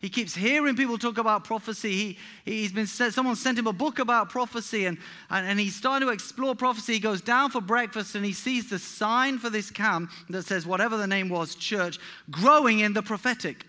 He 0.00 0.08
keeps 0.08 0.34
hearing 0.34 0.76
people 0.76 0.96
talk 0.96 1.18
about 1.18 1.42
prophecy. 1.42 1.90
He, 1.90 2.18
he's 2.44 2.70
been 2.70 2.86
sent, 2.86 3.14
someone 3.14 3.34
sent 3.34 3.58
him 3.58 3.66
a 3.66 3.72
book 3.72 3.98
about 3.98 4.28
prophecy, 4.28 4.84
and, 4.84 4.98
and, 5.28 5.46
and 5.46 5.58
he's 5.58 5.74
starting 5.74 6.06
to 6.06 6.12
explore 6.12 6.54
prophecy. 6.54 6.94
He 6.94 7.00
goes 7.00 7.20
down 7.20 7.50
for 7.50 7.60
breakfast 7.60 8.14
and 8.14 8.24
he 8.24 8.32
sees 8.32 8.70
the 8.70 8.78
sign 8.78 9.38
for 9.38 9.50
this 9.50 9.70
camp 9.70 10.10
that 10.28 10.44
says, 10.44 10.66
whatever 10.66 10.96
the 10.96 11.06
name 11.06 11.28
was, 11.28 11.56
church, 11.56 11.98
growing 12.30 12.80
in 12.80 12.92
the 12.92 13.02
prophetic. 13.02 13.64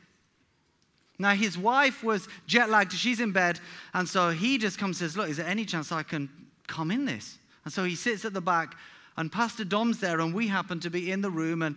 Now, 1.19 1.31
his 1.31 1.57
wife 1.57 2.01
was 2.01 2.29
jet 2.47 2.69
lagged, 2.69 2.93
she's 2.93 3.19
in 3.19 3.33
bed, 3.33 3.59
and 3.93 4.07
so 4.07 4.29
he 4.29 4.57
just 4.57 4.79
comes 4.79 5.01
and 5.01 5.09
says, 5.09 5.17
Look, 5.17 5.29
is 5.29 5.37
there 5.37 5.47
any 5.47 5.65
chance 5.65 5.91
I 5.91 6.01
can 6.01 6.29
come 6.67 6.91
in 6.91 7.03
this? 7.03 7.37
And 7.65 7.73
so 7.73 7.83
he 7.83 7.95
sits 7.95 8.23
at 8.23 8.33
the 8.33 8.41
back, 8.41 8.75
and 9.17 9.29
Pastor 9.29 9.65
Dom's 9.65 9.99
there, 9.99 10.21
and 10.21 10.33
we 10.33 10.47
happen 10.47 10.79
to 10.79 10.89
be 10.89 11.11
in 11.11 11.21
the 11.21 11.29
room, 11.29 11.61
and 11.61 11.75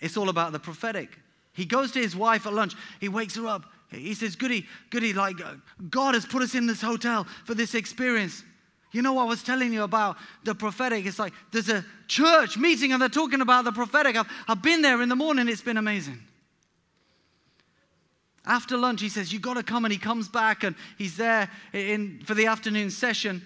it's 0.00 0.16
all 0.16 0.28
about 0.28 0.50
the 0.50 0.58
prophetic. 0.58 1.08
He 1.52 1.64
goes 1.64 1.92
to 1.92 2.00
his 2.00 2.16
wife 2.16 2.46
at 2.46 2.52
lunch, 2.52 2.74
he 3.00 3.08
wakes 3.08 3.36
her 3.36 3.46
up. 3.46 3.64
He 3.90 4.12
says, 4.14 4.34
Goody, 4.34 4.66
goody, 4.90 5.12
like, 5.12 5.36
God 5.88 6.14
has 6.14 6.26
put 6.26 6.42
us 6.42 6.56
in 6.56 6.66
this 6.66 6.82
hotel 6.82 7.28
for 7.44 7.54
this 7.54 7.76
experience. 7.76 8.42
You 8.90 9.02
know, 9.02 9.12
what 9.12 9.22
I 9.22 9.26
was 9.26 9.44
telling 9.44 9.72
you 9.72 9.84
about 9.84 10.16
the 10.42 10.54
prophetic. 10.54 11.06
It's 11.06 11.18
like 11.18 11.32
there's 11.52 11.68
a 11.68 11.84
church 12.08 12.56
meeting 12.56 12.92
and 12.92 13.00
they're 13.00 13.08
talking 13.08 13.40
about 13.40 13.64
the 13.64 13.72
prophetic. 13.72 14.16
I've, 14.16 14.26
I've 14.48 14.62
been 14.62 14.82
there 14.82 15.00
in 15.00 15.08
the 15.08 15.16
morning, 15.16 15.48
it's 15.48 15.62
been 15.62 15.76
amazing. 15.76 16.20
After 18.46 18.76
lunch, 18.76 19.00
he 19.00 19.08
says, 19.08 19.32
You've 19.32 19.42
got 19.42 19.54
to 19.54 19.62
come. 19.62 19.84
And 19.84 19.92
he 19.92 19.98
comes 19.98 20.28
back 20.28 20.64
and 20.64 20.76
he's 20.98 21.16
there 21.16 21.50
in, 21.72 22.20
for 22.24 22.34
the 22.34 22.46
afternoon 22.46 22.90
session. 22.90 23.42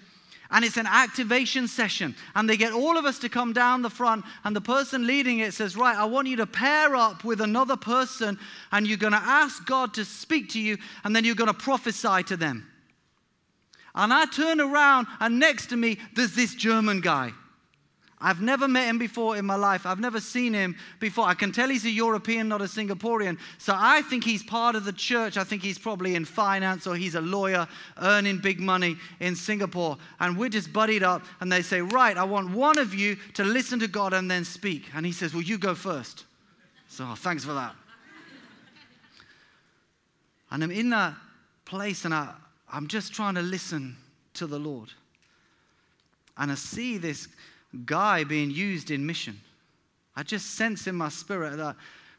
And 0.51 0.65
it's 0.65 0.77
an 0.77 0.87
activation 0.87 1.67
session. 1.67 2.15
And 2.35 2.49
they 2.49 2.57
get 2.57 2.73
all 2.73 2.97
of 2.97 3.05
us 3.05 3.19
to 3.19 3.29
come 3.29 3.53
down 3.53 3.83
the 3.83 3.89
front. 3.89 4.25
And 4.43 4.55
the 4.55 4.61
person 4.61 5.05
leading 5.05 5.39
it 5.39 5.53
says, 5.53 5.77
Right, 5.77 5.95
I 5.95 6.05
want 6.05 6.27
you 6.27 6.37
to 6.37 6.47
pair 6.47 6.95
up 6.95 7.23
with 7.23 7.39
another 7.39 7.77
person. 7.77 8.37
And 8.71 8.87
you're 8.87 8.97
going 8.97 9.13
to 9.13 9.21
ask 9.21 9.65
God 9.65 9.93
to 9.93 10.05
speak 10.05 10.49
to 10.49 10.59
you. 10.59 10.77
And 11.03 11.15
then 11.15 11.23
you're 11.23 11.35
going 11.35 11.47
to 11.47 11.53
prophesy 11.53 12.23
to 12.23 12.37
them. 12.37 12.67
And 13.95 14.13
I 14.13 14.25
turn 14.25 14.61
around, 14.61 15.07
and 15.19 15.39
next 15.39 15.67
to 15.67 15.75
me, 15.75 15.97
there's 16.13 16.35
this 16.35 16.53
German 16.53 17.01
guy. 17.01 17.33
I've 18.21 18.41
never 18.41 18.67
met 18.67 18.89
him 18.89 18.97
before 18.97 19.37
in 19.37 19.45
my 19.45 19.55
life. 19.55 19.85
I've 19.85 19.99
never 19.99 20.19
seen 20.19 20.53
him 20.53 20.75
before. 20.99 21.25
I 21.25 21.33
can 21.33 21.53
tell 21.53 21.69
he's 21.69 21.85
a 21.85 21.89
European, 21.89 22.49
not 22.49 22.61
a 22.61 22.65
Singaporean. 22.65 23.37
So 23.57 23.73
I 23.75 24.01
think 24.01 24.25
he's 24.25 24.43
part 24.43 24.75
of 24.75 24.83
the 24.83 24.91
church. 24.91 25.37
I 25.37 25.45
think 25.45 25.63
he's 25.63 25.79
probably 25.79 26.15
in 26.15 26.25
finance 26.25 26.85
or 26.85 26.97
he's 26.97 27.15
a 27.15 27.21
lawyer 27.21 27.65
earning 28.01 28.39
big 28.39 28.59
money 28.59 28.97
in 29.21 29.37
Singapore. 29.37 29.97
And 30.19 30.37
we're 30.37 30.49
just 30.49 30.73
buddied 30.73 31.01
up. 31.01 31.23
And 31.39 31.49
they 31.49 31.61
say, 31.61 31.81
Right, 31.81 32.17
I 32.17 32.25
want 32.25 32.49
one 32.51 32.77
of 32.77 32.93
you 32.93 33.15
to 33.35 33.45
listen 33.45 33.79
to 33.79 33.87
God 33.87 34.13
and 34.13 34.29
then 34.29 34.43
speak. 34.43 34.83
And 34.93 35.05
he 35.05 35.13
says, 35.13 35.33
Well, 35.33 35.43
you 35.43 35.57
go 35.57 35.73
first. 35.73 36.25
So 36.89 37.05
oh, 37.07 37.15
thanks 37.15 37.45
for 37.45 37.53
that. 37.53 37.73
and 40.51 40.61
I'm 40.61 40.71
in 40.71 40.89
that 40.89 41.13
place 41.63 42.03
and 42.03 42.13
I, 42.13 42.33
I'm 42.69 42.87
just 42.87 43.13
trying 43.13 43.35
to 43.35 43.41
listen 43.41 43.95
to 44.33 44.45
the 44.45 44.59
Lord. 44.59 44.89
And 46.37 46.51
I 46.51 46.55
see 46.55 46.97
this 46.97 47.29
guy 47.85 48.23
being 48.23 48.51
used 48.51 48.91
in 48.91 49.05
mission. 49.05 49.39
I 50.15 50.23
just 50.23 50.55
sense 50.55 50.87
in 50.87 50.95
my 50.95 51.09
spirit 51.09 51.57
that, 51.57 51.75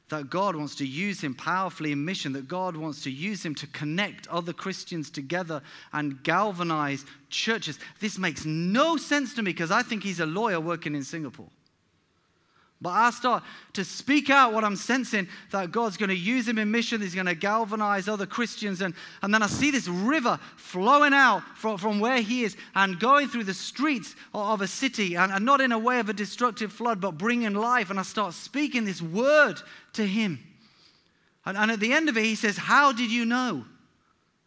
that 0.09 0.31
God 0.31 0.57
wants 0.57 0.75
to 0.77 0.87
use 0.87 1.21
him 1.21 1.35
powerfully 1.35 1.93
in 1.93 2.05
mission, 2.05 2.33
that 2.33 2.49
God 2.49 2.77
wants 2.77 3.03
to 3.05 3.11
use 3.11 3.45
him 3.45 3.55
to 3.57 3.67
connect 3.69 4.27
other 4.29 4.53
Christians 4.53 5.11
together 5.11 5.63
and 5.93 6.23
galvanize 6.23 7.05
churches. 7.29 7.79
This 8.01 8.19
makes 8.19 8.45
no 8.45 8.97
sense 8.97 9.35
to 9.35 9.43
me 9.43 9.53
because 9.53 9.71
I 9.71 9.83
think 9.83 10.03
he's 10.03 10.21
a 10.21 10.27
lawyer 10.27 10.61
working 10.61 10.95
in 10.95 11.03
Singapore. 11.03 11.49
But 12.83 12.91
I 12.91 13.11
start 13.11 13.43
to 13.75 13.85
speak 13.85 14.31
out 14.31 14.55
what 14.55 14.65
I'm 14.65 14.77
sensing 14.77 15.29
that 15.51 15.71
God's 15.71 15.99
going 15.99 16.09
to 16.09 16.17
use 16.17 16.49
him 16.49 16.59
in 16.59 16.71
mission. 16.71 17.03
He's 17.03 17.15
going 17.15 17.27
to 17.27 17.35
galvanize 17.35 18.09
other 18.09 18.25
Christians. 18.25 18.81
And, 18.81 18.95
and 19.21 19.35
then 19.35 19.43
I 19.43 19.49
see 19.49 19.71
this 19.71 19.87
river 19.87 20.41
flowing 20.57 21.13
out 21.13 21.43
from, 21.59 21.77
from 21.77 22.01
where 22.01 22.23
he 22.23 22.45
is 22.45 22.57
and 22.75 22.99
going 22.99 23.29
through 23.29 23.45
the 23.45 23.55
streets 23.55 24.17
of 24.33 24.63
a 24.63 24.67
city. 24.67 25.15
And, 25.15 25.31
and 25.31 25.45
not 25.45 25.61
in 25.61 25.73
a 25.73 25.79
way 25.79 26.01
of 26.01 26.09
a 26.09 26.15
destructive 26.15 26.73
flood, 26.73 27.03
but 27.03 27.19
bringing 27.19 27.53
life. 27.53 27.91
And 27.91 27.99
I 27.99 28.03
start 28.03 28.33
speaking 28.33 28.87
this 28.87 29.03
word 29.03 29.61
to 29.93 30.07
him. 30.07 30.39
And, 31.45 31.59
and 31.59 31.71
at 31.71 31.81
the 31.81 31.93
end 31.93 32.09
of 32.09 32.17
it, 32.17 32.25
he 32.25 32.35
says, 32.35 32.57
How 32.57 32.93
did 32.93 33.11
you 33.11 33.27
know? 33.27 33.67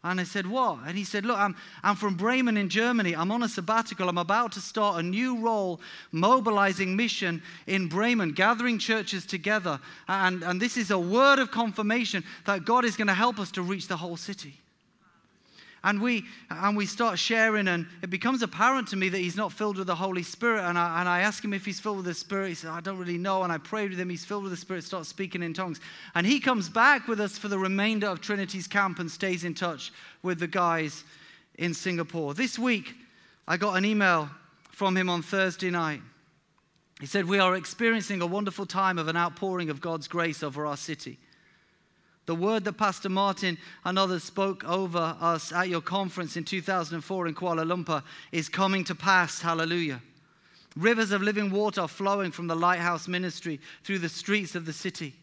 And 0.04 0.20
I 0.20 0.24
said, 0.24 0.46
What? 0.46 0.80
And 0.86 0.96
he 0.96 1.02
said, 1.02 1.24
Look, 1.24 1.38
I'm, 1.38 1.56
I'm 1.82 1.96
from 1.96 2.14
Bremen 2.14 2.58
in 2.58 2.68
Germany. 2.68 3.16
I'm 3.16 3.32
on 3.32 3.42
a 3.42 3.48
sabbatical. 3.48 4.08
I'm 4.08 4.18
about 4.18 4.52
to 4.52 4.60
start 4.60 5.00
a 5.00 5.02
new 5.02 5.40
role, 5.40 5.80
mobilizing 6.12 6.94
mission 6.94 7.42
in 7.66 7.88
Bremen, 7.88 8.32
gathering 8.32 8.78
churches 8.78 9.24
together. 9.24 9.80
And, 10.06 10.44
and 10.44 10.60
this 10.60 10.76
is 10.76 10.90
a 10.90 10.98
word 10.98 11.38
of 11.38 11.50
confirmation 11.50 12.22
that 12.44 12.66
God 12.66 12.84
is 12.84 12.96
going 12.96 13.08
to 13.08 13.14
help 13.14 13.40
us 13.40 13.50
to 13.52 13.62
reach 13.62 13.88
the 13.88 13.96
whole 13.96 14.18
city 14.18 14.60
and 15.84 16.00
we 16.00 16.24
and 16.50 16.76
we 16.76 16.86
start 16.86 17.18
sharing 17.18 17.68
and 17.68 17.86
it 18.02 18.08
becomes 18.08 18.42
apparent 18.42 18.88
to 18.88 18.96
me 18.96 19.10
that 19.10 19.18
he's 19.18 19.36
not 19.36 19.52
filled 19.52 19.76
with 19.76 19.86
the 19.86 19.94
holy 19.94 20.22
spirit. 20.22 20.62
And 20.62 20.78
I, 20.78 21.00
and 21.00 21.08
I 21.08 21.20
ask 21.20 21.44
him 21.44 21.52
if 21.52 21.66
he's 21.66 21.78
filled 21.78 21.98
with 21.98 22.06
the 22.06 22.14
spirit. 22.14 22.48
He 22.48 22.54
said 22.54 22.70
i 22.70 22.80
don't 22.80 22.98
really 22.98 23.18
know. 23.18 23.42
And 23.42 23.52
i 23.52 23.58
prayed 23.58 23.90
with 23.90 24.00
him 24.00 24.08
he's 24.08 24.24
filled 24.24 24.42
with 24.42 24.50
the 24.50 24.56
spirit 24.56 24.82
starts 24.82 25.10
speaking 25.10 25.42
in 25.42 25.52
tongues. 25.52 25.80
And 26.14 26.26
he 26.26 26.40
comes 26.40 26.70
back 26.70 27.06
with 27.06 27.20
us 27.20 27.36
for 27.36 27.48
the 27.48 27.58
remainder 27.58 28.06
of 28.06 28.22
trinity's 28.22 28.66
camp 28.66 28.98
and 28.98 29.10
stays 29.10 29.44
in 29.44 29.54
touch 29.54 29.92
with 30.22 30.40
the 30.40 30.48
guys 30.48 31.04
in 31.56 31.74
singapore. 31.74 32.32
This 32.32 32.58
week 32.58 32.94
i 33.46 33.58
got 33.58 33.76
an 33.76 33.84
email 33.84 34.30
from 34.70 34.96
him 34.96 35.10
on 35.10 35.20
thursday 35.20 35.70
night. 35.70 36.00
He 36.98 37.06
said 37.06 37.26
we 37.26 37.38
are 37.38 37.54
experiencing 37.54 38.22
a 38.22 38.26
wonderful 38.26 38.64
time 38.64 38.98
of 38.98 39.08
an 39.08 39.18
outpouring 39.18 39.68
of 39.68 39.82
god's 39.82 40.08
grace 40.08 40.42
over 40.42 40.64
our 40.64 40.78
city 40.78 41.18
the 42.26 42.34
word 42.34 42.64
that 42.64 42.74
Pastor 42.74 43.08
Martin 43.08 43.58
and 43.84 43.98
others 43.98 44.24
spoke 44.24 44.64
over 44.64 45.16
us 45.20 45.52
at 45.52 45.68
your 45.68 45.82
conference 45.82 46.36
in 46.36 46.44
2004 46.44 47.26
in 47.26 47.34
Kuala 47.34 47.66
Lumpur 47.66 48.02
is 48.32 48.48
coming 48.48 48.84
to 48.84 48.94
pass. 48.94 49.42
Hallelujah. 49.42 50.00
Rivers 50.76 51.12
of 51.12 51.22
living 51.22 51.50
water 51.50 51.82
are 51.82 51.88
flowing 51.88 52.32
from 52.32 52.46
the 52.46 52.56
lighthouse 52.56 53.06
ministry 53.06 53.60
through 53.84 53.98
the 53.98 54.08
streets 54.08 54.54
of 54.54 54.66
the 54.66 54.72
city. 54.72 55.14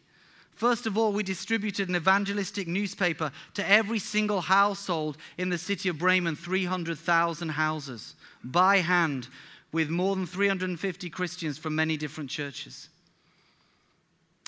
First 0.56 0.86
of 0.86 0.98
all, 0.98 1.12
we 1.12 1.24
distributed 1.24 1.90
an 1.90 1.96
evangelistic 1.96 2.68
newspaper 2.68 3.32
to 3.56 3.68
every 3.68 3.98
single 3.98 4.42
household 4.42 5.18
in 5.38 5.50
the 5.50 5.58
city 5.58 5.90
of 5.90 5.98
Bremen, 5.98 6.36
300,000 6.36 7.50
houses, 7.50 8.14
by 8.44 8.78
hand, 8.78 9.28
with 9.72 9.90
more 9.90 10.16
than 10.16 10.28
350 10.28 11.10
Christians 11.10 11.58
from 11.58 11.76
many 11.76 11.98
different 11.98 12.30
churches. 12.30 12.90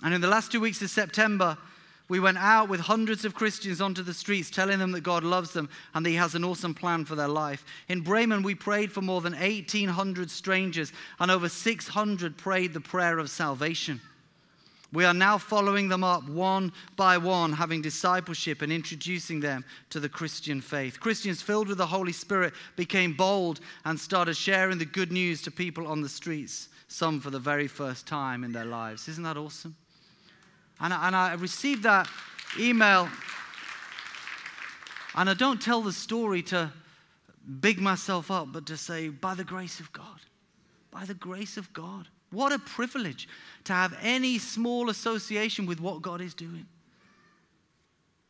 And 0.03 0.13
in 0.13 0.21
the 0.21 0.27
last 0.27 0.51
two 0.51 0.59
weeks 0.59 0.81
of 0.81 0.89
September, 0.89 1.57
we 2.09 2.19
went 2.19 2.37
out 2.37 2.67
with 2.67 2.81
hundreds 2.81 3.23
of 3.23 3.33
Christians 3.33 3.79
onto 3.79 4.03
the 4.03 4.13
streets 4.13 4.49
telling 4.49 4.79
them 4.79 4.91
that 4.91 5.01
God 5.01 5.23
loves 5.23 5.53
them 5.53 5.69
and 5.93 6.05
that 6.05 6.09
He 6.09 6.15
has 6.17 6.35
an 6.35 6.43
awesome 6.43 6.73
plan 6.73 7.05
for 7.05 7.15
their 7.15 7.29
life. 7.29 7.65
In 7.87 8.01
Bremen, 8.01 8.43
we 8.43 8.55
prayed 8.55 8.91
for 8.91 9.01
more 9.01 9.21
than 9.21 9.33
1,800 9.33 10.29
strangers, 10.29 10.91
and 11.19 11.31
over 11.31 11.47
600 11.47 12.37
prayed 12.37 12.73
the 12.73 12.81
prayer 12.81 13.19
of 13.19 13.29
salvation. 13.29 14.01
We 14.91 15.05
are 15.05 15.13
now 15.13 15.39
following 15.39 15.89
them 15.89 16.03
up 16.03 16.29
one 16.29 16.71
by 16.95 17.17
one, 17.17 17.53
having 17.53 17.81
discipleship 17.81 18.61
and 18.61 18.71
introducing 18.71 19.39
them 19.39 19.65
to 19.89 19.99
the 19.99 20.09
Christian 20.09 20.61
faith. 20.61 20.99
Christians 20.99 21.41
filled 21.41 21.67
with 21.67 21.79
the 21.79 21.87
Holy 21.87 22.11
Spirit 22.11 22.53
became 22.75 23.13
bold 23.13 23.59
and 23.85 23.99
started 23.99 24.37
sharing 24.37 24.77
the 24.77 24.85
good 24.85 25.11
news 25.11 25.41
to 25.43 25.51
people 25.51 25.87
on 25.87 26.01
the 26.01 26.09
streets, 26.09 26.69
some 26.89 27.19
for 27.19 27.31
the 27.31 27.39
very 27.39 27.67
first 27.67 28.05
time 28.05 28.43
in 28.43 28.51
their 28.51 28.65
lives. 28.65 29.07
Isn't 29.07 29.23
that 29.23 29.37
awesome? 29.37 29.75
And 30.79 30.93
I, 30.93 31.07
and 31.07 31.15
I 31.15 31.33
received 31.33 31.83
that 31.83 32.07
email. 32.59 33.09
And 35.15 35.29
I 35.29 35.33
don't 35.33 35.61
tell 35.61 35.81
the 35.81 35.93
story 35.93 36.41
to 36.43 36.71
big 37.59 37.79
myself 37.79 38.31
up, 38.31 38.51
but 38.51 38.65
to 38.67 38.77
say, 38.77 39.09
by 39.09 39.35
the 39.35 39.43
grace 39.43 39.79
of 39.79 39.91
God, 39.93 40.19
by 40.91 41.05
the 41.05 41.13
grace 41.13 41.57
of 41.57 41.71
God. 41.73 42.07
What 42.31 42.51
a 42.51 42.59
privilege 42.59 43.27
to 43.65 43.73
have 43.73 43.95
any 44.01 44.39
small 44.39 44.89
association 44.89 45.65
with 45.65 45.79
what 45.79 46.01
God 46.01 46.19
is 46.19 46.33
doing. 46.33 46.65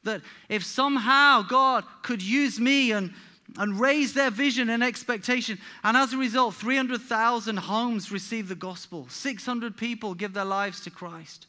That 0.04 0.22
if 0.50 0.66
somehow 0.66 1.44
God 1.44 1.86
could 2.02 2.22
use 2.22 2.60
me 2.60 2.92
and, 2.92 3.14
and 3.58 3.80
raise 3.80 4.14
their 4.14 4.30
vision 4.30 4.70
and 4.70 4.84
expectation, 4.84 5.58
and 5.86 5.96
as 5.96 6.12
a 6.12 6.18
result, 6.18 6.56
300,000 6.56 7.56
homes 7.56 8.12
receive 8.12 8.50
the 8.50 8.56
gospel, 8.56 9.08
600 9.10 9.78
people 9.78 10.14
give 10.14 10.34
their 10.34 10.44
lives 10.44 10.82
to 10.82 10.90
Christ. 10.90 11.48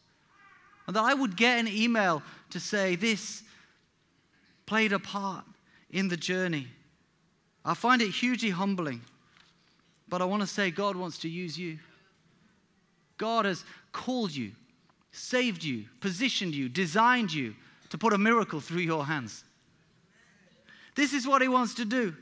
And 0.86 0.96
that 0.96 1.02
I 1.02 1.14
would 1.14 1.36
get 1.36 1.58
an 1.58 1.68
email 1.68 2.22
to 2.50 2.60
say 2.60 2.96
this 2.96 3.42
played 4.66 4.92
a 4.92 4.98
part 4.98 5.44
in 5.90 6.08
the 6.08 6.16
journey. 6.16 6.68
I 7.64 7.74
find 7.74 8.02
it 8.02 8.10
hugely 8.10 8.50
humbling. 8.50 9.00
But 10.08 10.20
I 10.20 10.26
want 10.26 10.42
to 10.42 10.46
say 10.46 10.70
God 10.70 10.96
wants 10.96 11.18
to 11.18 11.28
use 11.28 11.58
you. 11.58 11.78
God 13.16 13.44
has 13.44 13.64
called 13.92 14.32
you, 14.32 14.52
saved 15.12 15.64
you, 15.64 15.84
positioned 16.00 16.54
you, 16.54 16.68
designed 16.68 17.32
you 17.32 17.54
to 17.90 17.98
put 17.98 18.12
a 18.12 18.18
miracle 18.18 18.60
through 18.60 18.82
your 18.82 19.06
hands. 19.06 19.44
This 20.94 21.12
is 21.12 21.26
what 21.26 21.42
He 21.42 21.48
wants 21.48 21.74
to 21.74 21.84
do. 21.84 22.14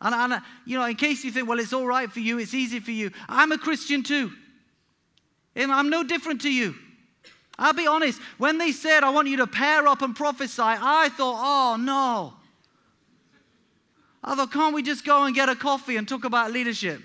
And, 0.00 0.14
and, 0.14 0.42
you 0.64 0.78
know, 0.78 0.84
in 0.84 0.96
case 0.96 1.24
you 1.24 1.32
think, 1.32 1.48
well, 1.48 1.58
it's 1.58 1.72
all 1.72 1.86
right 1.86 2.10
for 2.10 2.20
you, 2.20 2.38
it's 2.38 2.54
easy 2.54 2.78
for 2.78 2.92
you, 2.92 3.10
I'm 3.28 3.52
a 3.52 3.58
Christian 3.58 4.02
too. 4.02 4.30
I'm 5.56 5.90
no 5.90 6.04
different 6.04 6.42
to 6.42 6.52
you. 6.52 6.74
I'll 7.58 7.72
be 7.72 7.86
honest, 7.86 8.20
when 8.38 8.58
they 8.58 8.70
said, 8.70 9.02
I 9.02 9.10
want 9.10 9.28
you 9.28 9.38
to 9.38 9.46
pair 9.46 9.88
up 9.88 10.02
and 10.02 10.14
prophesy, 10.14 10.62
I 10.62 11.08
thought, 11.08 11.36
oh 11.38 11.76
no. 11.76 12.34
I 14.22 14.34
thought, 14.36 14.52
can't 14.52 14.74
we 14.74 14.82
just 14.82 15.04
go 15.04 15.24
and 15.24 15.34
get 15.34 15.48
a 15.48 15.56
coffee 15.56 15.96
and 15.96 16.06
talk 16.06 16.24
about 16.24 16.52
leadership? 16.52 17.00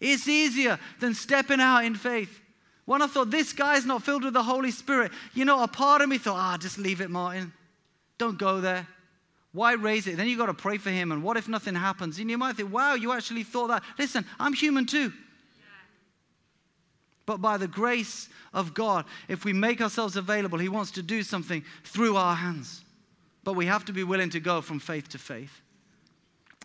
It's 0.00 0.28
easier 0.28 0.78
than 1.00 1.14
stepping 1.14 1.60
out 1.60 1.84
in 1.84 1.94
faith. 1.94 2.40
When 2.86 3.02
I 3.02 3.06
thought, 3.06 3.30
this 3.30 3.52
guy's 3.52 3.86
not 3.86 4.02
filled 4.02 4.24
with 4.24 4.34
the 4.34 4.42
Holy 4.42 4.70
Spirit, 4.70 5.12
you 5.32 5.44
know, 5.44 5.62
a 5.62 5.68
part 5.68 6.02
of 6.02 6.08
me 6.08 6.18
thought, 6.18 6.36
ah, 6.36 6.56
just 6.58 6.78
leave 6.78 7.00
it, 7.00 7.10
Martin. 7.10 7.52
Don't 8.18 8.38
go 8.38 8.60
there. 8.60 8.86
Why 9.52 9.74
raise 9.74 10.06
it? 10.06 10.16
Then 10.16 10.28
you've 10.28 10.38
got 10.38 10.46
to 10.46 10.54
pray 10.54 10.78
for 10.78 10.90
him. 10.90 11.12
And 11.12 11.22
what 11.22 11.36
if 11.36 11.48
nothing 11.48 11.74
happens? 11.74 12.18
And 12.18 12.28
you 12.28 12.36
might 12.36 12.56
think, 12.56 12.72
wow, 12.72 12.94
you 12.94 13.12
actually 13.12 13.44
thought 13.44 13.68
that. 13.68 13.82
Listen, 13.98 14.24
I'm 14.38 14.52
human 14.52 14.84
too. 14.84 15.12
But 17.26 17.40
by 17.40 17.56
the 17.56 17.68
grace 17.68 18.28
of 18.52 18.74
God, 18.74 19.06
if 19.28 19.44
we 19.44 19.52
make 19.52 19.80
ourselves 19.80 20.16
available, 20.16 20.58
He 20.58 20.68
wants 20.68 20.90
to 20.92 21.02
do 21.02 21.22
something 21.22 21.64
through 21.84 22.16
our 22.16 22.34
hands. 22.34 22.84
But 23.44 23.54
we 23.54 23.66
have 23.66 23.84
to 23.86 23.92
be 23.92 24.04
willing 24.04 24.30
to 24.30 24.40
go 24.40 24.60
from 24.60 24.78
faith 24.78 25.08
to 25.10 25.18
faith. 25.18 25.60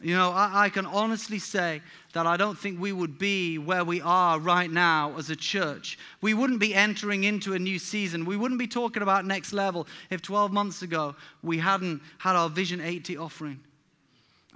You 0.01 0.16
know, 0.16 0.32
I, 0.32 0.66
I, 0.66 0.70
can 0.70 0.86
honestly 0.86 1.39
say 1.39 1.82
that 2.14 2.26
I 2.26 2.38
don't 2.38 2.57
think 2.57 2.80
we 2.80 2.93
would 2.93 3.20
be 3.20 3.57
where 3.57 3.84
we 3.84 3.99
are 3.99 4.39
right 4.39 4.72
now 4.72 5.14
as 5.18 5.30
a 5.30 5.36
church. 5.36 5.99
We 6.22 6.34
wouldn't 6.34 6.62
be 6.62 6.74
entering 6.74 7.26
into 7.26 7.53
a 7.53 7.60
new 7.60 7.78
season. 7.80 8.24
We 8.24 8.38
wouldn't 8.38 8.60
be 8.60 8.68
talking 8.68 9.03
about 9.03 9.26
next 9.26 9.51
level 9.51 9.88
if 10.10 10.22
12 10.22 10.53
months 10.53 10.84
ago 10.84 11.16
we 11.43 11.57
hadn't 11.57 12.01
had 12.18 12.38
our 12.38 12.49
Vision 12.49 12.80
80 12.80 13.18
offering. 13.18 13.60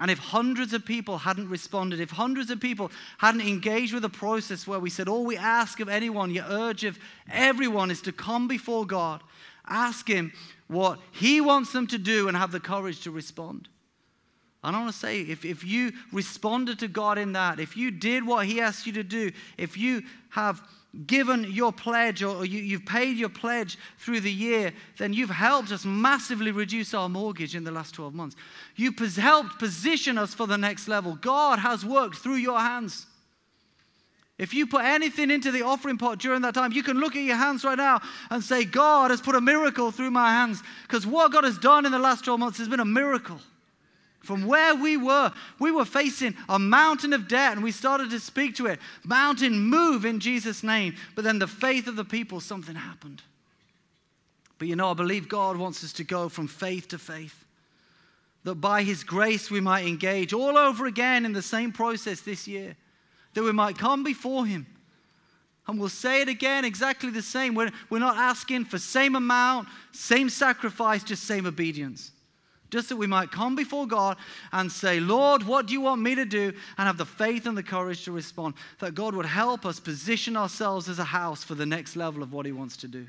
And 0.03 0.11
if 0.11 0.19
hundreds 0.19 0.73
of 0.73 0.83
people 0.83 1.19
hadn't 1.19 1.47
responded, 1.47 2.01
if 2.01 2.11
hundreds 2.11 2.49
of 2.49 2.59
people 2.59 2.91
hadn't 3.19 3.39
engaged 3.39 3.93
with 3.93 4.03
a 4.03 4.09
process 4.09 4.67
where 4.67 4.81
we 4.81 4.89
said, 4.89 5.07
All 5.07 5.23
we 5.23 5.37
ask 5.37 5.79
of 5.79 5.87
anyone, 5.87 6.29
your 6.29 6.43
urge 6.43 6.83
of 6.83 6.99
everyone 7.31 7.89
is 7.89 8.01
to 8.01 8.11
come 8.11 8.49
before 8.49 8.85
God, 8.85 9.23
ask 9.65 10.05
Him 10.05 10.33
what 10.67 10.99
He 11.13 11.39
wants 11.39 11.71
them 11.71 11.87
to 11.87 11.97
do, 11.97 12.27
and 12.27 12.35
have 12.35 12.51
the 12.51 12.59
courage 12.59 12.99
to 13.03 13.11
respond. 13.11 13.69
And 14.61 14.75
I 14.75 14.81
want 14.81 14.91
to 14.91 14.99
say, 14.99 15.21
if, 15.21 15.45
if 15.45 15.63
you 15.63 15.93
responded 16.11 16.79
to 16.79 16.89
God 16.89 17.17
in 17.17 17.31
that, 17.31 17.61
if 17.61 17.77
you 17.77 17.89
did 17.89 18.27
what 18.27 18.45
He 18.45 18.59
asked 18.59 18.85
you 18.85 18.91
to 18.91 19.03
do, 19.03 19.31
if 19.57 19.77
you 19.77 20.03
have 20.31 20.61
given 21.07 21.51
your 21.51 21.73
pledge 21.73 22.21
or 22.21 22.45
you, 22.45 22.77
have 22.77 22.85
paid 22.85 23.17
your 23.17 23.29
pledge 23.29 23.77
through 23.97 24.19
the 24.19 24.31
year, 24.31 24.71
then 24.97 25.11
you've 25.11 25.29
helped 25.29 25.71
us 25.71 25.85
massively 25.85 26.51
reduce 26.51 26.93
our 26.93 27.09
mortgage 27.09 27.55
in 27.55 27.63
the 27.63 27.71
last 27.71 27.95
12 27.95 28.13
months. 28.13 28.35
You've 28.75 28.97
helped 29.15 29.57
position 29.57 30.17
us 30.17 30.33
for 30.33 30.45
the 30.45 30.57
next 30.57 30.87
level. 30.87 31.15
God 31.15 31.59
has 31.59 31.83
worked 31.83 32.17
through 32.17 32.35
your 32.35 32.59
hands. 32.59 33.07
If 34.37 34.53
you 34.53 34.67
put 34.67 34.83
anything 34.83 35.31
into 35.31 35.51
the 35.51 35.63
offering 35.63 35.97
pot 35.97 36.19
during 36.19 36.41
that 36.41 36.53
time, 36.53 36.71
you 36.71 36.83
can 36.83 36.99
look 36.99 37.15
at 37.15 37.23
your 37.23 37.37
hands 37.37 37.63
right 37.63 37.77
now 37.77 38.01
and 38.29 38.43
say, 38.43 38.65
God 38.65 39.11
has 39.11 39.21
put 39.21 39.35
a 39.35 39.41
miracle 39.41 39.91
through 39.91 40.11
my 40.11 40.31
hands. 40.31 40.61
Because 40.83 41.07
what 41.07 41.31
God 41.31 41.43
has 41.43 41.57
done 41.57 41.85
in 41.85 41.91
the 41.91 41.99
last 41.99 42.25
12 42.25 42.39
months 42.39 42.57
has 42.57 42.67
been 42.67 42.79
a 42.79 42.85
miracle. 42.85 43.39
From 44.23 44.45
where 44.45 44.73
we 44.73 44.95
were, 44.95 45.33
we 45.59 45.69
were 45.69 45.83
facing 45.83 46.33
a 46.47 46.57
mountain 46.57 47.11
of 47.11 47.27
debt 47.27 47.51
and 47.53 47.63
we 47.63 47.73
started 47.73 48.09
to 48.11 48.21
speak 48.21 48.55
to 48.55 48.67
it. 48.67 48.79
Mountain, 49.03 49.59
move 49.59 50.05
in 50.05 50.21
Jesus' 50.21 50.63
name. 50.63 50.95
But 51.13 51.25
then 51.25 51.39
the 51.39 51.47
faith 51.47 51.87
of 51.87 51.97
the 51.97 52.05
people, 52.05 52.39
something 52.39 52.75
happened. 52.75 53.21
But 54.57 54.69
you 54.69 54.77
know, 54.77 54.91
I 54.91 54.93
believe 54.93 55.27
God 55.27 55.57
wants 55.57 55.83
us 55.83 55.91
to 55.93 56.05
go 56.05 56.29
from 56.29 56.47
faith 56.47 56.87
to 56.89 56.97
faith. 56.97 57.43
That 58.45 58.55
by 58.55 58.83
His 58.83 59.03
grace 59.03 59.51
we 59.51 59.59
might 59.59 59.85
engage 59.85 60.31
all 60.31 60.57
over 60.57 60.85
again 60.85 61.25
in 61.25 61.33
the 61.33 61.41
same 61.41 61.73
process 61.73 62.21
this 62.21 62.47
year. 62.47 62.77
That 63.33 63.43
we 63.43 63.51
might 63.51 63.77
come 63.77 64.05
before 64.05 64.45
Him. 64.45 64.67
And 65.67 65.77
we'll 65.77 65.89
say 65.89 66.21
it 66.21 66.29
again 66.29 66.63
exactly 66.63 67.09
the 67.09 67.21
same. 67.21 67.55
We're, 67.55 67.71
we're 67.89 67.99
not 67.99 68.15
asking 68.15 68.65
for 68.65 68.77
same 68.77 69.15
amount, 69.15 69.67
same 69.91 70.29
sacrifice, 70.29 71.03
just 71.03 71.23
same 71.23 71.45
obedience 71.45 72.12
just 72.73 72.89
that 72.89 72.97
we 72.97 73.05
might 73.05 73.31
come 73.31 73.55
before 73.55 73.85
God 73.85 74.17
and 74.51 74.71
say, 74.71 74.99
Lord, 74.99 75.43
what 75.43 75.67
do 75.67 75.73
you 75.73 75.81
want 75.81 76.01
me 76.01 76.15
to 76.15 76.25
do? 76.25 76.51
And 76.75 76.87
have 76.87 76.97
the 76.97 77.05
faith 77.05 77.45
and 77.45 77.55
the 77.55 77.61
courage 77.61 78.03
to 78.05 78.11
respond. 78.11 78.55
That 78.79 78.95
God 78.95 79.13
would 79.13 79.27
help 79.27 79.63
us 79.63 79.79
position 79.79 80.35
ourselves 80.35 80.89
as 80.89 80.97
a 80.97 81.03
house 81.03 81.43
for 81.43 81.53
the 81.53 81.67
next 81.67 81.95
level 81.95 82.23
of 82.23 82.33
what 82.33 82.47
He 82.47 82.51
wants 82.51 82.75
to 82.77 82.87
do. 82.87 83.05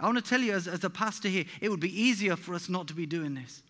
I 0.00 0.06
want 0.06 0.16
to 0.16 0.24
tell 0.24 0.40
you, 0.40 0.54
as, 0.54 0.66
as 0.66 0.82
a 0.82 0.88
pastor 0.88 1.28
here, 1.28 1.44
it 1.60 1.70
would 1.70 1.78
be 1.78 2.00
easier 2.00 2.34
for 2.34 2.54
us 2.54 2.70
not 2.70 2.88
to 2.88 2.94
be 2.94 3.04
doing 3.04 3.34
this. 3.34 3.62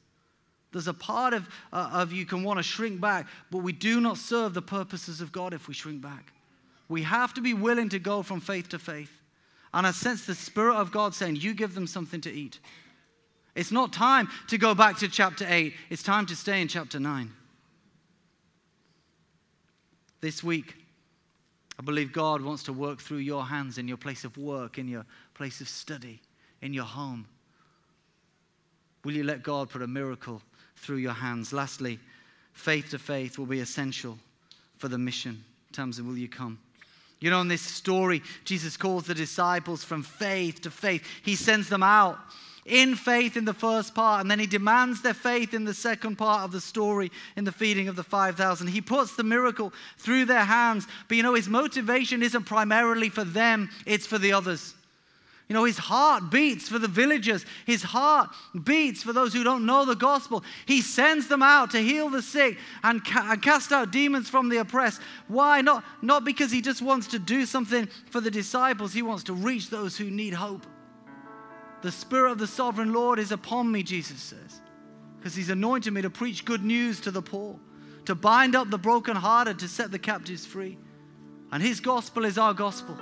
There's 0.71 0.87
a 0.87 0.95
part 0.95 1.35
of, 1.35 1.49
uh, 1.73 1.91
of 1.93 2.13
you 2.13 2.25
can 2.25 2.45
want 2.45 2.61
to 2.61 2.63
shrink 2.63 3.01
back, 3.01 3.27
but 3.51 3.59
we 3.59 3.73
do 3.73 4.01
not 4.01 4.17
serve 4.17 4.55
the 4.55 4.63
purposes 4.63 5.21
of 5.21 5.33
God 5.33 5.53
if 5.53 5.67
we 5.67 5.75
shrink 5.75 6.01
back. 6.01 6.33
We 6.89 7.03
have 7.03 7.35
to 7.35 7.41
be 7.41 7.53
willing 7.53 7.89
to 7.89 7.99
go 7.99 8.23
from 8.23 8.41
faith 8.41 8.69
to 8.69 8.79
faith. 8.79 9.11
And 9.75 9.89
I 9.89 9.91
sense 9.91 10.25
the 10.25 10.37
Spirit 10.37 10.77
of 10.77 10.93
God 10.93 11.17
saying, 11.17 11.37
You 11.37 11.53
give 11.53 11.75
them 11.75 11.89
something 11.89 12.21
to 12.21 12.33
eat. 12.33 12.61
It's 13.55 13.73
not 13.73 13.93
time 13.93 14.29
to 14.49 14.59
go 14.59 14.75
back 14.75 14.99
to 14.99 15.09
chapter 15.09 15.47
8, 15.49 15.75
it's 15.91 16.03
time 16.03 16.27
to 16.27 16.37
stay 16.37 16.63
in 16.63 16.69
chapter 16.69 16.99
9. 16.99 17.31
This 20.21 20.43
week, 20.43 20.77
I 21.79 21.83
believe 21.83 22.13
God 22.13 22.43
wants 22.43 22.63
to 22.65 22.73
work 22.73 23.01
through 23.01 23.19
your 23.19 23.45
hands 23.45 23.77
in 23.77 23.89
your 23.89 23.97
place 23.97 24.25
of 24.25 24.37
work, 24.39 24.79
in 24.79 24.89
your 24.89 25.05
place 25.35 25.61
of 25.61 25.69
study, 25.69 26.21
in 26.61 26.73
your 26.73 26.85
home. 26.85 27.27
Will 29.05 29.13
you 29.13 29.25
let 29.25 29.43
God 29.43 29.69
put 29.69 29.83
a 29.83 29.87
miracle 29.87 30.41
through 30.77 30.99
your 30.99 31.13
hands? 31.13 31.53
Lastly, 31.53 31.99
faith 32.53 32.91
to 32.91 32.99
faith 32.99 33.37
will 33.37 33.47
be 33.47 33.61
essential 33.61 34.17
for 34.79 34.89
the 34.89 34.99
mission. 34.99 35.43
Tamsin, 35.73 36.07
will 36.07 36.17
you 36.17 36.29
come? 36.29 36.59
You 37.21 37.31
know, 37.31 37.41
in 37.41 37.49
this 37.49 37.63
story, 37.63 38.23
Jesus 38.45 38.77
calls 38.77 39.05
the 39.05 39.15
disciples 39.15 39.85
from 39.85 40.03
faith 40.03 40.61
to 40.63 40.71
faith. 40.71 41.07
He 41.23 41.37
sends 41.37 41.69
them 41.69 41.83
out 41.83 42.19
in 42.65 42.95
faith 42.95 43.37
in 43.37 43.45
the 43.45 43.55
first 43.55 43.95
part, 43.95 44.21
and 44.21 44.31
then 44.31 44.39
he 44.39 44.47
demands 44.47 45.03
their 45.03 45.15
faith 45.15 45.53
in 45.53 45.65
the 45.65 45.75
second 45.75 46.17
part 46.17 46.43
of 46.43 46.53
the 46.53 46.61
story 46.61 47.11
in 47.37 47.45
the 47.45 47.53
feeding 47.53 47.89
of 47.89 47.97
the 47.97 48.05
5,000. 48.05 48.69
He 48.69 48.81
puts 48.81 49.17
the 49.17 49.25
miracle 49.25 49.73
through 49.99 50.27
their 50.27 50.45
hands, 50.45 50.87
but 51.09 51.17
you 51.17 51.23
know, 51.23 51.35
his 51.35 51.49
motivation 51.49 52.23
isn't 52.23 52.45
primarily 52.45 53.09
for 53.09 53.25
them, 53.25 53.69
it's 53.85 54.07
for 54.07 54.19
the 54.19 54.33
others. 54.33 54.75
You 55.49 55.55
know, 55.55 55.65
his 55.65 55.77
heart 55.77 56.31
beats 56.31 56.69
for 56.69 56.79
the 56.79 56.89
villagers. 56.89 57.45
His 57.67 57.83
heart 57.83 58.31
beats 58.65 59.03
for 59.03 59.13
those 59.13 59.35
who 59.35 59.45
don't 59.45 59.67
know 59.67 59.85
the 59.85 59.95
gospel. 59.95 60.43
He 60.65 60.81
sends 60.81 61.29
them 61.29 61.43
out 61.43 61.73
to 61.73 61.79
heal 61.79 62.09
the 62.09 62.23
sick 62.23 62.57
and, 62.83 63.05
ca- 63.05 63.33
and, 63.33 63.43
cast 63.43 63.71
out 63.71 63.91
demons 63.91 64.31
from 64.31 64.49
the 64.49 64.59
oppressed. 64.59 65.03
Why? 65.29 65.61
Not, 65.61 65.85
not 66.01 66.25
because 66.25 66.51
he 66.51 66.63
just 66.63 66.81
wants 66.81 67.09
to 67.09 67.19
do 67.19 67.45
something 67.45 67.87
for 68.11 68.23
the 68.23 68.31
disciples, 68.31 68.95
he 68.95 69.03
wants 69.03 69.25
to 69.25 69.35
reach 69.35 69.69
those 69.69 69.95
who 69.95 70.11
need 70.11 70.33
hope. 70.33 70.65
The 71.83 71.93
Spirit 71.93 72.33
of 72.33 72.39
the 72.39 72.47
sovereign 72.47 72.93
Lord 72.93 73.19
is 73.19 73.33
upon 73.33 73.71
me, 73.71 73.83
Jesus 73.83 74.21
says, 74.21 74.61
because 75.19 75.35
He's 75.35 75.51
anointed 75.51 75.93
me 75.93 76.03
to 76.03 76.11
preach 76.11 76.45
good 76.45 76.65
news 76.65 77.01
to 77.01 77.11
the 77.11 77.23
poor, 77.23 77.59
to 78.07 78.15
bind 78.15 78.55
up 78.55 78.71
the 78.71 78.79
brokenhearted, 78.79 79.59
to 79.59 79.69
set 79.69 79.91
the 79.91 79.99
captives 79.99 80.47
free. 80.47 80.79
And 81.51 81.63
His 81.63 81.81
gospel 81.81 82.25
is 82.25 82.39
our 82.39 82.55
gospel. 82.55 82.97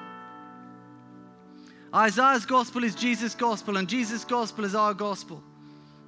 Isaiah's 1.95 2.47
gospel 2.47 2.85
is 2.85 2.95
Jesus' 2.95 3.35
gospel, 3.35 3.77
and 3.77 3.89
Jesus' 3.89 4.25
gospel 4.25 4.65
is 4.65 4.75
our 4.75 4.95
gospel 4.95 5.43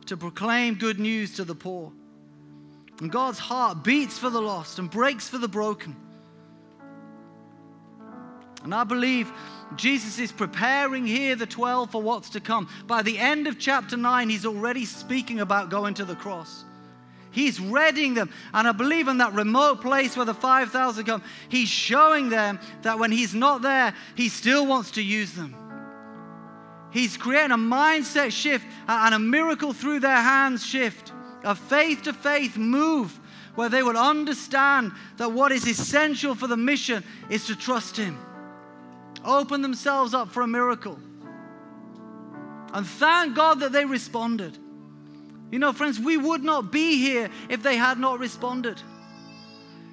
to 0.06 0.16
proclaim 0.16 0.74
good 0.74 0.98
news 0.98 1.34
to 1.34 1.44
the 1.44 1.54
poor. 1.54 1.92
And 3.00 3.10
God's 3.10 3.38
heart 3.38 3.84
beats 3.84 4.18
for 4.18 4.30
the 4.30 4.40
lost 4.40 4.78
and 4.78 4.90
breaks 4.90 5.28
for 5.28 5.38
the 5.38 5.48
broken. 5.48 5.96
And 8.64 8.74
I 8.74 8.84
believe 8.84 9.32
Jesus 9.76 10.18
is 10.18 10.32
preparing 10.32 11.06
here 11.06 11.34
the 11.34 11.46
12 11.46 11.90
for 11.90 12.02
what's 12.02 12.30
to 12.30 12.40
come. 12.40 12.68
By 12.86 13.02
the 13.02 13.18
end 13.18 13.46
of 13.46 13.58
chapter 13.58 13.96
9, 13.96 14.28
he's 14.28 14.46
already 14.46 14.84
speaking 14.84 15.40
about 15.40 15.70
going 15.70 15.94
to 15.94 16.04
the 16.04 16.14
cross. 16.14 16.64
He's 17.30 17.58
readying 17.58 18.14
them. 18.14 18.30
And 18.52 18.68
I 18.68 18.72
believe 18.72 19.08
in 19.08 19.18
that 19.18 19.32
remote 19.32 19.80
place 19.80 20.16
where 20.16 20.26
the 20.26 20.34
5,000 20.34 21.04
come, 21.04 21.22
he's 21.48 21.68
showing 21.68 22.28
them 22.28 22.60
that 22.82 22.98
when 22.98 23.10
he's 23.10 23.34
not 23.34 23.62
there, 23.62 23.94
he 24.14 24.28
still 24.28 24.66
wants 24.66 24.92
to 24.92 25.02
use 25.02 25.32
them. 25.32 25.56
He's 26.92 27.16
creating 27.16 27.52
a 27.52 27.56
mindset 27.56 28.32
shift 28.32 28.66
and 28.86 29.14
a 29.14 29.18
miracle 29.18 29.72
through 29.72 30.00
their 30.00 30.20
hands 30.20 30.64
shift, 30.64 31.10
a 31.42 31.54
faith 31.54 32.02
to 32.02 32.12
faith 32.12 32.58
move 32.58 33.18
where 33.54 33.70
they 33.70 33.82
will 33.82 33.96
understand 33.96 34.92
that 35.16 35.32
what 35.32 35.52
is 35.52 35.66
essential 35.66 36.34
for 36.34 36.46
the 36.46 36.56
mission 36.56 37.02
is 37.30 37.46
to 37.46 37.56
trust 37.56 37.96
him 37.96 38.18
open 39.24 39.62
themselves 39.62 40.14
up 40.14 40.30
for 40.30 40.42
a 40.42 40.46
miracle. 40.46 40.98
And 42.72 42.86
thank 42.86 43.36
God 43.36 43.60
that 43.60 43.72
they 43.72 43.84
responded. 43.84 44.56
You 45.50 45.58
know, 45.58 45.72
friends, 45.72 46.00
we 46.00 46.16
would 46.16 46.42
not 46.42 46.72
be 46.72 46.98
here 46.98 47.28
if 47.48 47.62
they 47.62 47.76
had 47.76 47.98
not 47.98 48.18
responded. 48.18 48.80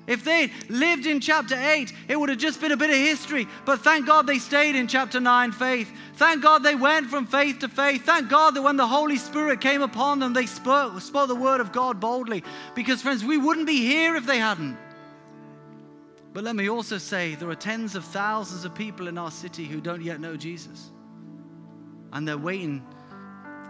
If 0.07 0.23
they 0.23 0.51
lived 0.69 1.05
in 1.05 1.19
chapter 1.19 1.55
8, 1.55 1.93
it 2.07 2.19
would 2.19 2.29
have 2.29 2.39
just 2.39 2.59
been 2.59 2.71
a 2.71 2.77
bit 2.77 2.89
of 2.89 2.95
history. 2.95 3.47
But 3.63 3.81
thank 3.81 4.07
God 4.07 4.25
they 4.25 4.39
stayed 4.39 4.75
in 4.75 4.87
chapter 4.87 5.19
9 5.19 5.51
faith. 5.51 5.91
Thank 6.15 6.41
God 6.41 6.63
they 6.63 6.73
went 6.73 7.11
from 7.11 7.27
faith 7.27 7.59
to 7.59 7.67
faith. 7.67 8.05
Thank 8.05 8.27
God 8.27 8.55
that 8.55 8.63
when 8.63 8.75
the 8.75 8.87
Holy 8.87 9.17
Spirit 9.17 9.61
came 9.61 9.83
upon 9.83 10.19
them, 10.19 10.33
they 10.33 10.47
spoke, 10.47 10.99
spoke 11.01 11.27
the 11.27 11.35
word 11.35 11.61
of 11.61 11.71
God 11.71 11.99
boldly. 11.99 12.43
Because, 12.73 13.03
friends, 13.03 13.23
we 13.23 13.37
wouldn't 13.37 13.67
be 13.67 13.85
here 13.85 14.15
if 14.15 14.25
they 14.25 14.39
hadn't. 14.39 14.77
But 16.33 16.43
let 16.43 16.55
me 16.55 16.69
also 16.69 16.97
say 16.97 17.35
there 17.35 17.49
are 17.49 17.55
tens 17.55 17.95
of 17.95 18.05
thousands 18.05 18.63
of 18.63 18.75
people 18.75 19.07
in 19.07 19.17
our 19.17 19.31
city 19.31 19.65
who 19.65 19.81
don't 19.81 20.01
yet 20.01 20.19
know 20.19 20.37
Jesus. 20.37 20.91
And 22.13 22.27
they're 22.27 22.37
waiting 22.37 22.85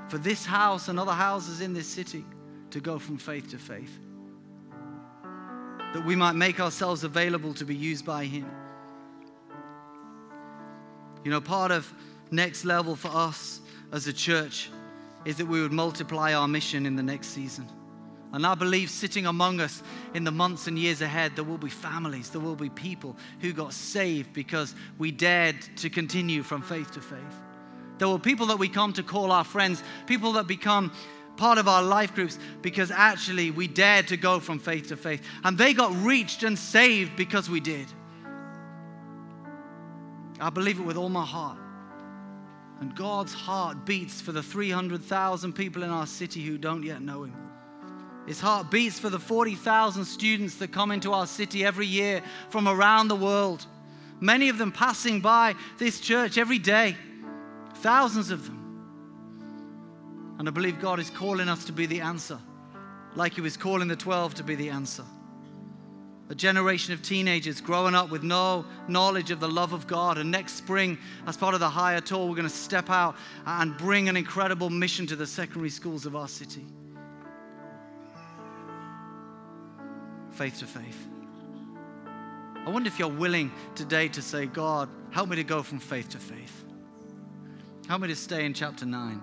for 0.10 0.18
this 0.18 0.46
house 0.46 0.88
and 0.88 1.00
other 1.00 1.12
houses 1.12 1.62
in 1.62 1.74
this 1.74 1.88
city 1.88 2.26
to 2.72 2.80
go 2.80 3.00
from 3.00 3.18
faith 3.18 3.50
to 3.52 3.58
faith. 3.58 3.98
That 5.94 6.06
we 6.06 6.16
might 6.16 6.34
make 6.34 6.60
ourselves 6.60 7.04
available 7.04 7.54
to 7.56 7.66
be 7.66 7.76
used 7.76 8.06
by 8.06 8.26
Him. 8.26 8.50
You 11.24 11.32
know, 11.32 11.42
part 11.42 11.72
of 11.72 11.92
next 12.32 12.66
level 12.66 12.96
for 12.96 13.10
us 13.10 13.62
as 13.92 14.08
a 14.08 14.14
church 14.14 14.70
is 15.26 15.38
that 15.38 15.48
we 15.48 15.62
would 15.62 15.72
multiply 15.72 16.34
our 16.34 16.48
mission 16.48 16.86
in 16.86 16.96
the 16.96 17.04
next 17.04 17.28
season. 17.28 17.68
And 18.32 18.46
I 18.46 18.54
believe 18.54 18.90
sitting 18.90 19.26
among 19.26 19.60
us 19.60 19.82
in 20.14 20.24
the 20.24 20.32
months 20.32 20.68
and 20.68 20.78
years 20.78 21.02
ahead, 21.02 21.36
there 21.36 21.44
will 21.44 21.58
be 21.58 21.70
families, 21.70 22.30
there 22.30 22.42
will 22.42 22.56
be 22.56 22.70
people 22.70 23.16
who 23.40 23.54
got 23.54 23.74
saved 23.74 24.34
because 24.34 24.76
we 25.00 25.12
dared 25.12 25.58
to 25.78 25.90
continue 25.90 26.44
from 26.44 26.62
faith 26.62 26.92
to 26.92 27.02
faith. 27.02 27.20
There 27.98 28.08
will 28.08 28.20
people 28.20 28.48
that 28.48 28.60
we 28.60 28.70
come 28.70 28.94
to 28.94 29.04
call 29.04 29.32
our 29.32 29.44
friends, 29.44 29.84
people 30.06 30.34
that 30.34 30.48
become 30.48 30.92
part 31.38 31.58
of 31.58 31.68
our 31.68 31.82
life 31.82 32.14
groups 32.14 32.38
because 32.62 32.92
actually 32.92 33.50
we 33.50 33.68
dared 33.68 34.10
to 34.10 34.18
go 34.18 34.40
from 34.40 34.60
faith 34.60 34.90
to 34.90 34.98
faith. 34.98 35.26
And 35.44 35.58
they 35.58 35.74
got 35.74 35.92
reached 36.04 36.44
and 36.44 36.58
saved 36.58 37.16
because 37.16 37.50
we 37.50 37.60
did. 37.60 37.88
I 40.40 40.50
believe 40.50 40.80
it 40.80 40.84
with 40.84 40.98
all 40.98 41.10
my 41.10 41.26
heart. 41.26 41.58
And 42.80 42.96
God's 42.96 43.34
heart 43.34 43.86
beats 43.86 44.22
for 44.22 44.32
the 44.32 44.44
300,000 44.44 45.54
people 45.54 45.84
in 45.84 45.90
our 45.90 46.08
city 46.08 46.42
who 46.42 46.58
don't 46.58 46.84
yet 46.84 47.02
know 47.02 47.24
Him. 47.24 47.49
His 48.30 48.40
heart 48.40 48.70
beats 48.70 49.00
for 49.00 49.10
the 49.10 49.18
40,000 49.18 50.06
students 50.06 50.58
that 50.58 50.72
come 50.72 50.92
into 50.92 51.14
our 51.14 51.26
city 51.26 51.66
every 51.66 51.88
year 51.88 52.22
from 52.52 52.68
around 52.68 53.08
the 53.08 53.16
world. 53.16 53.66
Many 54.20 54.50
of 54.50 54.60
them 54.60 54.72
passing 54.72 55.20
by 55.20 55.56
this 55.80 56.00
church 56.00 56.38
every 56.38 56.60
day, 56.60 56.96
thousands 57.78 58.30
of 58.30 58.46
them. 58.46 60.36
And 60.38 60.48
I 60.48 60.52
believe 60.52 60.80
God 60.80 61.00
is 61.00 61.10
calling 61.10 61.50
us 61.50 61.66
to 61.66 61.72
be 61.72 61.88
the 61.88 62.02
answer, 62.02 62.38
like 63.16 63.34
He 63.34 63.42
was 63.42 63.58
calling 63.58 63.88
the 63.88 63.96
12 63.96 64.36
to 64.36 64.44
be 64.44 64.54
the 64.54 64.70
answer. 64.70 65.06
A 66.30 66.36
generation 66.36 66.94
of 66.94 67.02
teenagers 67.02 67.60
growing 67.60 67.96
up 67.96 68.12
with 68.12 68.22
no 68.22 68.64
knowledge 68.88 69.32
of 69.32 69.40
the 69.40 69.50
love 69.50 69.74
of 69.74 69.88
God. 69.88 70.20
And 70.20 70.30
next 70.30 70.54
spring, 70.54 71.00
as 71.26 71.36
part 71.36 71.56
of 71.56 71.62
the 71.62 71.70
higher 71.70 72.00
tour, 72.00 72.28
we're 72.28 72.36
going 72.36 72.44
to 72.44 72.50
step 72.54 72.92
out 72.92 73.16
and 73.48 73.76
bring 73.76 74.08
an 74.08 74.16
incredible 74.16 74.70
mission 74.70 75.08
to 75.08 75.16
the 75.16 75.26
secondary 75.26 75.72
schools 75.72 76.06
of 76.06 76.16
our 76.16 76.28
city. 76.28 76.64
Faith 80.40 80.60
to 80.60 80.66
faith. 80.66 81.08
I 82.66 82.70
wonder 82.70 82.88
if 82.88 82.98
you're 82.98 83.10
willing 83.10 83.52
today 83.76 84.08
to 84.08 84.22
say, 84.22 84.46
God, 84.46 84.88
help 85.12 85.28
me 85.28 85.36
to 85.36 85.44
go 85.44 85.62
from 85.62 85.80
faith 85.80 86.08
to 86.12 86.18
faith. 86.18 86.64
Help 87.90 88.04
me 88.04 88.08
to 88.08 88.16
stay 88.16 88.46
in 88.46 88.54
chapter 88.54 88.86
9. 88.86 89.22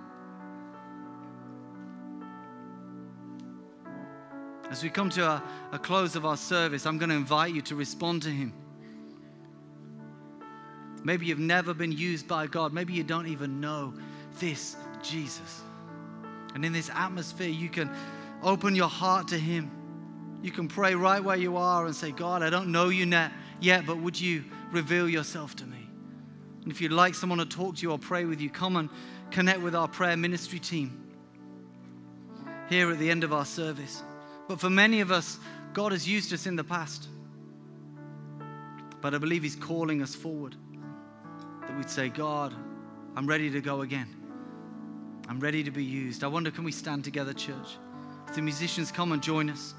As 4.70 4.82
we 4.82 4.90
come 4.90 5.08
to 5.08 5.24
a, 5.24 5.42
a 5.72 5.78
close 5.78 6.16
of 6.16 6.26
our 6.26 6.36
service, 6.36 6.84
I'm 6.84 6.98
going 6.98 7.08
to 7.08 7.16
invite 7.16 7.54
you 7.54 7.62
to 7.62 7.74
respond 7.74 8.22
to 8.24 8.28
Him. 8.28 8.52
Maybe 11.02 11.24
you've 11.24 11.38
never 11.38 11.72
been 11.72 11.92
used 11.92 12.28
by 12.28 12.46
God. 12.46 12.74
Maybe 12.74 12.92
you 12.92 13.04
don't 13.04 13.28
even 13.28 13.58
know 13.58 13.94
this 14.38 14.76
Jesus. 15.02 15.62
And 16.54 16.62
in 16.62 16.74
this 16.74 16.90
atmosphere, 16.90 17.48
you 17.48 17.70
can 17.70 17.90
open 18.42 18.76
your 18.76 18.90
heart 18.90 19.28
to 19.28 19.38
Him. 19.38 19.70
You 20.42 20.50
can 20.50 20.68
pray 20.68 20.94
right 20.94 21.22
where 21.22 21.36
you 21.36 21.56
are 21.56 21.86
and 21.86 21.94
say, 21.94 22.12
God, 22.12 22.42
I 22.42 22.50
don't 22.50 22.70
know 22.70 22.88
you 22.88 23.06
yet, 23.60 23.86
but 23.86 23.98
would 23.98 24.20
you 24.20 24.44
reveal 24.70 25.08
yourself 25.08 25.56
to 25.56 25.64
me? 25.64 25.88
And 26.62 26.72
if 26.72 26.80
you'd 26.80 26.92
like 26.92 27.14
someone 27.14 27.38
to 27.38 27.46
talk 27.46 27.76
to 27.76 27.82
you 27.82 27.92
or 27.92 27.98
pray 27.98 28.24
with 28.24 28.40
you, 28.40 28.50
come 28.50 28.76
and 28.76 28.88
connect 29.30 29.60
with 29.60 29.74
our 29.74 29.88
prayer 29.88 30.16
ministry 30.16 30.58
team 30.58 31.02
here 32.68 32.90
at 32.90 32.98
the 32.98 33.10
end 33.10 33.24
of 33.24 33.32
our 33.32 33.44
service. 33.44 34.02
But 34.48 34.60
for 34.60 34.70
many 34.70 35.00
of 35.00 35.10
us, 35.10 35.38
God 35.72 35.92
has 35.92 36.08
used 36.08 36.32
us 36.32 36.46
in 36.46 36.56
the 36.56 36.64
past. 36.64 37.08
But 39.00 39.14
I 39.14 39.18
believe 39.18 39.42
He's 39.42 39.56
calling 39.56 40.02
us 40.02 40.14
forward. 40.14 40.56
That 41.62 41.76
we'd 41.76 41.90
say, 41.90 42.08
God, 42.08 42.54
I'm 43.14 43.26
ready 43.26 43.50
to 43.50 43.60
go 43.60 43.82
again. 43.82 44.08
I'm 45.28 45.40
ready 45.40 45.64
to 45.64 45.70
be 45.70 45.84
used. 45.84 46.22
I 46.22 46.28
wonder, 46.28 46.50
can 46.50 46.64
we 46.64 46.72
stand 46.72 47.04
together, 47.04 47.32
church? 47.32 47.78
If 48.28 48.34
the 48.34 48.42
musicians 48.42 48.92
come 48.92 49.12
and 49.12 49.22
join 49.22 49.50
us, 49.50 49.74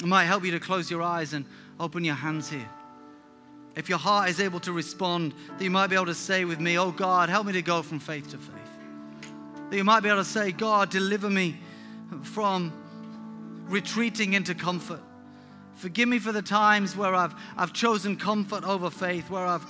it 0.00 0.06
might 0.06 0.24
help 0.24 0.44
you 0.44 0.52
to 0.52 0.60
close 0.60 0.90
your 0.90 1.02
eyes 1.02 1.32
and 1.32 1.44
open 1.80 2.04
your 2.04 2.14
hands 2.14 2.48
here. 2.48 2.68
If 3.76 3.88
your 3.88 3.98
heart 3.98 4.28
is 4.28 4.40
able 4.40 4.60
to 4.60 4.72
respond, 4.72 5.34
that 5.56 5.62
you 5.62 5.70
might 5.70 5.88
be 5.88 5.96
able 5.96 6.06
to 6.06 6.14
say 6.14 6.44
with 6.44 6.60
me, 6.60 6.78
Oh 6.78 6.90
God, 6.90 7.28
help 7.28 7.46
me 7.46 7.52
to 7.52 7.62
go 7.62 7.82
from 7.82 8.00
faith 8.00 8.30
to 8.30 8.38
faith. 8.38 8.54
That 9.70 9.76
you 9.76 9.84
might 9.84 10.00
be 10.00 10.08
able 10.08 10.20
to 10.20 10.24
say, 10.24 10.50
God, 10.50 10.90
deliver 10.90 11.30
me 11.30 11.56
from 12.22 12.72
retreating 13.68 14.32
into 14.32 14.54
comfort. 14.54 15.00
Forgive 15.74 16.08
me 16.08 16.18
for 16.18 16.32
the 16.32 16.42
times 16.42 16.96
where 16.96 17.14
I've, 17.14 17.34
I've 17.56 17.72
chosen 17.72 18.16
comfort 18.16 18.64
over 18.64 18.90
faith, 18.90 19.30
where 19.30 19.46
I've, 19.46 19.64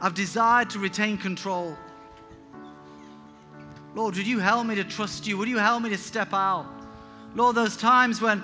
I've 0.00 0.14
desired 0.14 0.70
to 0.70 0.78
retain 0.78 1.18
control. 1.18 1.76
Lord, 3.96 4.14
would 4.16 4.26
you 4.26 4.38
help 4.38 4.66
me 4.66 4.74
to 4.76 4.84
trust 4.84 5.26
you? 5.26 5.38
Would 5.38 5.48
you 5.48 5.58
help 5.58 5.82
me 5.82 5.88
to 5.88 5.98
step 5.98 6.32
out? 6.32 6.66
Lord, 7.34 7.56
those 7.56 7.76
times 7.76 8.20
when, 8.20 8.42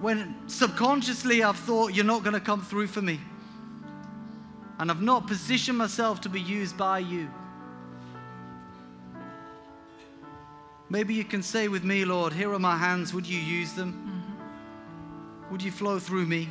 when 0.00 0.36
subconsciously 0.46 1.42
I've 1.42 1.58
thought 1.58 1.94
you're 1.94 2.04
not 2.04 2.22
going 2.22 2.34
to 2.34 2.40
come 2.40 2.62
through 2.62 2.86
for 2.88 3.02
me, 3.02 3.20
and 4.78 4.90
I've 4.90 5.02
not 5.02 5.26
positioned 5.26 5.78
myself 5.78 6.20
to 6.22 6.28
be 6.28 6.40
used 6.40 6.76
by 6.76 6.98
you. 6.98 7.28
Maybe 10.88 11.14
you 11.14 11.24
can 11.24 11.42
say 11.42 11.68
with 11.68 11.82
me, 11.82 12.04
Lord, 12.04 12.32
here 12.32 12.52
are 12.52 12.58
my 12.58 12.76
hands. 12.76 13.12
Would 13.12 13.26
you 13.26 13.38
use 13.38 13.72
them? 13.72 13.92
Mm-hmm. 13.92 15.52
Would 15.52 15.62
you 15.62 15.72
flow 15.72 15.98
through 15.98 16.26
me? 16.26 16.48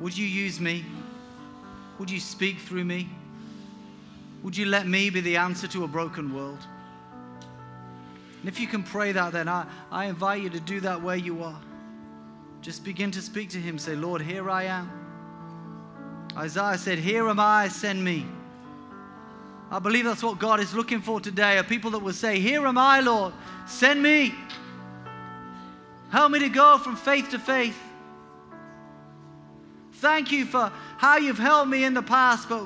Would 0.00 0.16
you 0.16 0.26
use 0.26 0.60
me? 0.60 0.84
Would 1.98 2.10
you 2.10 2.20
speak 2.20 2.58
through 2.60 2.84
me? 2.84 3.08
Would 4.44 4.56
you 4.56 4.66
let 4.66 4.86
me 4.86 5.10
be 5.10 5.20
the 5.20 5.36
answer 5.36 5.66
to 5.68 5.82
a 5.82 5.88
broken 5.88 6.32
world? 6.32 6.64
And 8.40 8.48
if 8.48 8.60
you 8.60 8.68
can 8.68 8.84
pray 8.84 9.10
that, 9.10 9.32
then 9.32 9.48
I, 9.48 9.66
I 9.90 10.04
invite 10.04 10.42
you 10.42 10.50
to 10.50 10.60
do 10.60 10.78
that 10.80 11.02
where 11.02 11.16
you 11.16 11.42
are. 11.42 11.60
Just 12.60 12.84
begin 12.84 13.10
to 13.12 13.22
speak 13.22 13.50
to 13.50 13.58
Him. 13.58 13.78
Say, 13.78 13.94
Lord, 13.94 14.20
here 14.20 14.50
I 14.50 14.64
am. 14.64 14.90
Isaiah 16.36 16.78
said, 16.78 16.98
Here 16.98 17.28
am 17.28 17.40
I, 17.40 17.68
send 17.68 18.02
me. 18.02 18.26
I 19.70 19.78
believe 19.78 20.04
that's 20.04 20.22
what 20.22 20.38
God 20.38 20.60
is 20.60 20.72
looking 20.72 21.00
for 21.00 21.20
today 21.20 21.58
are 21.58 21.62
people 21.62 21.90
that 21.92 21.98
will 21.98 22.12
say, 22.12 22.40
Here 22.40 22.66
am 22.66 22.78
I, 22.78 23.00
Lord, 23.00 23.32
send 23.66 24.02
me. 24.02 24.34
Help 26.10 26.32
me 26.32 26.38
to 26.38 26.48
go 26.48 26.78
from 26.78 26.96
faith 26.96 27.30
to 27.30 27.38
faith. 27.38 27.78
Thank 29.94 30.32
you 30.32 30.44
for 30.44 30.72
how 30.96 31.18
you've 31.18 31.38
helped 31.38 31.68
me 31.68 31.84
in 31.84 31.92
the 31.92 32.02
past, 32.02 32.48
but 32.48 32.64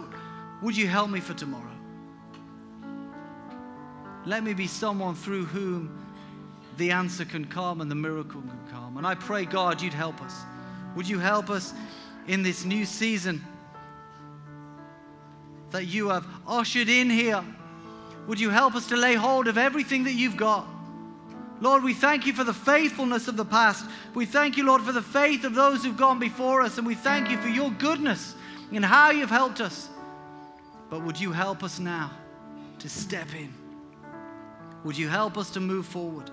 would 0.60 0.76
you 0.76 0.86
help 0.86 1.10
me 1.10 1.18
for 1.18 1.34
tomorrow? 1.34 1.64
Let 4.24 4.44
me 4.44 4.54
be 4.54 4.66
someone 4.66 5.14
through 5.14 5.46
whom 5.46 6.01
the 6.76 6.90
answer 6.90 7.24
can 7.24 7.44
come 7.44 7.80
and 7.80 7.90
the 7.90 7.94
miracle 7.94 8.40
can 8.40 8.60
come. 8.70 8.96
And 8.96 9.06
I 9.06 9.14
pray, 9.14 9.44
God, 9.44 9.80
you'd 9.80 9.94
help 9.94 10.22
us. 10.22 10.34
Would 10.96 11.08
you 11.08 11.18
help 11.18 11.50
us 11.50 11.72
in 12.26 12.42
this 12.42 12.64
new 12.64 12.84
season? 12.84 13.44
that 15.72 15.86
you 15.86 16.10
have 16.10 16.24
ushered 16.46 16.88
in 16.88 17.10
here. 17.10 17.42
Would 18.28 18.38
you 18.38 18.50
help 18.50 18.74
us 18.74 18.86
to 18.88 18.96
lay 18.96 19.14
hold 19.14 19.48
of 19.48 19.58
everything 19.58 20.04
that 20.04 20.12
you've 20.12 20.36
got? 20.36 20.66
Lord, 21.60 21.82
we 21.82 21.94
thank 21.94 22.26
you 22.26 22.32
for 22.32 22.44
the 22.44 22.54
faithfulness 22.54 23.28
of 23.28 23.36
the 23.36 23.44
past. 23.44 23.84
We 24.14 24.26
thank 24.26 24.56
you, 24.56 24.64
Lord, 24.64 24.82
for 24.82 24.92
the 24.92 25.02
faith 25.02 25.44
of 25.44 25.54
those 25.54 25.84
who've 25.84 25.96
gone 25.96 26.18
before 26.18 26.60
us. 26.60 26.78
And 26.78 26.86
we 26.86 26.94
thank 26.94 27.30
you 27.30 27.38
for 27.38 27.48
your 27.48 27.70
goodness 27.72 28.34
and 28.72 28.84
how 28.84 29.10
you've 29.10 29.30
helped 29.30 29.60
us. 29.60 29.88
But 30.90 31.02
would 31.02 31.18
you 31.18 31.32
help 31.32 31.62
us 31.62 31.78
now 31.78 32.10
to 32.80 32.88
step 32.88 33.28
in? 33.34 33.52
Would 34.84 34.98
you 34.98 35.08
help 35.08 35.38
us 35.38 35.50
to 35.50 35.60
move 35.60 35.86
forward? 35.86 36.30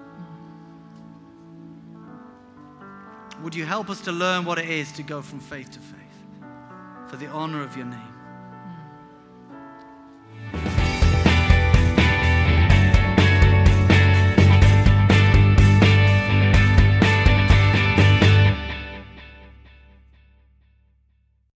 Would 3.43 3.55
you 3.55 3.65
help 3.65 3.89
us 3.89 4.01
to 4.01 4.11
learn 4.11 4.43
what 4.43 4.59
it 4.59 4.69
is 4.69 4.91
to 4.93 5.03
go 5.03 5.21
from 5.21 5.39
faith 5.39 5.71
to 5.71 5.79
faith 5.79 5.97
for 7.07 7.15
the 7.15 7.27
honor 7.27 7.63
of 7.63 7.75
your 7.77 7.85
name? 7.85 8.08